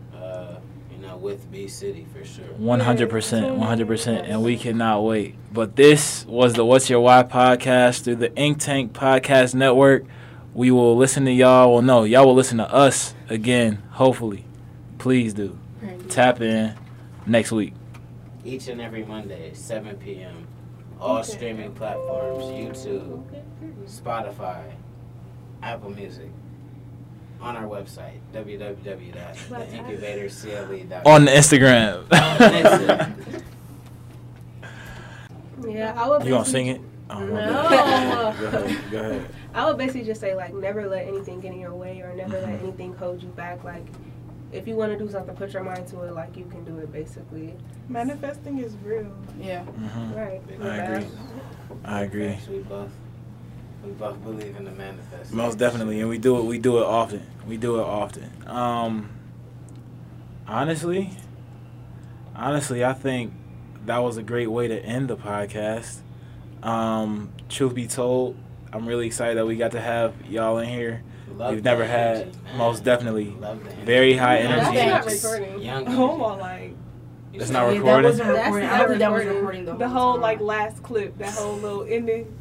With 1.20 1.52
B 1.52 1.68
City 1.68 2.06
for 2.14 2.24
sure. 2.26 2.46
One 2.58 2.80
hundred 2.80 3.10
percent, 3.10 3.56
one 3.56 3.68
hundred 3.68 3.88
percent, 3.88 4.26
and 4.28 4.44
we 4.44 4.58
cannot 4.58 5.04
wait. 5.04 5.36
But 5.54 5.76
this 5.76 6.26
was 6.26 6.54
the 6.54 6.66
What's 6.66 6.90
Your 6.90 7.02
Why 7.02 7.24
podcast 7.24 8.04
through 8.04 8.16
the 8.18 8.36
Ink 8.36 8.60
Tank 8.60 8.94
Podcast 8.94 9.54
Network. 9.54 10.06
We 10.54 10.72
will 10.72 10.96
listen 10.98 11.26
to 11.26 11.32
y'all. 11.32 11.74
Well, 11.74 11.82
no, 11.82 12.04
y'all 12.04 12.26
will 12.26 12.34
listen 12.36 12.58
to 12.58 12.72
us 12.74 13.14
again. 13.30 13.82
Hopefully, 13.92 14.46
please 14.98 15.34
do 15.34 15.58
tap 16.10 16.42
in 16.42 16.76
next 17.26 17.52
week. 17.52 17.74
Each 18.44 18.68
and 18.68 18.82
every 18.82 19.06
Monday, 19.06 19.54
7 19.54 19.98
p.m. 19.98 20.48
All 21.00 21.18
Okay. 21.20 21.32
streaming 21.32 21.74
platforms: 21.74 22.44
YouTube, 22.46 23.24
Spotify, 23.88 24.64
Apple 25.64 25.92
Music. 25.92 26.30
On 27.42 27.56
our 27.58 27.66
website, 27.66 28.20
www.theincubatorcle.com. 28.34 31.02
On 31.06 31.26
Instagram. 31.28 32.06
Yeah, 35.68 35.94
I 35.96 36.10
would. 36.10 36.24
you 36.24 36.32
gonna 36.32 36.46
sing 36.46 36.68
it? 36.68 36.82
Oh, 37.10 37.20
No. 37.20 37.36
go 38.40 38.48
ahead. 38.48 38.92
Go 38.92 39.00
ahead. 39.00 39.26
I 39.54 39.68
would 39.68 39.78
basically 39.78 40.04
just 40.04 40.20
say 40.22 40.34
like 40.34 40.54
never 40.54 40.88
let 40.88 41.08
anything 41.08 41.40
get 41.40 41.54
in 41.54 41.60
your 41.60 41.74
way 41.76 42.02
or 42.02 42.14
never 42.16 42.40
let 42.42 42.62
anything 42.62 42.94
hold 42.96 43.22
you 43.22 43.30
back. 43.30 43.64
Like 43.64 43.86
if 44.52 44.68
you 44.68 44.76
want 44.76 44.98
to 44.98 44.98
do 44.98 45.10
something, 45.12 45.36
put 45.36 45.54
your 45.54 45.64
mind 45.64 45.88
to 45.90 46.02
it. 46.02 46.14
Like 46.14 46.36
you 46.36 46.46
can 46.46 46.64
do 46.64 46.78
it. 46.80 46.92
Basically, 46.92 47.54
Manifesting 47.90 48.58
is 48.60 48.76
real. 48.84 49.12
Yeah. 49.40 49.64
Mhm. 49.80 50.16
right? 50.16 50.42
I 50.62 50.78
agree. 50.78 51.08
I 51.86 52.02
agree. 52.02 52.38
We 52.50 52.60
both, 52.60 52.90
we 53.84 53.92
both 53.92 54.22
believe 54.24 54.56
in 54.58 54.66
the 54.66 54.72
manifest. 54.72 55.34
Most 55.34 55.58
definitely, 55.58 56.00
and 56.00 56.10
we 56.10 56.18
do 56.18 56.38
it. 56.38 56.44
We 56.46 56.58
do 56.60 56.78
it 56.80 56.84
often. 56.84 57.26
We 57.48 57.58
do 57.58 57.80
it 57.80 57.84
often. 57.84 58.30
Um, 58.48 59.10
honestly, 60.48 61.12
honestly, 62.36 62.84
I 62.86 62.94
think 62.94 63.34
that 63.86 64.00
was 64.00 64.18
a 64.18 64.24
great 64.24 64.48
way 64.52 64.68
to 64.68 64.80
end 64.80 65.10
the 65.10 65.18
podcast. 65.18 66.00
Um, 66.64 67.32
truth 67.50 67.74
be 67.74 67.88
told, 67.88 68.36
I'm 68.72 68.88
really 68.88 69.08
excited 69.08 69.38
that 69.38 69.46
we 69.46 69.56
got 69.56 69.72
to 69.72 69.82
have 69.82 70.14
y'all 70.28 70.60
in 70.60 70.70
here. 70.70 71.04
Love 71.36 71.54
We've 71.54 71.64
the 71.64 71.70
never 71.70 71.86
had, 71.86 72.18
energy, 72.18 72.40
man. 72.44 72.58
most 72.58 72.84
definitely, 72.84 73.32
Love 73.40 73.58
very 73.86 74.14
high 74.16 74.42
Young 74.42 74.52
energy. 74.52 74.76
That's 74.76 75.24
not 75.24 75.32
recording. 75.32 75.62
Young 75.62 75.88
Oh 75.88 76.08
James. 76.10 76.20
my 76.20 76.36
like 76.38 76.74
It's 77.34 77.50
not 77.50 77.68
recording? 77.70 77.86
that 77.86 78.04
wasn't 78.04 78.28
recording. 78.30 78.68
not 78.68 78.74
I 78.74 78.78
don't 78.80 78.88
think 78.90 79.00
that 79.00 79.12
was 79.12 79.20
recording. 79.26 79.38
recording 79.40 79.66
the, 79.66 79.76
the 79.76 79.90
whole 79.90 80.02
whole 80.04 80.14
time. 80.16 80.22
like 80.22 80.40
last 80.42 80.84
clip, 80.84 81.18
that 81.20 81.34
whole 81.34 81.56
little 81.56 81.84
ending. 81.90 82.38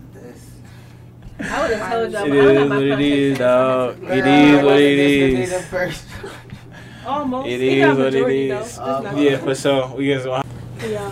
This- 1.43 1.51
I 1.53 1.61
would 1.61 1.71
have 1.79 1.93
told 1.93 2.13
y'all. 2.13 2.25
It 2.25 2.29
but 2.31 2.39
I 2.39 2.43
don't 2.43 2.51
is 2.51 2.59
have 2.59 2.69
my 2.69 2.77
what 2.77 2.83
it 2.85 2.89
contact 2.91 3.03
is, 3.03 3.37
center, 3.39 3.39
so 3.39 3.45
I 3.45 3.49
have 3.51 3.91
dog. 3.91 3.95
to 3.95 4.01
be- 4.01 4.07
It 4.07 4.23
Girl, 4.23 4.29
is 4.29 4.51
I 4.51 4.55
what 4.57 4.65
wanted 4.65 4.81
it 4.81 4.97
this 4.97 5.11
to 5.11 5.37
be 5.37 5.43
is. 5.43 5.51
the 5.51 5.59
first- 5.61 6.05
Almost. 7.07 7.47
It 7.49 7.53
is 7.53 7.61
He 7.61 7.81
is 7.81 7.87
got 7.87 7.97
what 7.97 8.07
it 8.07 8.13
majority, 8.13 8.51
is. 8.51 8.51
though. 8.51 8.85
Just 8.85 9.03
not- 9.05 9.17
Yeah, 9.19 9.37
for 9.39 9.55
sure. 9.55 9.87
We 9.97 10.05
get 10.07 10.23
some. 10.23 10.43
Yeah. 10.91 11.11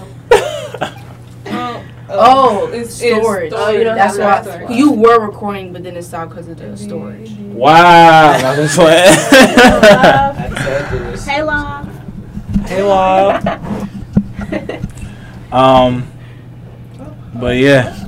Um, 1.51 1.83
Oh, 2.11 2.69
it's, 2.73 3.03
it's 3.03 3.17
storage. 3.21 3.53
Oh, 3.55 3.69
you 3.71 3.85
don't 3.85 3.95
That's 3.97 4.17
have 4.17 4.47
why 4.47 4.53
storage. 4.57 4.71
you 4.79 4.93
were 4.93 5.21
recording, 5.21 5.75
but 5.75 5.83
then 5.83 5.95
it 5.95 6.03
stopped 6.05 6.31
because 6.31 6.49
of 6.49 6.59
the 6.59 6.75
storage. 6.77 7.31
Wow. 7.53 8.33
That's 8.39 8.79
what. 8.79 8.89
I 8.99 10.89
told 10.89 11.03
you 11.03 11.11
this. 11.11 11.27
Hey, 11.27 11.43
Law. 11.43 11.85
hey, 12.67 12.83
Love. 12.83 13.45
Um. 15.53 16.11
But 17.35 17.57
yeah, 17.57 18.07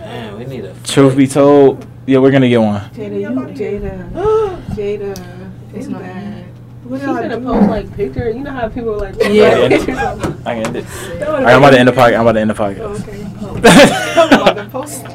Man, 0.00 0.38
we 0.38 0.44
need 0.44 0.64
a. 0.66 0.71
truth 0.84 1.16
be 1.16 1.26
told, 1.26 1.86
yeah, 2.06 2.18
we're 2.18 2.30
gonna 2.30 2.48
get 2.48 2.58
one. 2.60 2.80
Jaida, 2.90 3.20
you, 3.20 3.28
Jaida, 3.28 4.12
Jaida. 4.74 5.48
It's 5.74 5.86
not 5.86 6.00
bad. 6.02 6.44
What 6.84 7.00
She's 7.00 7.06
gonna 7.06 7.40
post 7.40 7.68
like 7.70 7.96
picture. 7.96 8.28
You 8.30 8.40
know 8.40 8.50
how 8.50 8.68
people 8.68 8.98
like 8.98 9.14
Yeah. 9.20 9.54
like, 9.58 9.70
pictures 9.70 9.98
of 9.98 10.46
I 10.46 10.54
can 10.56 10.66
end 10.66 10.76
it. 10.76 10.84
That 11.18 11.28
right, 11.28 11.46
I'm 11.54 11.58
about 11.58 11.70
to 11.70 11.78
end 11.78 11.88
the 11.88 11.92
podcast. 11.92 12.14
I'm 12.16 12.20
about 12.26 12.32
to 12.32 12.40
end 12.40 12.50
the 12.50 12.62
Oh, 12.62 12.94
podcast. 12.94 13.08
okay. 14.44 14.60
I'm 14.60 14.70
post. 14.70 15.06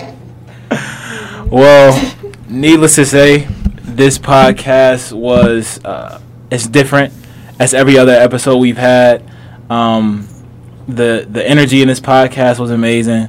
well, 1.51 2.15
needless 2.49 2.95
to 2.95 3.05
say, 3.05 3.47
this 3.83 4.17
podcast 4.17 5.13
was 5.13 5.83
uh, 5.85 6.19
it's 6.49 6.67
different 6.67 7.13
as 7.59 7.73
every 7.73 7.97
other 7.97 8.13
episode 8.13 8.57
we've 8.57 8.77
had. 8.77 9.23
Um, 9.69 10.27
the 10.87 11.27
the 11.29 11.47
energy 11.47 11.81
in 11.81 11.87
this 11.87 11.99
podcast 11.99 12.59
was 12.59 12.71
amazing. 12.71 13.27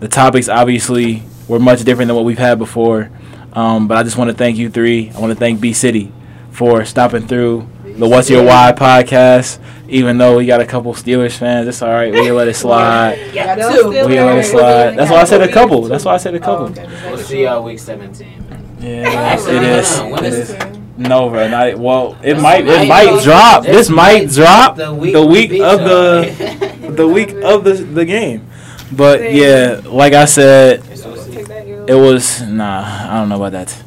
The 0.00 0.08
topics 0.08 0.48
obviously 0.48 1.22
were 1.48 1.58
much 1.58 1.82
different 1.84 2.08
than 2.08 2.16
what 2.16 2.24
we've 2.24 2.38
had 2.38 2.58
before. 2.58 3.10
Um, 3.52 3.86
but 3.88 3.96
I 3.96 4.02
just 4.02 4.16
want 4.16 4.30
to 4.30 4.36
thank 4.36 4.56
you 4.56 4.68
three. 4.70 5.10
I 5.14 5.20
want 5.20 5.32
to 5.32 5.38
thank 5.38 5.60
B 5.60 5.72
City 5.72 6.12
for 6.50 6.84
stopping 6.84 7.26
through 7.28 7.68
the 7.84 8.08
What's 8.08 8.28
Your 8.30 8.44
Why 8.44 8.72
podcast. 8.76 9.60
Even 9.88 10.18
though 10.18 10.36
we 10.38 10.46
got 10.46 10.60
a 10.60 10.66
couple 10.66 10.92
Steelers 10.94 11.36
fans, 11.36 11.68
it's 11.68 11.82
all 11.82 11.90
right. 11.90 12.12
We 12.12 12.24
can 12.24 12.34
let 12.34 12.48
it 12.48 12.54
slide. 12.54 13.18
Yeah, 13.34 13.54
No, 13.54 13.70
two. 13.70 13.88
We 13.90 14.14
can 14.14 14.26
let 14.26 14.38
it 14.38 14.44
slide. 14.44 14.96
That's 14.96 15.10
why 15.10 15.18
I 15.20 15.24
said 15.24 15.42
a 15.42 15.52
couple. 15.52 15.82
That's 15.82 16.04
why 16.04 16.14
I 16.14 16.16
said 16.16 16.34
a 16.34 16.38
Oh, 16.38 16.40
couple. 16.40 16.64
okay. 16.70 16.88
We'll 17.10 17.18
see 17.18 17.42
y'all 17.44 17.62
week 17.62 17.78
17, 17.78 18.48
man. 18.48 18.76
Yeah, 18.80 19.08
Actually, 19.10 19.56
it 19.58 19.60
no, 19.62 19.76
is. 19.78 19.98
no, 19.98 20.08
when 20.08 20.24
It 20.24 20.32
is- 20.32 20.50
is. 20.50 20.56
No, 20.96 21.28
bro. 21.28 21.48
Not 21.48 21.76
well. 21.78 22.16
It 22.22 22.38
might. 22.40 22.64
It 22.66 22.88
might 22.88 22.88
might 23.12 23.22
drop. 23.24 23.64
this 23.64 23.76
This 23.76 23.90
might 23.90 24.24
might 24.26 24.30
drop 24.30 24.76
The 24.76 24.86
the 24.86 25.24
week, 25.26 25.50
week 25.50 25.60
of 25.62 25.80
the 25.80 26.90
the 26.96 27.08
week 27.08 27.30
of 27.42 27.64
the 27.64 27.72
the 27.74 28.04
game. 28.04 28.46
But 28.92 29.32
yeah, 29.32 29.80
like 29.86 30.12
I 30.12 30.24
said, 30.24 30.84
So 30.96 31.10
we'll 31.10 31.20
see. 31.22 31.32
Take 31.34 31.48
that 31.48 31.66
L. 31.66 31.73
it 31.86 31.94
was 31.94 32.42
nah. 32.42 33.10
I 33.10 33.18
don't 33.18 33.28
know 33.28 33.42
about 33.42 33.52
that. 33.52 33.84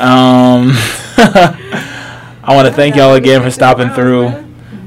Um, 0.00 0.72
I 2.42 2.54
want 2.54 2.68
to 2.68 2.74
thank 2.74 2.96
y'all 2.96 3.14
again 3.14 3.42
for 3.42 3.50
stopping 3.50 3.90
through. 3.90 4.26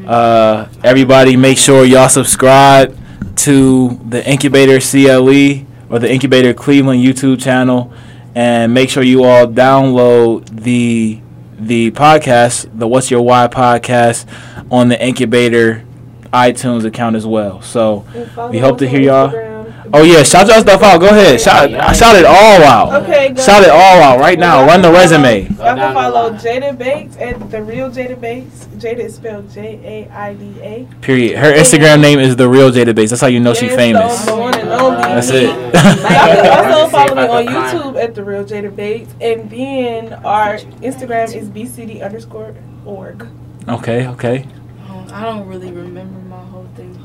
Uh, 0.08 0.70
everybody, 0.84 1.36
make 1.36 1.58
sure 1.58 1.86
y'all 1.86 2.10
subscribe 2.10 2.98
to 3.38 4.00
the 4.08 4.28
Incubator 4.30 4.80
CLE 4.80 5.66
or 5.90 6.00
the 6.00 6.12
Incubator 6.12 6.54
Cleveland 6.54 7.04
YouTube 7.04 7.42
channel, 7.42 7.92
and 8.36 8.74
make 8.74 8.90
sure 8.90 9.04
you 9.04 9.24
all 9.24 9.48
download 9.48 10.64
the 10.64 11.22
the 11.60 11.92
podcast, 11.92 12.70
the 12.78 12.88
What's 12.88 13.10
Your 13.10 13.22
Why 13.22 13.48
podcast, 13.48 14.26
on 14.72 14.90
the 14.90 15.04
Incubator 15.04 15.84
iTunes 16.32 16.86
account 16.86 17.16
as 17.16 17.26
well. 17.26 17.62
So, 17.62 18.06
we 18.52 18.60
hope 18.60 18.78
to 18.80 18.88
hear 18.88 19.02
y'all. 19.02 19.47
Instagram. 19.88 20.00
oh 20.00 20.04
yeah, 20.04 20.24
shout 20.24 20.48
y'all 20.48 20.62
stuff 20.62 20.82
out. 20.84 21.00
Go 21.00 21.08
ahead, 21.10 21.40
shout 21.40 21.70
shout 21.96 22.16
it 22.16 22.26
all 22.26 22.64
out. 22.64 23.04
Okay, 23.04 23.30
go. 23.34 23.42
Shout 23.42 23.64
it 23.64 23.70
all 23.70 24.02
out 24.02 24.20
right 24.20 24.38
now. 24.40 24.66
Run 24.66 24.82
the 24.82 24.92
resume. 24.92 25.44
Y'all 25.44 25.76
can 25.76 25.94
follow 25.94 26.30
line. 26.30 26.40
Jaida 26.40 26.78
Bates 26.78 27.18
at 27.18 27.50
the 27.52 27.62
real 27.64 27.90
Jaida 27.90 28.20
Bates. 28.20 28.66
Jaida 28.78 29.00
is 29.00 29.16
spelled 29.16 29.50
J 29.52 30.08
A 30.08 30.12
I 30.14 30.34
D 30.34 30.54
A. 30.62 30.88
Period. 31.02 31.38
Her 31.38 31.54
Instagram 31.54 32.02
name 32.02 32.20
is 32.20 32.36
the 32.36 32.48
real 32.48 32.72
Jaida 32.72 32.94
Bates. 32.94 33.12
That's 33.12 33.22
how 33.22 33.28
you 33.28 33.40
know 33.40 33.54
she 33.54 33.66
Yes, 33.68 33.76
famous. 33.76 34.26
The 34.26 34.36
one 34.36 34.56
and 34.56 34.70
only. 34.70 34.98
That's 34.98 35.30
it. 35.30 35.46
Y'all 35.50 35.72
can 35.74 36.74
also 36.76 36.90
follow 36.90 37.16
me 37.16 37.28
on 37.28 37.46
YouTube 37.54 38.02
at 38.04 38.14
the 38.16 38.24
real 38.24 38.44
Jaida 38.44 38.76
Bates, 38.76 39.14
and 39.22 39.50
then 39.50 40.14
our 40.26 40.58
Instagram 40.58 41.34
is 41.34 41.50
bcd 41.50 42.04
underscore 42.04 42.56
org. 42.86 43.28
okay, 43.68 44.08
okay. 44.08 44.46
I 45.10 45.24
don't 45.24 45.48
really 45.48 45.72
remember 45.72 46.20
my 46.20 46.20
whole 46.20 46.26
thing. 46.26 46.27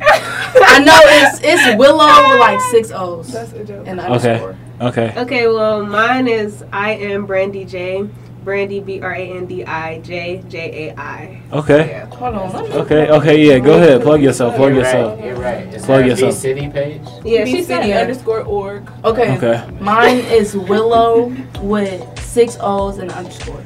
I 0.04 0.82
know 0.84 0.98
it's 1.04 1.40
it's 1.42 1.78
Willow 1.78 2.06
with 2.30 2.40
like 2.40 2.60
six 2.70 2.90
O's 2.90 3.32
That's 3.32 3.52
a 3.52 3.64
joke. 3.64 3.86
and 3.86 4.00
Okay. 4.00 4.10
underscore. 4.34 4.56
Okay. 4.80 5.14
Okay, 5.16 5.46
well, 5.46 5.84
mine 5.86 6.26
is 6.28 6.64
I 6.72 6.92
am 6.92 7.26
Brandi 7.26 7.68
J. 7.68 8.08
Brandi 8.44 8.84
B 8.84 9.00
R 9.00 9.12
A 9.14 9.18
N 9.36 9.46
D 9.46 9.64
I 9.64 10.00
J 10.00 10.42
J 10.48 10.88
A 10.88 11.00
I. 11.00 11.40
Okay. 11.52 11.86
Yeah. 11.90 12.06
Hold 12.06 12.34
on. 12.34 12.72
Okay. 12.72 13.08
Okay. 13.08 13.44
Yeah. 13.46 13.60
Go 13.60 13.74
ahead. 13.76 14.02
Plug 14.02 14.20
yourself. 14.20 14.56
Plug 14.56 14.70
You're 14.74 14.80
yourself. 14.82 15.16
right. 15.18 15.24
You're 15.24 15.36
right. 15.36 15.66
Is 15.74 15.86
Plug 15.86 15.98
there 15.98 16.06
a 16.06 16.08
yourself. 16.08 16.34
B-City 16.34 16.68
page? 16.70 17.02
Yeah, 17.24 17.44
she 17.44 17.62
said 17.62 17.88
underscore 17.88 18.42
org. 18.42 18.90
Okay. 19.04 19.36
Okay. 19.36 19.70
Mine 19.80 20.18
is 20.18 20.56
Willow 20.56 21.32
with 21.60 22.02
six 22.18 22.56
O's 22.60 22.98
and 22.98 23.12
underscore. 23.12 23.62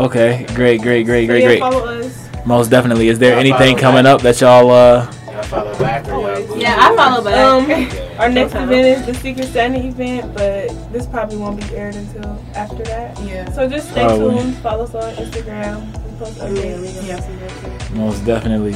Okay. 0.00 0.44
Great. 0.56 0.82
Great. 0.82 1.04
Great. 1.06 1.26
Great. 1.28 1.44
Great. 1.44 1.60
follow 1.60 1.86
us. 1.86 2.28
Most 2.44 2.68
definitely. 2.70 3.06
Is 3.08 3.20
there 3.20 3.38
anything 3.38 3.76
coming 3.76 4.06
up 4.06 4.22
that 4.22 4.40
y'all 4.40 4.70
uh? 4.72 5.12
Y'all 5.36 5.42
follow 5.44 5.78
back 5.78 6.08
or 6.08 6.56
Yeah, 6.56 6.76
I 6.78 6.96
follow 6.96 7.22
back. 7.22 7.36
Um, 7.36 8.18
our 8.20 8.28
next 8.30 8.54
event 8.54 8.72
is 8.72 9.04
the 9.06 9.14
Secret 9.14 9.48
Santa 9.48 9.78
event, 9.86 10.32
but 10.34 10.68
this 10.92 11.06
probably 11.06 11.36
won't 11.36 11.60
be 11.60 11.74
aired 11.76 11.94
until 11.94 12.42
after 12.54 12.82
that. 12.84 13.18
Yeah. 13.22 13.50
So 13.52 13.68
just 13.68 13.90
stay 13.90 14.04
Probably. 14.06 14.38
tuned. 14.38 14.56
Follow 14.58 14.84
us 14.84 14.94
on 14.94 15.12
Instagram. 15.14 15.92
Post 16.18 16.38
Yeah, 16.38 16.48
we 16.50 16.58
updates. 16.60 16.94
gonna 16.94 17.06
Yeah. 17.06 17.20
see 17.20 17.36
that 17.36 17.88
too. 17.90 17.94
Most 17.96 18.24
definitely. 18.24 18.74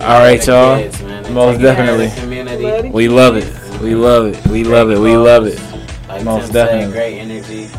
All 0.00 0.20
right, 0.20 0.44
y'all. 0.44 0.76
kids, 0.78 1.00
Most 1.02 1.12
taking 1.12 1.30
care 1.30 1.50
of 1.54 1.60
definitely. 1.60 2.06
the 2.08 2.20
Community. 2.20 2.64
Love 2.64 2.84
it. 2.84 2.92
We 2.92 3.08
love 3.08 3.36
it. 3.36 3.80
We 3.80 3.94
love 3.94 4.26
it. 4.26 4.46
We 4.48 4.64
love 4.64 4.90
it. 4.90 4.98
We 4.98 5.16
love 5.16 5.46
it. 5.46 5.60
Like 6.08 6.24
Most 6.24 6.46
Tim 6.46 6.52
definitely. 6.54 6.84
Said, 6.86 6.92
great 6.92 7.18
energy. 7.18 7.70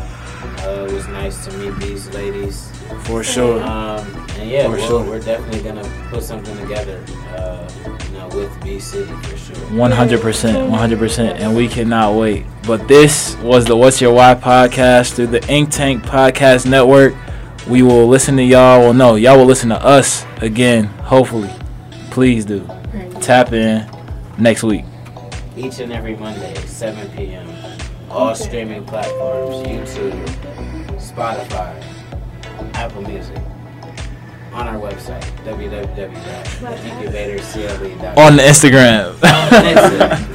Uh, 0.66 0.86
it 0.88 0.92
was 0.92 1.06
nice 1.08 1.44
to 1.46 1.52
meet 1.58 1.78
these 1.80 2.08
ladies. 2.14 2.70
For 3.04 3.22
sure. 3.22 3.62
Um, 3.62 4.26
and 4.38 4.48
yeah, 4.50 4.64
For 4.64 4.70
we're, 4.70 4.78
sure. 4.80 5.02
we're 5.04 5.20
definitely 5.20 5.60
gonna 5.62 5.84
put 6.10 6.22
something 6.22 6.56
together. 6.58 7.02
Uh, 7.36 7.68
you 7.76 7.82
know, 7.83 7.83
with 8.34 8.62
B 8.62 8.78
City 8.78 9.12
for 9.22 9.36
sure. 9.36 9.56
One 9.76 9.90
hundred 9.90 10.20
percent, 10.20 10.68
one 10.68 10.78
hundred 10.78 10.98
percent, 10.98 11.38
and 11.40 11.56
we 11.56 11.68
cannot 11.68 12.14
wait. 12.14 12.44
But 12.66 12.88
this 12.88 13.36
was 13.36 13.64
the 13.64 13.76
What's 13.76 14.00
Your 14.00 14.12
Why 14.12 14.34
podcast 14.34 15.14
through 15.14 15.28
the 15.28 15.46
Ink 15.48 15.70
Tank 15.70 16.02
Podcast 16.02 16.66
Network. 16.68 17.14
We 17.68 17.82
will 17.82 18.06
listen 18.06 18.36
to 18.36 18.42
y'all. 18.42 18.80
Well, 18.80 18.94
no, 18.94 19.14
y'all 19.16 19.38
will 19.38 19.46
listen 19.46 19.70
to 19.70 19.82
us 19.82 20.26
again. 20.38 20.84
Hopefully, 20.84 21.50
please 22.10 22.44
do. 22.44 22.68
Tap 23.20 23.52
in 23.52 23.88
next 24.38 24.62
week. 24.62 24.84
Each 25.56 25.78
and 25.78 25.92
every 25.92 26.16
Monday, 26.16 26.54
7 26.66 27.08
p.m. 27.16 27.48
All 28.10 28.34
streaming 28.34 28.84
platforms: 28.84 29.66
YouTube, 29.66 30.26
Spotify, 30.98 31.82
Apple 32.74 33.02
Music. 33.02 33.38
On 34.54 34.68
our 34.68 34.78
website, 34.78 35.20
www.incubatorcle.com. 35.44 38.18
On 38.18 38.38
Instagram. 38.38 39.14
On 39.24 39.50
Instagram. 39.50 40.30